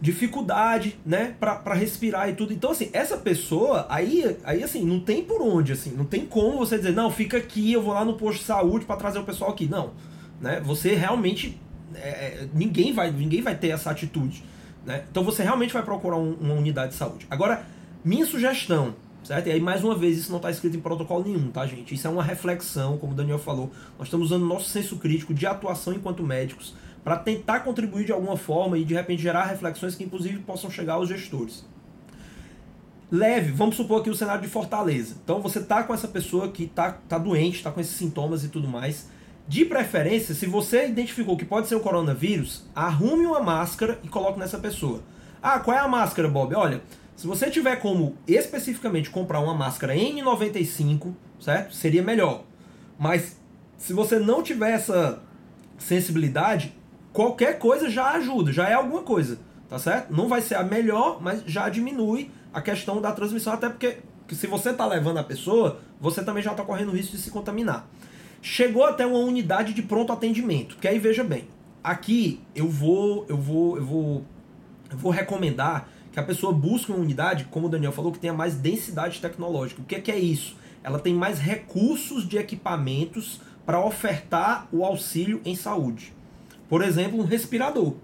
dificuldade, 0.00 0.98
né, 1.04 1.34
para 1.40 1.74
respirar 1.74 2.28
e 2.28 2.34
tudo. 2.34 2.52
Então, 2.52 2.70
assim, 2.70 2.90
essa 2.92 3.16
pessoa, 3.16 3.86
aí, 3.88 4.36
aí, 4.44 4.62
assim, 4.62 4.84
não 4.84 5.00
tem 5.00 5.24
por 5.24 5.40
onde, 5.40 5.72
assim, 5.72 5.90
não 5.90 6.04
tem 6.04 6.26
como 6.26 6.58
você 6.58 6.76
dizer, 6.76 6.92
não, 6.92 7.10
fica 7.10 7.38
aqui, 7.38 7.72
eu 7.72 7.82
vou 7.82 7.94
lá 7.94 8.04
no 8.04 8.14
posto 8.14 8.40
de 8.40 8.44
saúde 8.44 8.84
para 8.84 8.96
trazer 8.96 9.18
o 9.18 9.24
pessoal 9.24 9.50
aqui. 9.50 9.66
Não, 9.66 9.92
né, 10.40 10.60
você 10.62 10.94
realmente, 10.94 11.58
é, 11.94 12.08
é, 12.08 12.48
ninguém, 12.52 12.92
vai, 12.92 13.10
ninguém 13.10 13.40
vai 13.40 13.56
ter 13.56 13.68
essa 13.68 13.90
atitude, 13.90 14.44
né. 14.84 15.04
Então, 15.10 15.24
você 15.24 15.42
realmente 15.42 15.72
vai 15.72 15.82
procurar 15.82 16.16
um, 16.16 16.34
uma 16.34 16.54
unidade 16.54 16.92
de 16.92 16.98
saúde. 16.98 17.26
Agora, 17.30 17.64
minha 18.04 18.26
sugestão, 18.26 18.94
certo? 19.22 19.46
E 19.46 19.52
aí, 19.52 19.60
mais 19.60 19.82
uma 19.82 19.94
vez, 19.94 20.18
isso 20.18 20.30
não 20.30 20.36
está 20.36 20.50
escrito 20.50 20.76
em 20.76 20.80
protocolo 20.80 21.24
nenhum, 21.24 21.50
tá, 21.50 21.66
gente? 21.66 21.94
Isso 21.94 22.06
é 22.06 22.10
uma 22.10 22.22
reflexão, 22.22 22.98
como 22.98 23.14
o 23.14 23.16
Daniel 23.16 23.38
falou. 23.38 23.72
Nós 23.98 24.08
estamos 24.08 24.26
usando 24.26 24.44
nosso 24.44 24.68
senso 24.68 24.98
crítico 24.98 25.32
de 25.32 25.46
atuação 25.46 25.94
enquanto 25.94 26.22
médicos 26.22 26.74
para 27.04 27.16
tentar 27.16 27.60
contribuir 27.60 28.06
de 28.06 28.12
alguma 28.12 28.36
forma 28.36 28.78
e 28.78 28.84
de 28.84 28.94
repente 28.94 29.22
gerar 29.22 29.44
reflexões 29.44 29.94
que 29.94 30.02
inclusive 30.02 30.38
possam 30.38 30.70
chegar 30.70 30.94
aos 30.94 31.08
gestores. 31.08 31.64
Leve, 33.10 33.52
vamos 33.52 33.76
supor 33.76 34.00
aqui 34.00 34.08
o 34.08 34.14
cenário 34.14 34.40
de 34.40 34.48
Fortaleza. 34.48 35.16
Então 35.22 35.40
você 35.40 35.62
tá 35.62 35.82
com 35.82 35.92
essa 35.92 36.08
pessoa 36.08 36.48
que 36.48 36.66
tá, 36.66 36.92
tá 37.06 37.18
doente, 37.18 37.62
tá 37.62 37.70
com 37.70 37.80
esses 37.80 37.94
sintomas 37.94 38.42
e 38.42 38.48
tudo 38.48 38.66
mais. 38.66 39.10
De 39.46 39.66
preferência, 39.66 40.34
se 40.34 40.46
você 40.46 40.88
identificou 40.88 41.36
que 41.36 41.44
pode 41.44 41.68
ser 41.68 41.74
o 41.74 41.80
coronavírus, 41.80 42.64
arrume 42.74 43.26
uma 43.26 43.40
máscara 43.40 44.00
e 44.02 44.08
coloque 44.08 44.38
nessa 44.38 44.58
pessoa. 44.58 45.02
Ah, 45.42 45.60
qual 45.60 45.76
é 45.76 45.80
a 45.80 45.86
máscara, 45.86 46.26
Bob? 46.26 46.54
Olha, 46.54 46.80
se 47.14 47.26
você 47.26 47.50
tiver 47.50 47.76
como 47.76 48.16
especificamente 48.26 49.10
comprar 49.10 49.40
uma 49.40 49.54
máscara 49.54 49.94
N95, 49.94 51.12
certo? 51.38 51.74
Seria 51.74 52.02
melhor. 52.02 52.44
Mas 52.98 53.36
se 53.76 53.92
você 53.92 54.18
não 54.18 54.42
tiver 54.42 54.70
essa 54.70 55.22
sensibilidade, 55.76 56.74
qualquer 57.14 57.60
coisa 57.60 57.88
já 57.88 58.10
ajuda, 58.10 58.52
já 58.52 58.68
é 58.68 58.74
alguma 58.74 59.02
coisa, 59.02 59.38
tá 59.68 59.78
certo? 59.78 60.12
Não 60.12 60.28
vai 60.28 60.42
ser 60.42 60.56
a 60.56 60.64
melhor, 60.64 61.22
mas 61.22 61.44
já 61.46 61.68
diminui 61.68 62.30
a 62.52 62.60
questão 62.60 63.00
da 63.00 63.12
transmissão, 63.12 63.52
até 63.52 63.70
porque 63.70 63.98
se 64.32 64.48
você 64.48 64.70
está 64.70 64.84
levando 64.84 65.18
a 65.18 65.24
pessoa, 65.24 65.78
você 66.00 66.24
também 66.24 66.42
já 66.42 66.50
está 66.50 66.64
correndo 66.64 66.90
risco 66.90 67.16
de 67.16 67.22
se 67.22 67.30
contaminar. 67.30 67.88
Chegou 68.42 68.84
até 68.84 69.06
uma 69.06 69.20
unidade 69.20 69.72
de 69.72 69.80
pronto 69.80 70.12
atendimento, 70.12 70.76
que 70.76 70.88
aí 70.88 70.98
veja 70.98 71.22
bem, 71.22 71.46
aqui 71.82 72.40
eu 72.52 72.68
vou, 72.68 73.24
eu 73.28 73.36
vou, 73.36 73.76
eu 73.76 73.84
vou, 73.84 74.24
eu 74.90 74.98
vou 74.98 75.12
recomendar 75.12 75.88
que 76.12 76.18
a 76.18 76.22
pessoa 76.22 76.52
busque 76.52 76.90
uma 76.90 77.00
unidade, 77.00 77.44
como 77.44 77.68
o 77.68 77.70
Daniel 77.70 77.92
falou, 77.92 78.10
que 78.10 78.18
tenha 78.18 78.34
mais 78.34 78.56
densidade 78.56 79.20
tecnológica. 79.20 79.80
O 79.80 79.84
que 79.84 79.94
é, 79.94 80.00
que 80.00 80.10
é 80.10 80.18
isso? 80.18 80.56
Ela 80.82 80.98
tem 80.98 81.14
mais 81.14 81.38
recursos 81.38 82.28
de 82.28 82.38
equipamentos 82.38 83.40
para 83.64 83.84
ofertar 83.84 84.66
o 84.72 84.84
auxílio 84.84 85.40
em 85.44 85.54
saúde. 85.54 86.12
Por 86.68 86.82
exemplo, 86.82 87.18
um 87.18 87.24
respirador. 87.24 87.94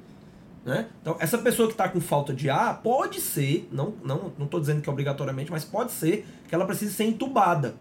Né? 0.64 0.87
Então, 1.01 1.16
essa 1.18 1.38
pessoa 1.38 1.68
que 1.68 1.75
está 1.75 1.88
com 1.88 2.01
falta 2.01 2.35
de 2.35 2.51
ar 2.51 2.83
pode 2.83 3.20
ser, 3.20 3.68
não 3.73 3.94
não 4.05 4.33
não 4.37 4.44
estou 4.44 4.61
dizendo 4.61 4.83
que 4.83 4.88
é 4.88 4.92
obrigatoriamente, 4.92 5.51
mas 5.51 5.64
pode 5.64 5.92
ser 5.92 6.27
que 6.49 6.55
ela 6.55 6.66
precise 6.66 6.92
ser 6.92 7.05
entubada. 7.05 7.75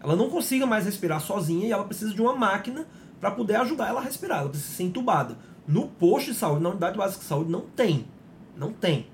Ela 0.00 0.14
não 0.14 0.28
consiga 0.30 0.66
mais 0.66 0.84
respirar 0.84 1.20
sozinha 1.20 1.66
e 1.66 1.72
ela 1.72 1.84
precisa 1.84 2.14
de 2.14 2.20
uma 2.20 2.36
máquina 2.36 2.86
para 3.20 3.30
poder 3.30 3.56
ajudar 3.56 3.88
ela 3.88 4.00
a 4.00 4.04
respirar. 4.04 4.40
Ela 4.40 4.50
precisa 4.50 4.72
ser 4.72 4.84
entubada. 4.84 5.36
No 5.66 5.88
posto 5.88 6.32
de 6.32 6.38
saúde, 6.38 6.62
na 6.62 6.70
unidade 6.70 6.96
básica 6.96 7.20
de 7.20 7.28
saúde, 7.28 7.50
não 7.50 7.62
tem. 7.62 8.06
Não 8.56 8.72
tem. 8.72 9.06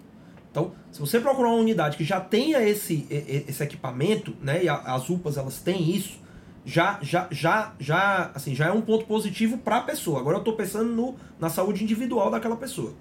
Então, 0.50 0.72
se 0.92 1.00
você 1.00 1.18
procurar 1.18 1.48
uma 1.48 1.58
unidade 1.58 1.96
que 1.96 2.04
já 2.04 2.20
tenha 2.20 2.62
esse, 2.62 3.06
esse 3.10 3.62
equipamento, 3.62 4.36
né, 4.40 4.62
e 4.62 4.68
as 4.68 5.10
UPAs 5.10 5.36
elas 5.36 5.58
têm 5.58 5.90
isso, 5.90 6.20
já, 6.64 6.98
já, 7.02 7.28
já, 7.30 7.72
já, 7.78 8.30
assim, 8.34 8.54
já 8.54 8.66
é 8.66 8.72
um 8.72 8.80
ponto 8.80 9.04
positivo 9.04 9.58
para 9.58 9.76
a 9.76 9.80
pessoa. 9.82 10.20
Agora 10.20 10.36
eu 10.36 10.40
estou 10.40 10.54
pensando 10.54 10.90
no, 10.90 11.14
na 11.38 11.50
saúde 11.50 11.84
individual 11.84 12.30
daquela 12.30 12.56
pessoa. 12.56 12.94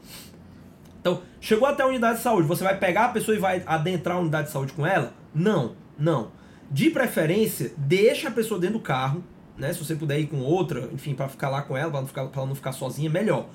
Então, 0.99 1.21
chegou 1.39 1.67
até 1.67 1.83
a 1.83 1.87
unidade 1.87 2.17
de 2.17 2.23
saúde, 2.23 2.47
você 2.47 2.63
vai 2.63 2.77
pegar 2.77 3.05
a 3.05 3.09
pessoa 3.09 3.35
e 3.35 3.39
vai 3.39 3.63
adentrar 3.65 4.17
a 4.17 4.19
unidade 4.19 4.47
de 4.47 4.53
saúde 4.53 4.73
com 4.73 4.85
ela? 4.85 5.13
Não, 5.33 5.75
não. 5.97 6.31
De 6.71 6.89
preferência, 6.89 7.73
deixa 7.77 8.29
a 8.29 8.31
pessoa 8.31 8.59
dentro 8.59 8.77
do 8.77 8.83
carro, 8.83 9.23
né? 9.57 9.71
Se 9.73 9.83
você 9.83 9.95
puder 9.95 10.19
ir 10.19 10.27
com 10.27 10.39
outra, 10.39 10.89
enfim, 10.93 11.13
para 11.13 11.27
ficar 11.27 11.49
lá 11.49 11.61
com 11.61 11.75
ela, 11.75 11.91
para 11.91 12.01
não 12.01 12.07
ficar, 12.07 12.29
ela 12.33 12.45
não 12.45 12.55
ficar 12.55 12.71
sozinha, 12.71 13.09
melhor. 13.09 13.47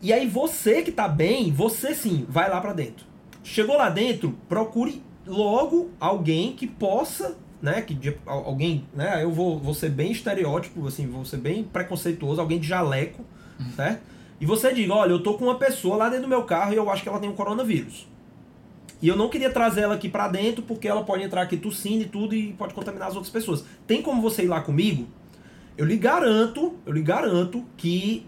E 0.00 0.12
aí 0.12 0.26
você 0.26 0.82
que 0.82 0.92
tá 0.92 1.08
bem, 1.08 1.52
você 1.52 1.94
sim, 1.94 2.26
vai 2.28 2.50
lá 2.50 2.60
para 2.60 2.72
dentro. 2.72 3.06
Chegou 3.42 3.76
lá 3.76 3.88
dentro, 3.88 4.36
procure 4.48 5.02
logo 5.26 5.90
alguém 6.00 6.52
que 6.52 6.66
possa 6.66 7.36
né, 7.66 7.82
que 7.82 7.94
de, 7.94 8.16
alguém, 8.24 8.86
né, 8.94 9.24
eu 9.24 9.32
vou, 9.32 9.58
vou 9.58 9.74
ser 9.74 9.88
bem 9.88 10.12
estereótipo, 10.12 10.86
assim, 10.86 11.04
vou 11.08 11.24
ser 11.24 11.38
bem 11.38 11.64
preconceituoso, 11.64 12.40
alguém 12.40 12.60
de 12.60 12.68
jaleco, 12.68 13.24
uhum. 13.58 13.72
certo? 13.72 14.02
E 14.40 14.46
você 14.46 14.72
diga, 14.72 14.94
olha, 14.94 15.10
eu 15.10 15.20
tô 15.20 15.34
com 15.34 15.46
uma 15.46 15.58
pessoa 15.58 15.96
lá 15.96 16.08
dentro 16.08 16.26
do 16.26 16.28
meu 16.28 16.44
carro 16.44 16.72
e 16.72 16.76
eu 16.76 16.88
acho 16.88 17.02
que 17.02 17.08
ela 17.08 17.18
tem 17.18 17.28
um 17.28 17.34
coronavírus. 17.34 18.06
E 19.02 19.08
eu 19.08 19.16
não 19.16 19.28
queria 19.28 19.50
trazer 19.50 19.80
ela 19.80 19.96
aqui 19.96 20.08
para 20.08 20.28
dentro 20.28 20.62
porque 20.62 20.86
ela 20.86 21.02
pode 21.02 21.24
entrar 21.24 21.42
aqui 21.42 21.56
tossindo 21.56 22.02
e 22.02 22.06
tudo 22.06 22.36
e 22.36 22.52
pode 22.52 22.72
contaminar 22.72 23.08
as 23.08 23.16
outras 23.16 23.32
pessoas. 23.32 23.64
Tem 23.84 24.00
como 24.00 24.22
você 24.22 24.44
ir 24.44 24.48
lá 24.48 24.60
comigo? 24.60 25.08
Eu 25.76 25.84
lhe 25.84 25.96
garanto, 25.96 26.76
eu 26.86 26.92
lhe 26.92 27.02
garanto 27.02 27.64
que 27.76 28.24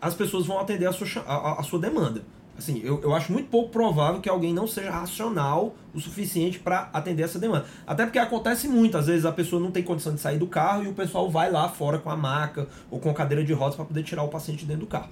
as 0.00 0.12
pessoas 0.12 0.44
vão 0.44 0.60
atender 0.60 0.86
a 0.86 0.92
sua, 0.92 1.22
a, 1.22 1.60
a 1.60 1.62
sua 1.62 1.78
demanda. 1.78 2.22
Assim, 2.58 2.80
eu, 2.82 3.00
eu 3.02 3.14
acho 3.14 3.32
muito 3.32 3.48
pouco 3.48 3.70
provável 3.70 4.20
que 4.20 4.28
alguém 4.28 4.54
não 4.54 4.66
seja 4.66 4.90
racional 4.90 5.74
o 5.94 6.00
suficiente 6.00 6.58
para 6.58 6.88
atender 6.92 7.22
essa 7.22 7.38
demanda. 7.38 7.66
Até 7.86 8.04
porque 8.04 8.18
acontece 8.18 8.66
muito, 8.66 8.96
às 8.96 9.06
vezes 9.06 9.26
a 9.26 9.32
pessoa 9.32 9.60
não 9.60 9.70
tem 9.70 9.82
condição 9.82 10.14
de 10.14 10.20
sair 10.20 10.38
do 10.38 10.46
carro 10.46 10.84
e 10.84 10.88
o 10.88 10.94
pessoal 10.94 11.30
vai 11.30 11.50
lá 11.50 11.68
fora 11.68 11.98
com 11.98 12.10
a 12.10 12.16
maca 12.16 12.66
ou 12.90 12.98
com 12.98 13.10
a 13.10 13.14
cadeira 13.14 13.44
de 13.44 13.52
rodas 13.52 13.76
para 13.76 13.84
poder 13.84 14.02
tirar 14.02 14.22
o 14.22 14.28
paciente 14.28 14.64
dentro 14.64 14.80
do 14.80 14.86
carro. 14.86 15.08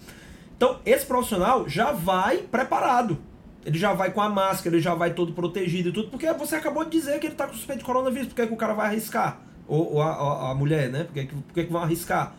Então, 0.57 0.79
esse 0.87 1.05
profissional 1.05 1.69
já 1.69 1.93
vai 1.93 2.39
preparado. 2.39 3.19
Ele 3.65 3.79
já 3.79 3.93
vai 3.93 4.11
com 4.11 4.21
a 4.21 4.29
máscara, 4.29 4.77
ele 4.77 4.83
já 4.83 4.95
vai 4.95 5.15
todo 5.15 5.33
protegido 5.33 5.89
e 5.89 5.93
tudo, 5.93 6.09
porque 6.09 6.31
você 6.35 6.57
acabou 6.57 6.85
de 6.85 6.91
dizer 6.91 7.19
que 7.19 7.27
ele 7.27 7.35
está 7.35 7.47
com 7.47 7.55
suspeito 7.55 7.81
de 7.81 7.85
coronavírus, 7.85 8.29
por 8.29 8.35
que, 8.35 8.43
é 8.43 8.47
que 8.47 8.53
o 8.53 8.57
cara 8.57 8.75
vai 8.75 8.89
arriscar? 8.89 9.41
Ou, 9.67 9.95
ou 9.95 10.03
a, 10.03 10.51
a, 10.51 10.55
mulher, 10.55 10.91
né? 10.91 11.05
Por 11.05 11.15
que, 11.15 11.27
por 11.27 11.55
que, 11.55 11.65
que 11.65 11.73
vão 11.73 11.83
arriscar? 11.83 12.35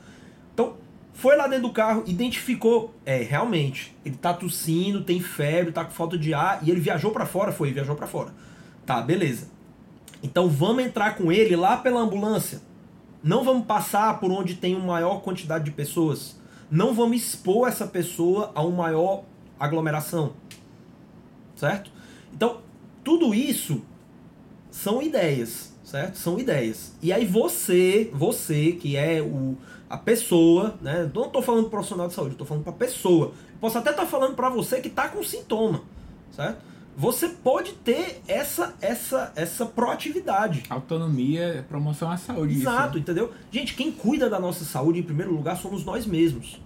Então, 0.54 0.78
foi 1.16 1.38
lá 1.38 1.48
dentro 1.48 1.70
do 1.70 1.74
carro, 1.74 2.04
identificou, 2.06 2.94
é, 3.06 3.24
realmente, 3.24 3.96
ele 4.04 4.18
tá 4.18 4.34
tossindo, 4.34 5.02
tem 5.02 5.22
febre, 5.22 5.72
tá 5.72 5.86
com 5.86 5.92
falta 5.92 6.18
de 6.18 6.34
ar, 6.34 6.60
e 6.62 6.70
ele 6.70 6.82
viajou 6.82 7.10
para 7.12 7.26
fora, 7.26 7.54
foi, 7.54 7.72
viajou 7.72 7.96
para 7.96 8.06
fora. 8.06 8.34
Tá, 8.86 9.02
beleza. 9.02 9.48
Então 10.22 10.50
vamos 10.50 10.84
entrar 10.84 11.16
com 11.16 11.32
ele 11.32 11.56
lá 11.56 11.78
pela 11.78 12.02
ambulância. 12.02 12.62
Não 13.24 13.46
vamos 13.46 13.66
passar 13.66 14.20
por 14.20 14.30
onde 14.30 14.56
tem 14.56 14.76
uma 14.76 14.86
maior 14.86 15.22
quantidade 15.22 15.64
de 15.64 15.72
pessoas. 15.72 16.38
Não 16.70 16.94
vamos 16.94 17.18
expor 17.18 17.70
essa 17.70 17.88
pessoa 17.88 18.52
a 18.54 18.62
uma 18.62 18.84
maior 18.84 19.24
aglomeração. 19.58 20.34
Certo? 21.56 21.92
Então, 22.34 22.60
tudo 23.06 23.34
isso 23.34 23.84
são 24.70 25.02
ideias, 25.02 25.74
certo? 25.82 26.18
São 26.18 26.38
ideias. 26.38 26.94
E 27.02 27.14
aí 27.14 27.26
você, 27.26 28.12
você 28.14 28.74
que 28.74 28.98
é 28.98 29.22
o, 29.22 29.58
a 29.90 29.98
pessoa, 29.98 30.76
né? 30.82 31.10
Não 31.14 31.26
estou 31.26 31.42
falando 31.42 31.70
profissional 31.70 32.08
de 32.08 32.14
saúde, 32.14 32.32
estou 32.32 32.48
falando 32.48 32.64
para 32.64 32.74
pessoa. 32.74 33.32
Posso 33.60 33.78
até 33.78 33.92
estar 33.92 34.04
tá 34.04 34.08
falando 34.08 34.36
para 34.36 34.50
você 34.50 34.82
que 34.82 34.88
está 34.88 35.08
com 35.08 35.24
sintoma, 35.24 35.82
certo? 36.32 36.58
Você 36.98 37.28
pode 37.28 37.74
ter 37.74 38.22
essa 38.26 38.74
essa 38.82 39.34
essa 39.36 39.66
proatividade. 39.66 40.64
Autonomia, 40.70 41.66
promoção 41.68 42.10
à 42.10 42.16
saúde. 42.16 42.56
Exato, 42.56 42.88
isso, 42.88 42.94
né? 42.96 43.00
entendeu? 43.02 43.32
Gente, 43.52 43.76
quem 43.76 43.92
cuida 43.92 44.30
da 44.30 44.40
nossa 44.40 44.64
saúde 44.64 45.00
em 45.00 45.04
primeiro 45.04 45.34
lugar 45.34 45.58
somos 45.58 45.84
nós 45.84 46.06
mesmos, 46.06 46.62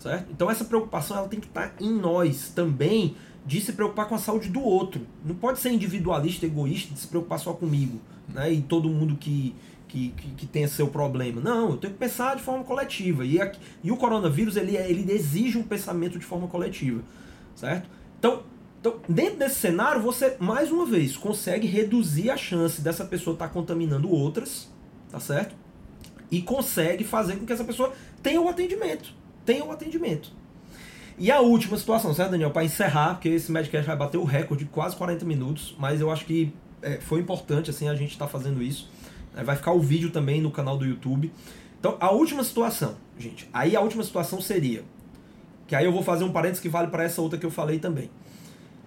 certo? 0.00 0.30
Então 0.32 0.50
essa 0.50 0.64
preocupação 0.64 1.16
ela 1.16 1.28
tem 1.28 1.38
que 1.38 1.46
estar 1.46 1.68
tá 1.68 1.74
em 1.80 1.92
nós 1.92 2.50
também 2.54 3.16
de 3.48 3.60
se 3.62 3.72
preocupar 3.72 4.06
com 4.06 4.14
a 4.14 4.18
saúde 4.18 4.48
do 4.48 4.60
outro. 4.60 5.06
Não 5.24 5.34
pode 5.34 5.58
ser 5.58 5.70
individualista, 5.70 6.46
egoísta, 6.46 6.92
de 6.92 7.00
se 7.00 7.08
preocupar 7.08 7.40
só 7.40 7.54
comigo, 7.54 7.98
né? 8.28 8.52
E 8.52 8.60
todo 8.60 8.88
mundo 8.88 9.16
que 9.16 9.54
que, 9.88 10.10
que, 10.10 10.28
que 10.32 10.46
tenha 10.46 10.68
seu 10.68 10.88
problema. 10.88 11.40
Não, 11.40 11.70
eu 11.70 11.76
tenho 11.78 11.94
que 11.94 11.98
pensar 11.98 12.36
de 12.36 12.42
forma 12.42 12.62
coletiva. 12.62 13.24
E, 13.24 13.40
aqui, 13.40 13.58
e 13.82 13.90
o 13.90 13.96
coronavírus, 13.96 14.54
ele, 14.56 14.76
é, 14.76 14.88
ele 14.88 15.10
exige 15.10 15.56
um 15.56 15.62
pensamento 15.62 16.18
de 16.18 16.26
forma 16.26 16.46
coletiva, 16.46 17.02
certo? 17.56 17.88
Então, 18.18 18.42
então, 18.80 19.00
dentro 19.08 19.38
desse 19.38 19.56
cenário, 19.56 20.00
você, 20.00 20.36
mais 20.38 20.70
uma 20.70 20.86
vez, 20.86 21.16
consegue 21.16 21.66
reduzir 21.66 22.30
a 22.30 22.36
chance 22.36 22.80
dessa 22.80 23.04
pessoa 23.04 23.34
estar 23.34 23.48
tá 23.48 23.52
contaminando 23.52 24.08
outras, 24.10 24.68
tá 25.10 25.18
certo? 25.18 25.56
E 26.30 26.42
consegue 26.42 27.02
fazer 27.02 27.36
com 27.36 27.46
que 27.46 27.52
essa 27.52 27.64
pessoa 27.64 27.92
tenha 28.22 28.40
o 28.40 28.48
atendimento. 28.48 29.12
Tenha 29.44 29.64
o 29.64 29.72
atendimento. 29.72 30.30
E 31.18 31.32
a 31.32 31.40
última 31.40 31.76
situação, 31.76 32.14
certo, 32.14 32.30
Daniel? 32.30 32.50
Para 32.50 32.64
encerrar, 32.64 33.14
porque 33.14 33.28
esse 33.28 33.50
Medcast 33.50 33.86
vai 33.86 33.96
bater 33.96 34.18
o 34.18 34.24
recorde 34.24 34.64
de 34.64 34.70
quase 34.70 34.94
40 34.94 35.24
minutos, 35.24 35.74
mas 35.76 36.00
eu 36.00 36.10
acho 36.12 36.24
que 36.24 36.52
é, 36.80 36.98
foi 37.00 37.20
importante, 37.20 37.70
assim, 37.70 37.88
a 37.88 37.94
gente 37.94 38.12
estar 38.12 38.26
tá 38.26 38.30
fazendo 38.30 38.62
isso. 38.62 38.88
Vai 39.44 39.56
ficar 39.56 39.72
o 39.72 39.80
vídeo 39.80 40.10
também 40.10 40.40
no 40.40 40.50
canal 40.50 40.76
do 40.76 40.84
YouTube. 40.84 41.32
Então, 41.78 41.96
a 42.00 42.10
última 42.10 42.42
situação, 42.44 42.96
gente. 43.18 43.48
Aí 43.52 43.74
a 43.76 43.80
última 43.80 44.02
situação 44.02 44.40
seria. 44.40 44.84
Que 45.66 45.74
aí 45.74 45.84
eu 45.84 45.92
vou 45.92 46.02
fazer 46.02 46.24
um 46.24 46.30
parênteses 46.30 46.62
que 46.62 46.68
vale 46.68 46.88
para 46.88 47.04
essa 47.04 47.20
outra 47.20 47.38
que 47.38 47.46
eu 47.46 47.50
falei 47.50 47.78
também. 47.78 48.10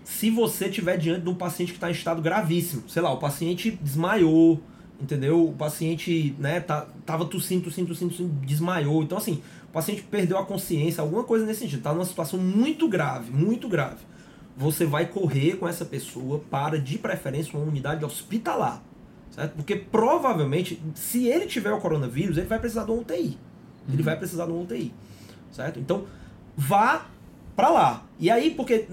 Se 0.04 0.30
você 0.30 0.66
estiver 0.66 0.98
diante 0.98 1.22
de 1.22 1.30
um 1.30 1.36
paciente 1.36 1.72
que 1.72 1.78
está 1.78 1.90
em 1.90 1.94
estado 1.94 2.22
gravíssimo, 2.22 2.90
sei 2.90 3.02
lá, 3.02 3.12
o 3.12 3.18
paciente 3.18 3.72
desmaiou, 3.82 4.62
entendeu? 5.00 5.48
O 5.48 5.54
paciente, 5.54 6.36
né, 6.40 6.60
tá, 6.60 6.88
tava 7.06 7.26
tossindo, 7.26 7.66
tossindo, 7.66 7.90
tossindo, 7.90 8.12
tossindo, 8.12 8.34
desmaiou. 8.46 9.04
Então, 9.04 9.18
assim, 9.18 9.42
o 9.72 9.74
paciente 9.74 10.04
perdeu 10.04 10.38
a 10.38 10.46
consciência, 10.46 11.02
alguma 11.02 11.24
coisa 11.24 11.46
nesse 11.46 11.62
sentido, 11.62 11.82
tá 11.82 11.94
numa 11.94 12.04
situação 12.04 12.38
muito 12.38 12.90
grave, 12.90 13.32
muito 13.32 13.70
grave. 13.70 14.00
Você 14.58 14.86
vai 14.86 15.06
correr 15.06 15.56
com 15.56 15.66
essa 15.66 15.86
pessoa 15.86 16.44
para, 16.52 16.78
de 16.78 16.98
preferência, 16.98 17.58
uma 17.58 17.66
unidade 17.66 18.04
hospitalar. 18.04 18.84
Certo? 19.30 19.54
Porque 19.54 19.78
provavelmente, 19.78 20.84
se 20.94 21.26
ele 21.26 21.46
tiver 21.46 21.72
o 21.72 21.80
coronavírus, 21.80 22.38
ele 22.38 22.48
vai 22.48 22.60
precisar 22.60 22.84
de 22.84 22.92
uma 22.92 23.00
UTI. 23.00 23.40
Ele 23.88 23.98
uhum. 23.98 24.04
vai 24.04 24.18
precisar 24.18 24.46
de 24.46 24.52
uma 24.52 24.62
UTI. 24.62 24.94
Certo? 25.54 25.80
Então, 25.80 26.06
vá 26.58 27.06
para 27.56 27.70
lá. 27.70 28.06
E 28.20 28.30
aí, 28.30 28.52
porque 28.52 28.88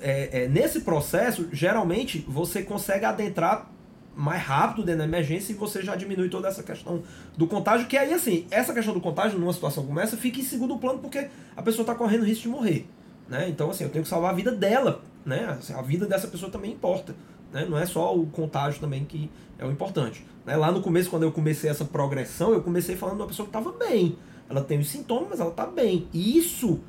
é, 0.00 0.44
é, 0.44 0.48
nesse 0.48 0.80
processo, 0.80 1.46
geralmente, 1.52 2.24
você 2.26 2.62
consegue 2.62 3.04
adentrar 3.04 3.70
mais 4.16 4.42
rápido 4.42 4.84
dentro 4.84 4.98
da 4.98 5.04
emergência 5.04 5.52
e 5.52 5.56
você 5.56 5.82
já 5.82 5.96
diminui 5.96 6.28
toda 6.28 6.48
essa 6.48 6.62
questão 6.62 7.02
do 7.36 7.46
contágio, 7.46 7.86
que 7.86 7.96
aí, 7.96 8.12
assim, 8.12 8.46
essa 8.50 8.72
questão 8.74 8.92
do 8.92 9.00
contágio, 9.00 9.38
numa 9.38 9.52
situação 9.52 9.86
como 9.86 9.98
essa, 9.98 10.16
fica 10.16 10.40
em 10.40 10.44
segundo 10.44 10.76
plano 10.78 10.98
porque 10.98 11.28
a 11.56 11.62
pessoa 11.62 11.82
está 11.82 11.94
correndo 11.94 12.24
risco 12.24 12.42
de 12.42 12.48
morrer. 12.48 12.86
Né? 13.28 13.48
Então, 13.48 13.70
assim, 13.70 13.84
eu 13.84 13.90
tenho 13.90 14.04
que 14.04 14.10
salvar 14.10 14.32
a 14.32 14.34
vida 14.34 14.52
dela. 14.52 15.00
Né? 15.24 15.44
Assim, 15.58 15.72
a 15.72 15.82
vida 15.82 16.06
dessa 16.06 16.28
pessoa 16.28 16.50
também 16.50 16.72
importa. 16.72 17.14
Né? 17.52 17.66
Não 17.68 17.78
é 17.78 17.86
só 17.86 18.14
o 18.14 18.26
contágio 18.26 18.80
também 18.80 19.04
que 19.04 19.30
é 19.58 19.64
o 19.64 19.70
importante. 19.70 20.26
Né? 20.44 20.56
Lá 20.56 20.70
no 20.70 20.82
começo, 20.82 21.08
quando 21.08 21.22
eu 21.22 21.32
comecei 21.32 21.70
essa 21.70 21.84
progressão, 21.84 22.52
eu 22.52 22.62
comecei 22.62 22.96
falando 22.96 23.16
de 23.16 23.22
uma 23.22 23.28
pessoa 23.28 23.48
que 23.48 23.56
estava 23.56 23.72
bem. 23.72 24.16
Ela 24.50 24.62
tem 24.62 24.78
os 24.78 24.90
sintomas, 24.90 25.28
mas 25.30 25.40
ela 25.40 25.50
está 25.50 25.66
bem. 25.66 26.08
E 26.12 26.36
isso 26.36 26.80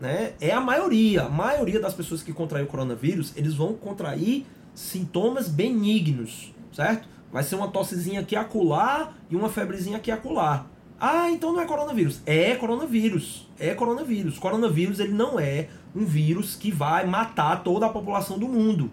né, 0.00 0.34
é 0.40 0.52
a 0.52 0.60
maioria. 0.60 1.22
A 1.22 1.28
maioria 1.28 1.80
das 1.80 1.94
pessoas 1.94 2.22
que 2.22 2.32
contraem 2.32 2.64
o 2.64 2.68
coronavírus, 2.68 3.32
eles 3.36 3.54
vão 3.54 3.74
contrair 3.74 4.46
sintomas 4.74 5.48
benignos, 5.48 6.54
certo? 6.72 7.08
Vai 7.32 7.42
ser 7.42 7.54
uma 7.54 7.68
tossezinha 7.68 8.20
aqui 8.20 8.36
acular 8.36 9.14
e 9.30 9.36
uma 9.36 9.48
febrezinha 9.48 9.96
aqui 9.96 10.10
acular. 10.10 10.66
Ah, 11.00 11.30
então 11.30 11.52
não 11.52 11.60
é 11.60 11.66
coronavírus. 11.66 12.20
É 12.24 12.54
coronavírus. 12.54 13.48
É 13.58 13.74
coronavírus. 13.74 14.38
Coronavírus 14.38 15.00
ele 15.00 15.12
não 15.12 15.40
é 15.40 15.68
um 15.96 16.04
vírus 16.04 16.54
que 16.54 16.70
vai 16.70 17.06
matar 17.06 17.64
toda 17.64 17.86
a 17.86 17.88
população 17.88 18.38
do 18.38 18.46
mundo. 18.46 18.90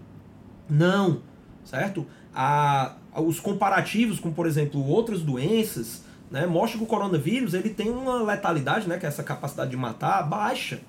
Não, 0.68 1.20
certo? 1.64 2.06
A, 2.34 2.96
os 3.16 3.38
comparativos 3.38 4.18
com, 4.18 4.32
por 4.32 4.46
exemplo, 4.46 4.84
outras 4.84 5.22
doenças, 5.22 6.04
né, 6.30 6.46
mostram 6.46 6.78
que 6.78 6.84
o 6.84 6.88
coronavírus 6.88 7.54
ele 7.54 7.70
tem 7.70 7.90
uma 7.90 8.22
letalidade, 8.22 8.88
né, 8.88 8.98
que 8.98 9.06
é 9.06 9.08
essa 9.08 9.22
capacidade 9.22 9.70
de 9.70 9.76
matar, 9.76 10.22
baixa. 10.22 10.80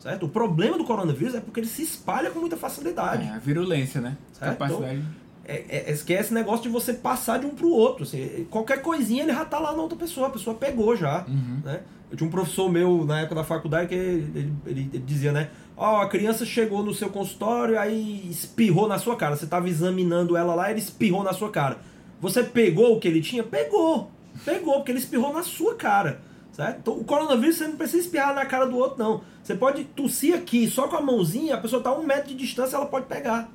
Certo? 0.00 0.24
O 0.24 0.28
problema 0.30 0.78
do 0.78 0.84
coronavírus 0.84 1.34
é 1.34 1.40
porque 1.40 1.60
ele 1.60 1.66
se 1.66 1.82
espalha 1.82 2.30
com 2.30 2.40
muita 2.40 2.56
facilidade. 2.56 3.22
É, 3.28 3.30
a 3.30 3.38
virulência, 3.38 4.00
né? 4.00 4.16
Certo? 4.32 4.52
Capacidade. 4.52 4.96
Então, 4.96 5.20
é, 5.44 5.90
é, 5.90 5.92
esse 5.92 6.32
negócio 6.32 6.62
de 6.62 6.68
você 6.70 6.94
passar 6.94 7.38
de 7.38 7.46
um 7.46 7.50
pro 7.50 7.68
outro. 7.68 8.04
Assim, 8.04 8.46
qualquer 8.50 8.80
coisinha 8.80 9.24
ele 9.24 9.32
já 9.32 9.44
tá 9.44 9.58
lá 9.58 9.72
na 9.72 9.82
outra 9.82 9.98
pessoa, 9.98 10.28
a 10.28 10.30
pessoa 10.30 10.56
pegou 10.56 10.96
já. 10.96 11.26
Uhum. 11.28 11.60
Né? 11.62 11.80
Eu 12.10 12.16
tinha 12.16 12.26
um 12.26 12.30
professor 12.30 12.70
meu 12.70 13.04
na 13.04 13.20
época 13.20 13.34
da 13.34 13.44
faculdade 13.44 13.88
que 13.88 13.94
ele, 13.94 14.52
ele, 14.64 14.90
ele 14.94 14.98
dizia, 15.06 15.32
né? 15.32 15.50
Ó, 15.76 15.98
oh, 15.98 16.00
a 16.02 16.08
criança 16.08 16.46
chegou 16.46 16.82
no 16.82 16.94
seu 16.94 17.10
consultório 17.10 17.78
aí 17.78 18.26
espirrou 18.28 18.88
na 18.88 18.98
sua 18.98 19.16
cara. 19.16 19.36
Você 19.36 19.44
estava 19.44 19.68
examinando 19.68 20.36
ela 20.36 20.54
lá, 20.54 20.70
ele 20.70 20.80
espirrou 20.80 21.22
na 21.22 21.32
sua 21.32 21.50
cara. 21.50 21.78
Você 22.20 22.42
pegou 22.42 22.96
o 22.96 23.00
que 23.00 23.06
ele 23.06 23.20
tinha? 23.20 23.42
Pegou. 23.42 24.10
Pegou, 24.44 24.74
porque 24.74 24.92
ele 24.92 24.98
espirrou 24.98 25.32
na 25.32 25.42
sua 25.42 25.74
cara. 25.74 26.20
Certo? 26.60 26.78
Então, 26.80 26.98
o 26.98 27.04
coronavírus 27.04 27.56
você 27.56 27.66
não 27.66 27.76
precisa 27.76 28.02
espirrar 28.02 28.34
na 28.34 28.44
cara 28.44 28.66
do 28.66 28.76
outro, 28.76 28.98
não. 28.98 29.22
Você 29.42 29.54
pode 29.54 29.84
tossir 29.84 30.34
aqui 30.34 30.68
só 30.68 30.88
com 30.88 30.96
a 30.96 31.00
mãozinha, 31.00 31.54
a 31.54 31.58
pessoa 31.58 31.80
está 31.80 31.88
a 31.88 31.98
um 31.98 32.04
metro 32.04 32.28
de 32.28 32.34
distância, 32.34 32.76
ela 32.76 32.84
pode 32.84 33.06
pegar. 33.06 33.50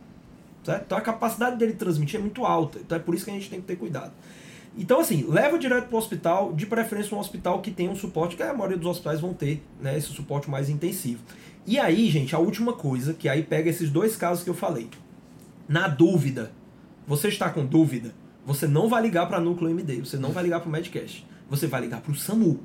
Certo? 0.63 0.85
Então 0.87 0.97
a 0.97 1.01
capacidade 1.01 1.55
dele 1.57 1.73
transmitir 1.73 2.19
é 2.19 2.23
muito 2.23 2.43
alta. 2.43 2.79
Então 2.79 2.97
é 2.97 2.99
por 2.99 3.13
isso 3.13 3.23
que 3.23 3.29
a 3.29 3.33
gente 3.35 3.47
tem 3.47 3.61
que 3.61 3.67
ter 3.67 3.75
cuidado. 3.75 4.11
Então, 4.75 4.99
assim, 4.99 5.23
leva 5.29 5.59
direto 5.59 5.85
para 5.87 5.95
o 5.95 5.99
hospital, 5.99 6.51
de 6.53 6.65
preferência 6.65 7.15
um 7.15 7.19
hospital 7.19 7.61
que 7.61 7.69
tenha 7.69 7.91
um 7.91 7.95
suporte, 7.95 8.35
que 8.35 8.41
a 8.41 8.51
maioria 8.55 8.75
dos 8.75 8.87
hospitais 8.87 9.21
vão 9.21 9.35
ter, 9.35 9.63
né? 9.79 9.95
Esse 9.95 10.07
suporte 10.07 10.49
mais 10.49 10.67
intensivo. 10.67 11.21
E 11.63 11.77
aí, 11.77 12.09
gente, 12.09 12.35
a 12.35 12.39
última 12.39 12.73
coisa, 12.73 13.13
que 13.13 13.29
aí 13.29 13.43
pega 13.43 13.69
esses 13.69 13.91
dois 13.91 14.15
casos 14.15 14.43
que 14.43 14.49
eu 14.49 14.55
falei. 14.55 14.89
Na 15.69 15.87
dúvida, 15.87 16.51
você 17.05 17.27
está 17.27 17.51
com 17.51 17.63
dúvida, 17.63 18.15
você 18.43 18.67
não 18.67 18.89
vai 18.89 19.03
ligar 19.03 19.27
para 19.27 19.39
Núcleo 19.39 19.69
MD, 19.69 19.99
você 19.99 20.17
não 20.17 20.31
vai 20.31 20.43
ligar 20.43 20.59
para 20.59 20.69
o 20.69 20.71
Medcast, 20.71 21.23
você 21.47 21.67
vai 21.67 21.81
ligar 21.81 22.01
para 22.01 22.11
o 22.11 22.15
SAMU, 22.15 22.59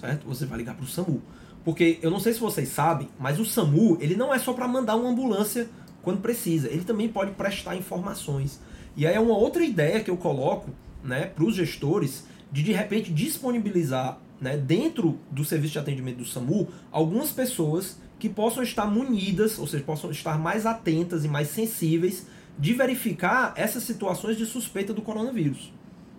certo? 0.00 0.26
Você 0.26 0.46
vai 0.46 0.58
ligar 0.58 0.74
para 0.74 0.84
o 0.84 0.88
SAMU. 0.88 1.22
Porque 1.64 1.98
eu 2.00 2.10
não 2.10 2.18
sei 2.18 2.32
se 2.32 2.40
vocês 2.40 2.70
sabem, 2.70 3.08
mas 3.18 3.38
o 3.38 3.44
SAMU, 3.44 3.98
ele 4.00 4.16
não 4.16 4.32
é 4.32 4.38
só 4.38 4.52
para 4.52 4.66
mandar 4.66 4.96
uma 4.96 5.10
ambulância 5.10 5.68
quando 6.02 6.22
precisa, 6.22 6.68
ele 6.68 6.84
também 6.84 7.08
pode 7.08 7.32
prestar 7.32 7.76
informações. 7.76 8.58
E 8.96 9.06
aí 9.06 9.14
é 9.14 9.20
uma 9.20 9.36
outra 9.36 9.62
ideia 9.62 10.00
que 10.00 10.10
eu 10.10 10.16
coloco 10.16 10.70
né, 11.04 11.26
para 11.26 11.44
os 11.44 11.54
gestores 11.54 12.24
de 12.50 12.62
de 12.62 12.72
repente 12.72 13.12
disponibilizar 13.12 14.18
né, 14.40 14.56
dentro 14.56 15.18
do 15.30 15.44
serviço 15.44 15.74
de 15.74 15.78
atendimento 15.78 16.16
do 16.16 16.24
SAMU 16.24 16.68
algumas 16.90 17.30
pessoas 17.30 17.98
que 18.18 18.28
possam 18.28 18.62
estar 18.62 18.86
munidas, 18.86 19.58
ou 19.58 19.66
seja, 19.66 19.84
possam 19.84 20.10
estar 20.10 20.38
mais 20.38 20.64
atentas 20.64 21.24
e 21.24 21.28
mais 21.28 21.48
sensíveis 21.48 22.26
de 22.58 22.72
verificar 22.74 23.52
essas 23.56 23.82
situações 23.82 24.36
de 24.36 24.46
suspeita 24.46 24.92
do 24.92 25.02
coronavírus. 25.02 25.72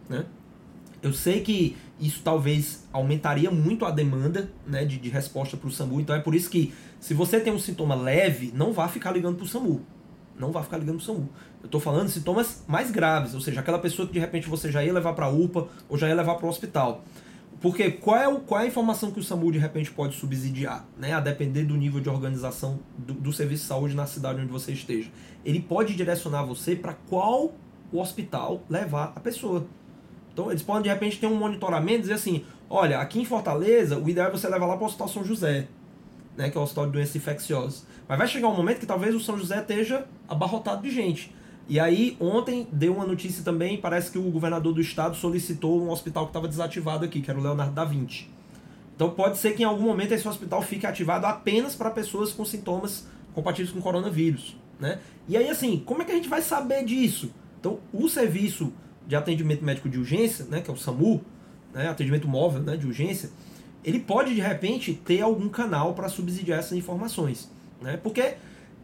Né? 0.07 0.25
Eu 1.01 1.13
sei 1.13 1.41
que 1.41 1.75
isso 1.99 2.21
talvez 2.23 2.87
aumentaria 2.91 3.49
muito 3.49 3.85
a 3.85 3.91
demanda 3.91 4.51
né, 4.65 4.85
de, 4.85 4.97
de 4.97 5.09
resposta 5.09 5.57
para 5.57 5.67
o 5.67 5.71
SAMU, 5.71 6.01
então 6.01 6.15
é 6.15 6.19
por 6.19 6.35
isso 6.35 6.49
que 6.49 6.73
se 6.99 7.13
você 7.13 7.39
tem 7.39 7.51
um 7.51 7.59
sintoma 7.59 7.95
leve, 7.95 8.51
não 8.55 8.71
vá 8.71 8.87
ficar 8.87 9.11
ligando 9.11 9.35
para 9.35 9.45
o 9.45 9.47
SAMU. 9.47 9.81
Não 10.37 10.51
vá 10.51 10.63
ficar 10.63 10.77
ligando 10.77 10.97
para 10.97 11.03
o 11.03 11.05
SAMU. 11.05 11.29
Eu 11.61 11.65
estou 11.65 11.81
falando 11.81 12.07
de 12.07 12.13
sintomas 12.13 12.63
mais 12.67 12.89
graves, 12.89 13.33
ou 13.33 13.41
seja, 13.41 13.59
aquela 13.59 13.79
pessoa 13.79 14.07
que 14.07 14.13
de 14.13 14.19
repente 14.19 14.47
você 14.47 14.71
já 14.71 14.83
ia 14.83 14.93
levar 14.93 15.13
para 15.13 15.25
a 15.25 15.29
UPA 15.29 15.67
ou 15.89 15.97
já 15.97 16.07
ia 16.07 16.15
levar 16.15 16.35
para 16.35 16.45
o 16.45 16.49
hospital. 16.49 17.03
Porque 17.59 17.91
qual 17.91 18.17
é, 18.17 18.27
o, 18.27 18.39
qual 18.39 18.59
é 18.59 18.63
a 18.63 18.67
informação 18.67 19.11
que 19.11 19.19
o 19.19 19.23
SAMU 19.23 19.51
de 19.51 19.59
repente 19.59 19.91
pode 19.91 20.15
subsidiar, 20.15 20.87
né? 20.97 21.13
A 21.13 21.19
depender 21.19 21.63
do 21.63 21.75
nível 21.77 22.01
de 22.01 22.09
organização 22.09 22.79
do, 22.97 23.13
do 23.13 23.31
serviço 23.31 23.63
de 23.63 23.67
saúde 23.67 23.95
na 23.95 24.07
cidade 24.07 24.41
onde 24.41 24.51
você 24.51 24.71
esteja. 24.71 25.11
Ele 25.45 25.59
pode 25.59 25.95
direcionar 25.95 26.43
você 26.43 26.75
para 26.75 26.93
qual 26.93 27.53
o 27.91 27.99
hospital 27.99 28.63
levar 28.67 29.13
a 29.15 29.19
pessoa. 29.19 29.67
Então 30.33 30.49
eles 30.49 30.63
podem 30.63 30.83
de 30.83 30.89
repente 30.89 31.19
ter 31.19 31.27
um 31.27 31.35
monitoramento 31.35 31.99
e 31.99 32.01
dizer 32.01 32.13
assim: 32.13 32.43
olha, 32.69 32.99
aqui 32.99 33.19
em 33.19 33.25
Fortaleza, 33.25 33.97
o 33.97 34.09
ideal 34.09 34.27
é 34.27 34.31
você 34.31 34.47
levar 34.47 34.65
lá 34.65 34.75
para 34.75 34.83
o 34.83 34.87
Hospital 34.87 35.07
São 35.07 35.23
José, 35.23 35.67
né? 36.37 36.49
Que 36.49 36.57
é 36.57 36.59
o 36.59 36.63
Hospital 36.63 36.85
de 36.87 36.91
Doenças 36.93 37.15
Infecciosas. 37.15 37.85
Mas 38.07 38.17
vai 38.17 38.27
chegar 38.27 38.47
um 38.47 38.55
momento 38.55 38.79
que 38.79 38.85
talvez 38.85 39.15
o 39.15 39.19
São 39.19 39.37
José 39.37 39.59
esteja 39.59 40.05
abarrotado 40.27 40.81
de 40.81 40.89
gente. 40.89 41.33
E 41.69 41.79
aí, 41.79 42.17
ontem 42.19 42.67
deu 42.71 42.93
uma 42.93 43.05
notícia 43.05 43.43
também, 43.43 43.77
parece 43.77 44.11
que 44.11 44.17
o 44.17 44.23
governador 44.23 44.73
do 44.73 44.81
estado 44.81 45.15
solicitou 45.15 45.81
um 45.81 45.89
hospital 45.89 46.25
que 46.25 46.31
estava 46.31 46.47
desativado 46.47 47.05
aqui, 47.05 47.21
que 47.21 47.29
era 47.29 47.39
o 47.39 47.43
Leonardo 47.43 47.73
da 47.73 47.85
Vinci. 47.85 48.27
Então 48.95 49.09
pode 49.09 49.37
ser 49.37 49.53
que 49.53 49.63
em 49.63 49.65
algum 49.65 49.85
momento 49.85 50.11
esse 50.11 50.27
hospital 50.27 50.61
fique 50.61 50.85
ativado 50.85 51.25
apenas 51.25 51.75
para 51.75 51.89
pessoas 51.89 52.31
com 52.31 52.43
sintomas 52.45 53.07
compatíveis 53.33 53.73
com 53.73 53.81
coronavírus. 53.81 54.55
Né? 54.79 54.99
E 55.27 55.37
aí, 55.37 55.49
assim, 55.49 55.81
como 55.85 56.01
é 56.01 56.05
que 56.05 56.11
a 56.11 56.15
gente 56.15 56.27
vai 56.27 56.41
saber 56.41 56.83
disso? 56.83 57.31
Então, 57.59 57.79
o 57.93 58.09
serviço 58.09 58.73
de 59.07 59.15
atendimento 59.15 59.63
médico 59.63 59.89
de 59.89 59.97
urgência, 59.97 60.45
né, 60.45 60.61
que 60.61 60.69
é 60.69 60.73
o 60.73 60.77
SAMU, 60.77 61.21
né, 61.73 61.89
atendimento 61.89 62.27
móvel 62.27 62.61
né, 62.61 62.77
de 62.77 62.85
urgência, 62.85 63.29
ele 63.83 63.99
pode 63.99 64.33
de 64.33 64.41
repente 64.41 64.93
ter 64.93 65.21
algum 65.21 65.49
canal 65.49 65.93
para 65.93 66.07
subsidiar 66.07 66.59
essas 66.59 66.77
informações. 66.77 67.49
Né? 67.81 67.97
Porque 67.97 68.35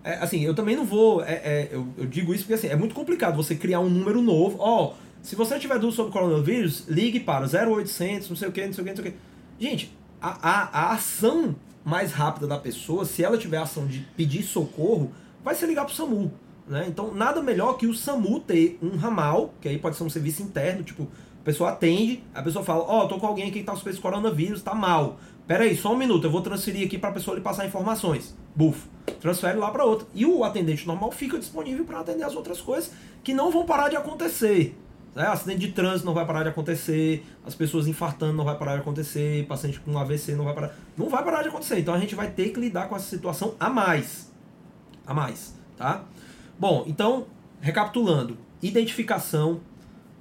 é, 0.03 0.13
assim, 0.19 0.41
eu 0.41 0.55
também 0.55 0.75
não 0.75 0.85
vou. 0.85 1.21
É, 1.21 1.33
é, 1.33 1.69
eu, 1.71 1.87
eu, 1.97 2.05
digo 2.05 2.33
isso 2.33 2.43
porque 2.43 2.53
assim, 2.53 2.67
é 2.67 2.75
muito 2.75 2.95
complicado 2.95 3.35
você 3.35 3.55
criar 3.55 3.79
um 3.79 3.89
número 3.89 4.21
novo. 4.21 4.57
Ó, 4.59 4.85
oh, 4.85 4.93
se 5.21 5.35
você 5.35 5.59
tiver 5.59 5.75
dúvida 5.75 5.97
sobre 5.97 6.13
coronavírus, 6.13 6.87
ligue 6.87 7.19
para 7.19 7.45
0800, 7.45 8.29
não 8.29 8.37
sei 8.37 8.47
o 8.47 8.51
que, 8.51 8.65
não 8.65 8.73
sei 8.73 8.81
o 8.81 8.85
que, 8.85 8.93
não 8.93 9.03
sei 9.03 9.09
o 9.09 9.13
que. 9.13 9.17
Gente, 9.59 9.97
a, 10.21 10.49
a, 10.49 10.79
a 10.79 10.93
ação 10.93 11.55
mais 11.83 12.11
rápida 12.11 12.47
da 12.47 12.57
pessoa, 12.57 13.05
se 13.05 13.23
ela 13.23 13.37
tiver 13.37 13.57
a 13.57 13.63
ação 13.63 13.85
de 13.85 13.99
pedir 14.15 14.43
socorro, 14.43 15.11
vai 15.43 15.55
ser 15.55 15.67
ligar 15.67 15.85
para 15.85 15.93
o 15.93 15.95
SAMU. 15.95 16.31
Né? 16.67 16.85
Então, 16.87 17.13
nada 17.13 17.41
melhor 17.41 17.77
que 17.77 17.87
o 17.87 17.93
SAMU 17.93 18.39
ter 18.41 18.77
um 18.81 18.97
ramal, 18.97 19.53
que 19.61 19.69
aí 19.69 19.77
pode 19.77 19.95
ser 19.95 20.03
um 20.03 20.09
serviço 20.09 20.43
interno, 20.43 20.83
tipo, 20.83 21.03
a 21.03 21.43
pessoa 21.43 21.69
atende, 21.69 22.23
a 22.33 22.41
pessoa 22.41 22.63
fala, 22.63 22.83
ó, 22.83 23.05
oh, 23.05 23.07
tô 23.07 23.17
com 23.17 23.25
alguém 23.25 23.47
aqui 23.47 23.59
que 23.59 23.65
tá 23.65 23.73
suspeito 23.73 23.95
de 23.95 24.01
coronavírus, 24.01 24.61
tá 24.61 24.75
mal. 24.75 25.17
Pera 25.47 25.63
aí, 25.63 25.77
só 25.77 25.93
um 25.93 25.97
minuto, 25.97 26.25
eu 26.25 26.31
vou 26.31 26.41
transferir 26.41 26.85
aqui 26.85 26.97
para 26.97 27.09
a 27.09 27.13
pessoa 27.13 27.35
lhe 27.35 27.41
passar 27.41 27.65
informações. 27.65 28.35
Bufo. 28.53 28.89
Transfere 29.21 29.57
lá 29.57 29.71
para 29.71 29.85
outra. 29.85 30.05
E 30.13 30.25
o 30.25 30.43
atendente 30.43 30.85
normal 30.85 31.09
fica 31.09 31.39
disponível 31.39 31.85
para 31.85 32.01
atender 32.01 32.23
as 32.23 32.35
outras 32.35 32.59
coisas 32.59 32.91
que 33.23 33.33
não 33.33 33.49
vão 33.49 33.65
parar 33.65 33.87
de 33.87 33.95
acontecer. 33.95 34.77
Né? 35.15 35.25
Acidente 35.25 35.59
de 35.59 35.71
trânsito 35.71 36.05
não 36.05 36.13
vai 36.13 36.25
parar 36.25 36.43
de 36.43 36.49
acontecer, 36.49 37.25
as 37.45 37.55
pessoas 37.55 37.87
infartando 37.87 38.33
não 38.33 38.43
vai 38.43 38.57
parar 38.57 38.75
de 38.75 38.81
acontecer, 38.81 39.47
paciente 39.47 39.79
com 39.79 39.97
AVC 39.97 40.35
não 40.35 40.43
vai 40.43 40.53
parar. 40.53 40.75
Não 40.97 41.07
vai 41.07 41.23
parar 41.23 41.43
de 41.43 41.47
acontecer. 41.47 41.79
Então 41.79 41.93
a 41.93 41.99
gente 41.99 42.13
vai 42.13 42.29
ter 42.29 42.49
que 42.49 42.59
lidar 42.59 42.89
com 42.89 42.95
essa 42.95 43.07
situação 43.07 43.55
a 43.57 43.69
mais. 43.69 44.29
A 45.05 45.13
mais, 45.13 45.55
tá? 45.77 46.03
Bom, 46.59 46.83
então, 46.87 47.27
recapitulando, 47.61 48.37
identificação, 48.61 49.61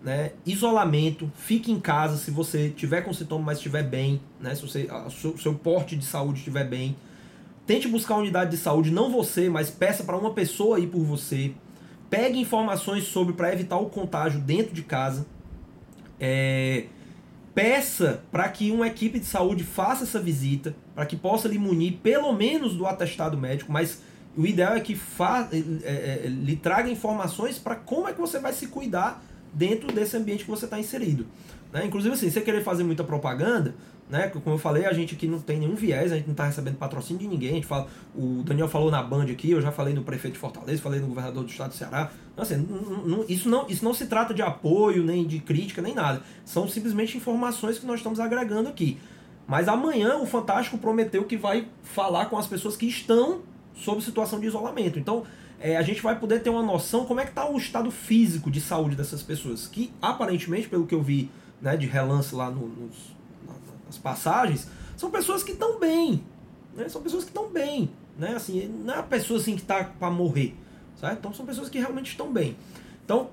né? 0.03 0.33
Isolamento, 0.45 1.31
fique 1.35 1.73
em 1.73 1.81
casa 1.81 2.17
se 2.17 2.31
você 2.31 2.69
tiver 2.69 3.03
com 3.03 3.13
sintoma, 3.13 3.47
mas 3.47 3.59
estiver 3.59 3.83
bem, 3.83 4.21
né? 4.41 4.55
Se 4.55 4.65
o 4.65 4.69
seu, 4.69 5.37
seu 5.39 5.55
porte 5.55 5.97
de 5.97 6.05
saúde 6.05 6.39
estiver 6.39 6.65
bem. 6.65 6.97
Tente 7.67 7.89
buscar 7.89 8.15
uma 8.15 8.21
unidade 8.21 8.53
de 8.53 8.57
saúde, 8.57 8.91
não 8.91 9.11
você, 9.11 9.49
mas 9.49 9.71
peça 9.71 10.05
para 10.05 10.17
uma 10.17 10.33
pessoa 10.33 10.79
ir 10.79 10.87
por 10.87 11.03
você. 11.03 11.53
Pegue 12.09 12.39
informações 12.39 13.05
sobre 13.05 13.35
para 13.35 13.53
evitar 13.53 13.79
o 13.79 13.87
contágio 13.87 14.39
dentro 14.41 14.73
de 14.73 14.83
casa. 14.83 15.27
É, 16.21 16.85
peça 17.53 18.23
para 18.31 18.49
que 18.49 18.71
uma 18.71 18.87
equipe 18.87 19.19
de 19.19 19.27
saúde 19.27 19.65
faça 19.65 20.05
essa 20.05 20.21
visita, 20.21 20.77
para 20.95 21.05
que 21.07 21.17
possa 21.17 21.49
lhe 21.49 21.59
munir 21.59 21.95
pelo 22.03 22.33
menos 22.33 22.75
do 22.75 22.87
atestado 22.87 23.37
médico, 23.37 23.73
mas 23.73 24.03
o 24.37 24.47
ideal 24.47 24.75
é 24.75 24.81
que 24.81 24.95
fa, 24.95 25.49
é, 25.53 25.57
é, 25.57 26.23
é 26.25 26.29
lhe 26.29 26.57
traga 26.57 26.91
informações 26.91 27.59
para 27.59 27.75
como 27.75 28.09
é 28.09 28.13
que 28.13 28.21
você 28.21 28.39
vai 28.39 28.53
se 28.53 28.67
cuidar 28.67 29.25
dentro 29.53 29.91
desse 29.93 30.17
ambiente 30.17 30.45
que 30.45 30.51
você 30.51 30.67
está 30.67 30.79
inserido. 30.79 31.27
Né? 31.73 31.87
Inclusive, 31.87 32.15
assim, 32.15 32.31
você 32.31 32.41
querer 32.41 32.63
fazer 32.63 32.85
muita 32.85 33.03
propaganda, 33.03 33.75
né? 34.09 34.29
Como 34.29 34.55
eu 34.55 34.59
falei, 34.59 34.87
a 34.87 34.93
gente 34.93 35.15
aqui 35.15 35.27
não 35.27 35.41
tem 35.41 35.59
nenhum 35.59 35.75
viés, 35.75 36.13
a 36.13 36.17
gente 36.17 36.27
não 36.27 36.33
está 36.33 36.47
recebendo 36.47 36.77
patrocínio 36.77 37.21
de 37.21 37.27
ninguém. 37.27 37.51
A 37.51 37.55
gente 37.55 37.67
fala, 37.67 37.89
o 38.15 38.43
Daniel 38.45 38.69
falou 38.69 38.91
na 38.91 39.03
Band 39.03 39.25
aqui, 39.25 39.51
eu 39.51 39.61
já 39.61 39.73
falei 39.73 39.95
no 39.95 40.03
prefeito 40.03 40.35
de 40.35 40.41
Fortaleza, 40.41 40.81
falei 40.81 41.01
no 41.01 41.09
governador 41.09 41.43
do 41.43 41.51
estado 41.51 41.71
do 41.71 41.75
Ceará. 41.75 42.13
Então, 42.33 42.43
assim, 42.45 42.57
não, 42.57 43.25
isso, 43.29 43.49
não, 43.49 43.67
isso 43.69 43.85
não 43.85 43.93
se 43.93 44.07
trata 44.07 44.33
de 44.33 44.43
apoio, 44.43 45.03
nem 45.03 45.27
de 45.27 45.41
crítica, 45.41 45.83
nem 45.83 45.95
nada. 45.95 46.23
São 46.45 46.69
simplesmente 46.69 47.17
informações 47.17 47.79
que 47.79 47.87
nós 47.87 47.97
estamos 47.99 48.21
agregando 48.21 48.69
aqui. 48.69 48.99
Mas 49.47 49.67
amanhã 49.67 50.19
o 50.19 50.27
Fantástico 50.27 50.79
prometeu 50.79 51.25
que 51.25 51.37
vai 51.37 51.67
falar 51.83 52.27
com 52.27 52.39
as 52.39 52.47
pessoas 52.47 52.77
que 52.77 52.87
estão 52.87 53.41
sob 53.77 54.03
situação 54.03 54.41
de 54.41 54.47
isolamento. 54.47 54.99
Então, 54.99 55.25
é, 55.61 55.77
a 55.77 55.83
gente 55.83 56.03
vai 56.03 56.19
poder 56.19 56.43
ter 56.43 56.51
uma 56.51 56.63
noção 56.63 57.07
como 57.07 57.21
é 57.21 57.25
que 57.25 57.31
está 57.31 57.49
o 57.49 57.57
estado 57.57 57.91
físico 57.91 58.51
de 58.51 58.61
saúde 58.61 58.97
dessas 58.97 59.23
pessoas. 59.23 59.67
Que, 59.67 59.93
aparentemente, 60.01 60.69
pelo 60.69 60.87
que 60.87 60.95
eu 60.95 61.03
vi 61.03 61.31
né, 61.61 61.77
de 61.77 61.87
relance 61.87 62.35
lá 62.35 62.51
no, 62.51 62.69
nos, 62.69 62.97
nas 63.87 63.99
passagens, 63.99 64.69
são 64.97 65.11
pessoas 65.11 65.43
que 65.43 65.53
estão 65.53 65.79
bem. 65.79 66.23
Né? 66.75 66.89
São 66.89 67.03
pessoas 67.03 67.25
que 67.25 67.31
estão 67.31 67.49
bem. 67.51 67.91
Né? 68.19 68.35
Assim, 68.35 68.67
não 68.85 68.95
é 68.95 68.99
a 68.99 69.03
pessoa 69.03 69.39
assim, 69.39 69.55
que 69.55 69.63
está 69.63 69.85
para 69.85 70.11
morrer. 70.11 70.55
Certo? 70.97 71.19
Então, 71.19 71.35
são 71.35 71.47
pessoas 71.47 71.69
que 71.69 71.79
realmente 71.79 72.11
estão 72.11 72.33
bem. 72.33 72.57
Então, 73.05 73.31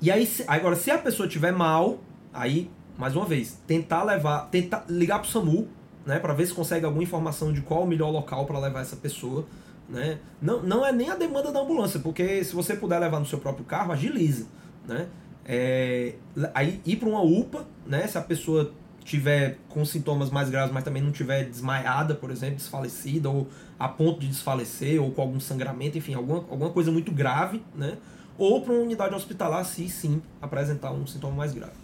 e 0.00 0.10
aí, 0.10 0.26
se, 0.26 0.44
agora, 0.46 0.76
se 0.76 0.90
a 0.90 0.98
pessoa 0.98 1.26
estiver 1.26 1.52
mal, 1.52 1.98
aí, 2.32 2.70
mais 2.98 3.16
uma 3.16 3.24
vez, 3.24 3.58
tentar 3.66 4.02
levar, 4.02 4.50
tentar 4.50 4.84
ligar 4.88 5.18
para 5.18 5.28
o 5.28 5.30
SAMU, 5.30 5.68
né, 6.06 6.18
para 6.18 6.34
ver 6.34 6.46
se 6.46 6.52
consegue 6.52 6.84
alguma 6.84 7.02
informação 7.02 7.52
de 7.52 7.60
qual 7.60 7.84
o 7.84 7.86
melhor 7.86 8.10
local 8.10 8.46
para 8.46 8.58
levar 8.58 8.80
essa 8.80 8.96
pessoa. 8.96 9.46
Né? 9.88 10.18
Não, 10.40 10.62
não 10.62 10.84
é 10.84 10.92
nem 10.92 11.10
a 11.10 11.14
demanda 11.14 11.52
da 11.52 11.60
ambulância, 11.60 12.00
porque 12.00 12.42
se 12.44 12.54
você 12.54 12.74
puder 12.74 12.98
levar 12.98 13.20
no 13.20 13.26
seu 13.26 13.38
próprio 13.38 13.64
carro, 13.64 13.92
agiliza. 13.92 14.46
Né? 14.86 15.06
É, 15.44 16.14
aí 16.54 16.80
ir 16.84 16.96
para 16.96 17.08
uma 17.08 17.22
UPA, 17.22 17.66
né? 17.86 18.06
se 18.06 18.16
a 18.16 18.22
pessoa 18.22 18.72
tiver 19.04 19.58
com 19.68 19.84
sintomas 19.84 20.30
mais 20.30 20.48
graves, 20.48 20.72
mas 20.72 20.82
também 20.82 21.02
não 21.02 21.12
tiver 21.12 21.44
desmaiada, 21.44 22.14
por 22.14 22.30
exemplo, 22.30 22.56
desfalecida, 22.56 23.28
ou 23.28 23.46
a 23.78 23.86
ponto 23.86 24.20
de 24.20 24.28
desfalecer, 24.28 25.02
ou 25.02 25.10
com 25.10 25.20
algum 25.20 25.38
sangramento, 25.38 25.98
enfim, 25.98 26.14
alguma, 26.14 26.38
alguma 26.38 26.70
coisa 26.70 26.90
muito 26.90 27.12
grave, 27.12 27.62
né? 27.74 27.98
ou 28.38 28.62
para 28.62 28.72
uma 28.72 28.82
unidade 28.82 29.14
hospitalar, 29.14 29.64
se 29.64 29.88
sim 29.88 30.22
apresentar 30.40 30.90
um 30.92 31.06
sintoma 31.06 31.36
mais 31.36 31.52
grave. 31.52 31.74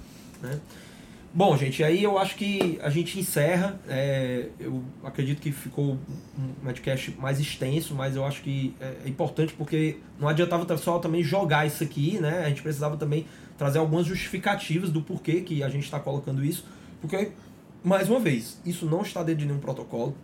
Né? 0.43 0.59
Bom, 1.33 1.57
gente, 1.57 1.85
aí 1.85 2.03
eu 2.03 2.19
acho 2.19 2.35
que 2.35 2.77
a 2.83 2.91
gente 2.91 3.21
encerra. 3.21 3.81
É, 3.89 4.49
eu 4.59 4.83
acredito 5.05 5.41
que 5.41 5.53
ficou 5.53 5.97
um 6.37 6.65
podcast 6.65 7.15
mais 7.21 7.39
extenso, 7.39 7.95
mas 7.95 8.17
eu 8.17 8.25
acho 8.25 8.43
que 8.43 8.75
é 8.81 9.09
importante 9.09 9.55
porque 9.55 9.99
não 10.19 10.27
adiantava 10.27 10.77
só 10.77 10.99
também 10.99 11.23
jogar 11.23 11.65
isso 11.65 11.85
aqui, 11.85 12.19
né? 12.19 12.43
A 12.45 12.49
gente 12.49 12.63
precisava 12.63 12.97
também 12.97 13.27
trazer 13.57 13.79
algumas 13.79 14.07
justificativas 14.07 14.91
do 14.91 15.03
porquê 15.03 15.41
que 15.41 15.63
a 15.63 15.69
gente 15.69 15.85
está 15.85 16.01
colocando 16.01 16.45
isso. 16.45 16.65
Porque, 17.01 17.31
mais 17.85 18.11
uma 18.11 18.19
vez, 18.19 18.61
isso 18.67 18.85
não 18.85 19.03
está 19.03 19.23
dentro 19.23 19.43
de 19.43 19.47
nenhum 19.47 19.61
protocolo, 19.61 20.17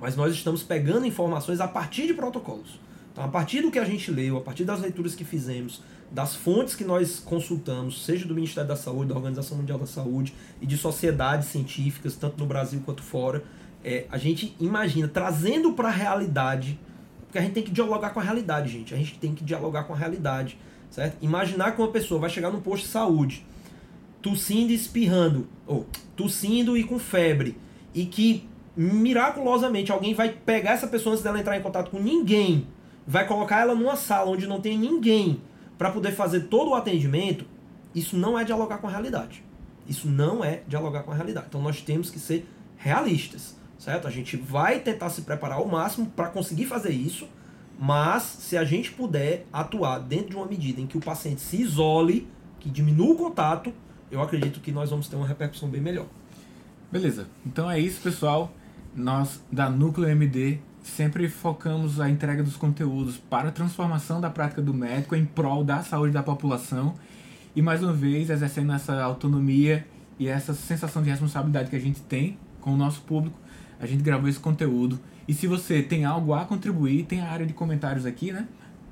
mas 0.00 0.16
nós 0.16 0.34
estamos 0.34 0.64
pegando 0.64 1.06
informações 1.06 1.60
a 1.60 1.68
partir 1.68 2.08
de 2.08 2.14
protocolos. 2.14 2.80
Então, 3.12 3.22
a 3.22 3.28
partir 3.28 3.60
do 3.60 3.70
que 3.70 3.78
a 3.78 3.84
gente 3.84 4.10
leu, 4.10 4.38
a 4.38 4.40
partir 4.40 4.64
das 4.64 4.80
leituras 4.80 5.14
que 5.14 5.22
fizemos, 5.22 5.82
das 6.12 6.36
fontes 6.36 6.74
que 6.74 6.84
nós 6.84 7.18
consultamos, 7.18 8.04
seja 8.04 8.26
do 8.26 8.34
Ministério 8.34 8.68
da 8.68 8.76
Saúde, 8.76 9.08
da 9.08 9.14
Organização 9.14 9.56
Mundial 9.56 9.78
da 9.78 9.86
Saúde 9.86 10.34
e 10.60 10.66
de 10.66 10.76
sociedades 10.76 11.48
científicas, 11.48 12.14
tanto 12.16 12.38
no 12.38 12.44
Brasil 12.44 12.82
quanto 12.84 13.02
fora, 13.02 13.42
é, 13.82 14.04
a 14.10 14.18
gente 14.18 14.54
imagina, 14.60 15.08
trazendo 15.08 15.72
para 15.72 15.88
a 15.88 15.90
realidade, 15.90 16.78
porque 17.24 17.38
a 17.38 17.40
gente 17.40 17.54
tem 17.54 17.62
que 17.62 17.70
dialogar 17.70 18.10
com 18.10 18.20
a 18.20 18.22
realidade, 18.22 18.70
gente, 18.70 18.92
a 18.92 18.96
gente 18.96 19.18
tem 19.18 19.34
que 19.34 19.42
dialogar 19.42 19.84
com 19.84 19.94
a 19.94 19.96
realidade, 19.96 20.58
certo? 20.90 21.16
Imaginar 21.22 21.74
que 21.74 21.80
uma 21.80 21.90
pessoa 21.90 22.20
vai 22.20 22.28
chegar 22.28 22.50
num 22.50 22.60
posto 22.60 22.84
de 22.84 22.90
saúde, 22.90 23.46
tossindo 24.20 24.70
e 24.70 24.74
espirrando, 24.74 25.48
ou 25.66 25.86
tossindo 26.14 26.76
e 26.76 26.84
com 26.84 26.98
febre, 26.98 27.56
e 27.94 28.04
que 28.04 28.46
miraculosamente 28.76 29.90
alguém 29.90 30.12
vai 30.12 30.28
pegar 30.28 30.72
essa 30.72 30.86
pessoa 30.86 31.14
antes 31.14 31.24
dela 31.24 31.40
entrar 31.40 31.56
em 31.56 31.62
contato 31.62 31.90
com 31.90 31.98
ninguém, 31.98 32.66
vai 33.06 33.26
colocar 33.26 33.60
ela 33.62 33.74
numa 33.74 33.96
sala 33.96 34.30
onde 34.30 34.46
não 34.46 34.60
tem 34.60 34.78
ninguém 34.78 35.40
para 35.82 35.90
poder 35.90 36.12
fazer 36.12 36.42
todo 36.42 36.70
o 36.70 36.74
atendimento, 36.76 37.44
isso 37.92 38.16
não 38.16 38.38
é 38.38 38.44
dialogar 38.44 38.78
com 38.78 38.86
a 38.86 38.90
realidade. 38.92 39.42
Isso 39.88 40.06
não 40.06 40.44
é 40.44 40.62
dialogar 40.68 41.02
com 41.02 41.10
a 41.10 41.14
realidade. 41.16 41.46
Então 41.48 41.60
nós 41.60 41.80
temos 41.80 42.08
que 42.08 42.20
ser 42.20 42.48
realistas, 42.76 43.56
certo? 43.80 44.06
A 44.06 44.10
gente 44.12 44.36
vai 44.36 44.78
tentar 44.78 45.10
se 45.10 45.22
preparar 45.22 45.58
ao 45.58 45.66
máximo 45.66 46.06
para 46.06 46.28
conseguir 46.28 46.66
fazer 46.66 46.92
isso, 46.92 47.28
mas 47.80 48.22
se 48.22 48.56
a 48.56 48.62
gente 48.62 48.92
puder 48.92 49.44
atuar 49.52 49.98
dentro 49.98 50.30
de 50.30 50.36
uma 50.36 50.46
medida 50.46 50.80
em 50.80 50.86
que 50.86 50.96
o 50.96 51.00
paciente 51.00 51.40
se 51.40 51.60
isole, 51.60 52.28
que 52.60 52.70
diminua 52.70 53.14
o 53.14 53.16
contato, 53.16 53.74
eu 54.08 54.22
acredito 54.22 54.60
que 54.60 54.70
nós 54.70 54.88
vamos 54.88 55.08
ter 55.08 55.16
uma 55.16 55.26
repercussão 55.26 55.68
bem 55.68 55.80
melhor. 55.80 56.06
Beleza. 56.92 57.26
Então 57.44 57.68
é 57.68 57.80
isso, 57.80 58.00
pessoal. 58.00 58.52
Nós 58.94 59.40
da 59.50 59.68
Núcleo 59.68 60.08
MD 60.08 60.60
sempre 60.82 61.28
focamos 61.28 62.00
a 62.00 62.10
entrega 62.10 62.42
dos 62.42 62.56
conteúdos 62.56 63.16
para 63.16 63.48
a 63.48 63.52
transformação 63.52 64.20
da 64.20 64.28
prática 64.28 64.60
do 64.60 64.74
médico 64.74 65.14
em 65.14 65.24
prol 65.24 65.64
da 65.64 65.82
saúde 65.82 66.12
da 66.12 66.22
população 66.22 66.94
e 67.54 67.62
mais 67.62 67.82
uma 67.82 67.92
vez 67.92 68.30
exercendo 68.30 68.72
essa 68.72 69.00
autonomia 69.02 69.86
e 70.18 70.26
essa 70.26 70.54
sensação 70.54 71.02
de 71.02 71.10
responsabilidade 71.10 71.70
que 71.70 71.76
a 71.76 71.80
gente 71.80 72.00
tem 72.00 72.38
com 72.60 72.72
o 72.72 72.76
nosso 72.76 73.02
público, 73.02 73.38
a 73.78 73.86
gente 73.86 74.02
gravou 74.02 74.28
esse 74.28 74.38
conteúdo. 74.38 74.98
E 75.26 75.34
se 75.34 75.46
você 75.46 75.82
tem 75.82 76.04
algo 76.04 76.32
a 76.32 76.44
contribuir, 76.44 77.04
tem 77.04 77.20
a 77.20 77.30
área 77.30 77.44
de 77.44 77.52
comentários 77.52 78.06
aqui, 78.06 78.32
né? 78.32 78.46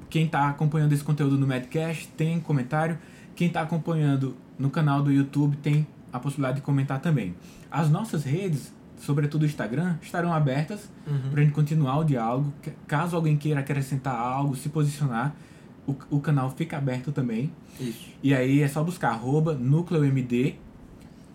Quem 0.09 0.27
está 0.27 0.49
acompanhando 0.49 0.93
esse 0.93 1.05
conteúdo 1.05 1.39
no 1.39 1.47
Medcast 1.47 2.09
tem 2.17 2.41
comentário. 2.41 2.99
Quem 3.35 3.47
está 3.47 3.63
acompanhando 3.63 4.37
no 4.59 4.69
canal 4.69 5.03
do 5.03 5.11
YouTube 5.11 5.57
tem 5.57 5.87
a 6.13 6.19
possibilidade 6.19 6.57
de 6.57 6.63
comentar 6.63 7.01
também. 7.01 7.35
As 7.71 7.89
nossas 7.89 8.25
redes 8.25 8.73
sobretudo 9.01 9.43
o 9.43 9.47
Instagram, 9.47 9.97
estarão 10.01 10.33
abertas 10.33 10.89
uhum. 11.07 11.31
para 11.31 11.41
a 11.41 11.45
gente 11.45 11.53
continuar 11.53 11.99
o 11.99 12.05
diálogo. 12.05 12.53
Caso 12.87 13.17
alguém 13.17 13.37
queira 13.37 13.61
acrescentar 13.61 14.15
algo, 14.15 14.55
se 14.55 14.69
posicionar, 14.69 15.35
o, 15.87 15.97
o 16.11 16.21
canal 16.21 16.51
fica 16.51 16.77
aberto 16.77 17.11
também. 17.11 17.51
Isso. 17.81 18.09
E 18.23 18.35
aí 18.35 18.61
é 18.61 18.69
só 18.69 18.85
buscar 18.85 19.11
arroba 19.11 19.55
NúcleoMD, 19.55 20.57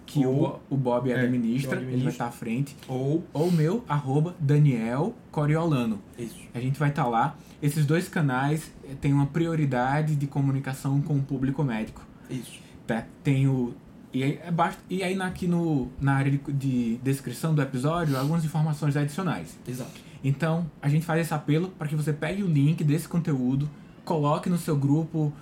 que 0.06 0.26
Ou- 0.26 0.62
o, 0.70 0.76
o 0.76 0.78
Bob 0.78 1.10
é, 1.10 1.20
administra, 1.20 1.82
ele 1.82 2.04
vai 2.04 2.12
estar 2.12 2.28
à 2.28 2.32
frente. 2.32 2.76
Ou. 2.88 3.24
Ou 3.34 3.48
o 3.48 3.52
meu, 3.52 3.84
arroba 3.88 4.36
Daniel 4.40 5.16
Coriolano. 5.32 6.00
Isso. 6.18 6.38
A 6.54 6.60
gente 6.60 6.78
vai 6.78 6.90
estar 6.90 7.08
lá. 7.08 7.36
Esses 7.62 7.86
dois 7.86 8.08
canais 8.08 8.72
têm 9.02 9.12
uma 9.12 9.26
prioridade 9.26 10.16
de 10.16 10.28
comunicação 10.28 11.02
com 11.02 11.16
o 11.16 11.22
público 11.22 11.64
médico. 11.64 12.06
Isso. 12.30 12.60
Tá? 12.86 13.04
Tem 13.24 13.48
o. 13.48 13.74
E 14.16 14.24
aí, 14.24 14.40
é 14.42 14.50
basta- 14.50 14.82
e 14.90 15.04
aí 15.04 15.22
aqui 15.22 15.46
no, 15.46 15.90
na 16.00 16.14
área 16.14 16.32
de, 16.32 16.38
de 16.54 16.96
descrição 17.04 17.54
do 17.54 17.62
episódio, 17.62 18.18
algumas 18.18 18.46
informações 18.46 18.96
adicionais. 18.96 19.58
Exato. 19.68 19.92
Então, 20.24 20.72
a 20.82 20.88
gente 20.88 21.06
faz 21.06 21.20
esse 21.20 21.34
apelo 21.34 21.68
para 21.78 21.86
que 21.86 21.98
você 21.98 22.14
pegue 22.14 22.42
o 22.42 22.48
link 22.48 22.82
desse 22.82 23.10
conteúdo, 23.10 23.70
coloque 24.06 24.50
no 24.50 24.58
seu 24.58 24.78
grupo, 24.78 25.34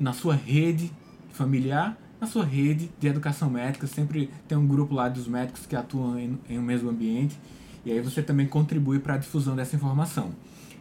na 0.00 0.12
sua 0.12 0.34
rede 0.34 0.90
familiar, 1.30 1.96
na 2.20 2.26
sua 2.26 2.44
rede 2.44 2.90
de 2.98 3.06
educação 3.06 3.48
médica. 3.48 3.86
Sempre 3.86 4.28
tem 4.48 4.58
um 4.58 4.66
grupo 4.66 4.92
lá 4.92 5.08
dos 5.08 5.28
médicos 5.28 5.64
que 5.64 5.76
atuam 5.76 6.18
em, 6.18 6.36
em 6.50 6.58
um 6.58 6.62
mesmo 6.62 6.90
ambiente. 6.90 7.38
E 7.84 7.92
aí 7.92 8.00
você 8.00 8.24
também 8.24 8.48
contribui 8.48 8.98
para 8.98 9.14
a 9.14 9.18
difusão 9.18 9.54
dessa 9.54 9.76
informação. 9.76 10.32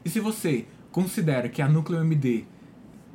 E 0.03 0.09
se 0.09 0.19
você 0.19 0.65
considera 0.91 1.47
que 1.47 1.61
a 1.61 1.69
Núcleo 1.69 1.99
MD 2.01 2.45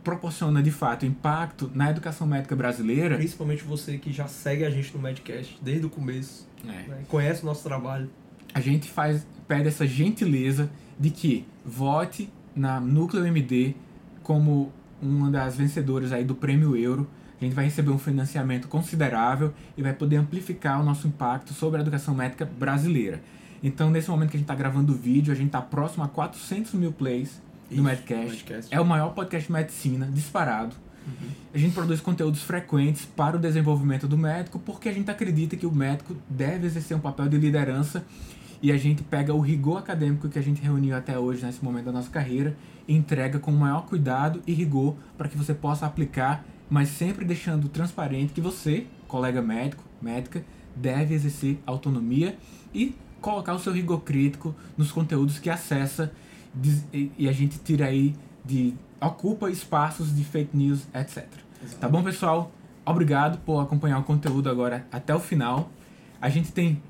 proporciona 0.03 0.63
de 0.63 0.71
fato 0.71 1.05
impacto 1.05 1.71
na 1.75 1.91
educação 1.91 2.27
médica 2.27 2.57
brasileira, 2.57 3.17
Principalmente 3.17 3.63
você 3.63 3.99
que 3.99 4.13
já 4.13 4.27
segue 4.27 4.65
a 4.65 4.71
gente 4.71 4.95
no 4.95 5.03
Medcast 5.03 5.59
desde 5.63 5.87
o 5.87 5.91
começo, 5.91 6.49
é, 6.65 6.67
né? 6.67 7.05
conhece 7.09 7.43
o 7.43 7.47
nosso 7.47 7.63
trabalho. 7.63 8.11
a 8.55 8.61
gente 8.61 8.89
faz 8.89 9.27
pede 9.47 9.69
essa 9.69 9.87
gentileza 9.87 10.71
de 10.99 11.11
que 11.11 11.45
vote 11.65 12.33
na 12.55 12.81
Núcleo 12.81 13.27
MD 13.27 13.75
como 14.23 14.73
uma 15.03 15.31
das 15.31 15.57
vencedoras 15.57 16.13
aí 16.13 16.25
do 16.25 16.35
Prêmio 16.35 16.77
Euro. 16.77 17.09
A 17.41 17.45
gente 17.45 17.55
vai 17.55 17.65
receber 17.65 17.91
um 17.91 17.99
financiamento 17.99 18.69
considerável 18.69 19.53
e 19.77 19.83
vai 19.83 19.93
poder 19.93 20.17
amplificar 20.17 20.81
o 20.81 20.85
nosso 20.85 21.09
impacto 21.09 21.55
sobre 21.55 21.79
a 21.79 21.81
educação 21.81 22.15
médica 22.15 22.45
brasileira. 22.45 23.23
Então, 23.63 23.91
nesse 23.91 24.11
momento 24.11 24.31
que 24.31 24.37
a 24.37 24.39
gente 24.39 24.45
está 24.45 24.55
gravando 24.55 24.93
o 24.93 24.97
vídeo, 24.97 25.33
a 25.33 25.37
gente 25.37 25.49
está 25.49 25.61
próximo 25.61 26.05
a 26.05 26.09
400 26.09 26.75
mil 26.75 26.93
plays 26.93 27.41
No 27.71 27.83
Medcast. 27.85 28.31
Medcast. 28.31 28.75
É 28.75 28.81
o 28.81 28.85
maior 28.85 29.11
podcast 29.15 29.47
de 29.47 29.53
medicina, 29.53 30.09
disparado. 30.13 30.75
Uhum. 31.07 31.29
A 31.55 31.59
gente 31.59 31.75
produz 31.75 32.01
conteúdos 32.01 32.43
frequentes 32.43 33.05
para 33.05 33.37
o 33.37 33.41
desenvolvimento 33.41 34.07
do 34.07 34.19
médico, 34.19 34.59
porque 34.59 34.89
a 34.89 34.93
gente 34.93 35.11
acredita 35.11 35.57
que 35.57 35.67
o 35.67 35.73
médico 35.73 36.17
deve 36.29 36.67
exercer 36.67 36.97
um 36.97 37.01
papel 37.01 37.29
de 37.29 37.39
liderança 37.39 38.05
e 38.63 38.71
a 38.71 38.77
gente 38.77 39.03
pega 39.03 39.33
o 39.33 39.41
rigor 39.41 39.79
acadêmico 39.79 40.29
que 40.29 40.39
a 40.39 40.43
gente 40.43 40.61
reuniu 40.61 40.95
até 40.95 41.19
hoje, 41.19 41.45
nesse 41.45 41.65
momento 41.65 41.87
da 41.87 41.93
nossa 41.93 42.11
carreira, 42.11 42.55
e 42.87 42.95
entrega 42.95 43.39
com 43.39 43.51
o 43.51 43.57
maior 43.57 43.87
cuidado 43.87 44.43
e 44.47 44.53
rigor 44.53 44.97
para 45.17 45.29
que 45.29 45.37
você 45.37 45.55
possa 45.55 45.87
aplicar, 45.87 46.45
mas 46.69 46.89
sempre 46.91 47.25
deixando 47.25 47.69
transparente 47.69 48.33
que 48.33 48.41
você, 48.41 48.87
colega 49.09 49.41
médico, 49.41 49.83
médica, 50.01 50.45
deve 50.77 51.15
exercer 51.15 51.59
autonomia 51.65 52.37
e 52.75 52.95
colocar 53.21 53.55
o 53.55 53.59
seu 53.59 53.73
rigor 53.73 54.01
crítico 54.01 54.55
nos 54.77 54.93
conteúdos 54.93 55.39
que 55.39 55.51
acessa 55.51 56.13
e 56.93 57.29
a 57.29 57.33
gente 57.33 57.59
tira 57.59 57.87
aí 57.87 58.15
de 58.45 58.75
ocupa 59.01 59.51
espaços 59.51 60.15
de 60.15 60.25
fake 60.25 60.57
news, 60.57 60.87
etc. 60.95 61.27
Tá 61.81 61.89
bom, 61.89 62.03
pessoal? 62.03 62.53
Obrigado 62.85 63.39
por 63.39 63.61
acompanhar 63.61 63.99
o 63.99 64.03
conteúdo 64.03 64.49
agora 64.51 64.87
até 64.91 65.15
o 65.15 65.21
final. 65.21 65.71
A 66.21 66.29
gente 66.29 66.53
tem 66.53 66.83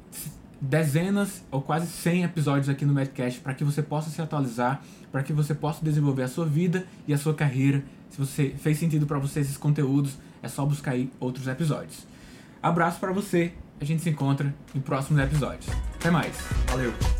dezenas 0.60 1.42
ou 1.50 1.62
quase 1.62 1.86
100 1.86 2.24
episódios 2.24 2.68
aqui 2.68 2.84
no 2.84 2.92
Medcast 2.92 3.40
para 3.40 3.54
que 3.54 3.64
você 3.64 3.82
possa 3.82 4.10
se 4.10 4.20
atualizar, 4.20 4.82
para 5.10 5.22
que 5.22 5.32
você 5.32 5.54
possa 5.54 5.84
desenvolver 5.84 6.22
a 6.22 6.28
sua 6.28 6.46
vida 6.46 6.86
e 7.06 7.14
a 7.14 7.18
sua 7.18 7.34
carreira. 7.34 7.82
Se 8.10 8.18
você 8.18 8.54
fez 8.58 8.78
sentido 8.78 9.06
para 9.06 9.18
você 9.18 9.40
esses 9.40 9.56
conteúdos, 9.56 10.18
é 10.42 10.48
só 10.48 10.64
buscar 10.64 10.92
aí 10.92 11.10
outros 11.20 11.46
episódios. 11.46 12.06
Abraço 12.62 12.98
para 12.98 13.12
você. 13.12 13.52
A 13.80 13.84
gente 13.84 14.02
se 14.02 14.10
encontra 14.10 14.54
em 14.74 14.80
próximos 14.80 15.22
episódios. 15.22 15.66
Até 15.94 16.10
mais. 16.10 16.36
Valeu. 16.68 17.19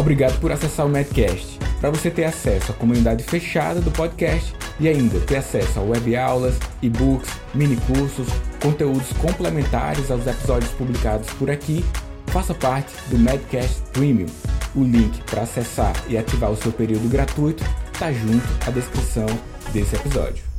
Obrigado 0.00 0.40
por 0.40 0.50
acessar 0.50 0.86
o 0.86 0.88
Medcast. 0.88 1.58
Para 1.78 1.90
você 1.90 2.10
ter 2.10 2.24
acesso 2.24 2.72
à 2.72 2.74
comunidade 2.74 3.22
fechada 3.22 3.82
do 3.82 3.90
podcast 3.90 4.54
e 4.80 4.88
ainda 4.88 5.20
ter 5.20 5.36
acesso 5.36 5.78
a 5.78 5.82
web 5.82 6.16
aulas, 6.16 6.54
e-books, 6.80 7.28
mini 7.52 7.76
cursos, 7.76 8.26
conteúdos 8.62 9.12
complementares 9.20 10.10
aos 10.10 10.26
episódios 10.26 10.72
publicados 10.72 11.28
por 11.34 11.50
aqui, 11.50 11.84
faça 12.28 12.54
parte 12.54 12.94
do 13.10 13.18
Medcast 13.18 13.82
Premium. 13.92 14.30
O 14.74 14.82
link 14.82 15.22
para 15.24 15.42
acessar 15.42 15.92
e 16.08 16.16
ativar 16.16 16.50
o 16.50 16.56
seu 16.56 16.72
período 16.72 17.06
gratuito 17.06 17.62
está 17.92 18.10
junto 18.10 18.48
à 18.66 18.70
descrição 18.70 19.26
desse 19.74 19.96
episódio. 19.96 20.49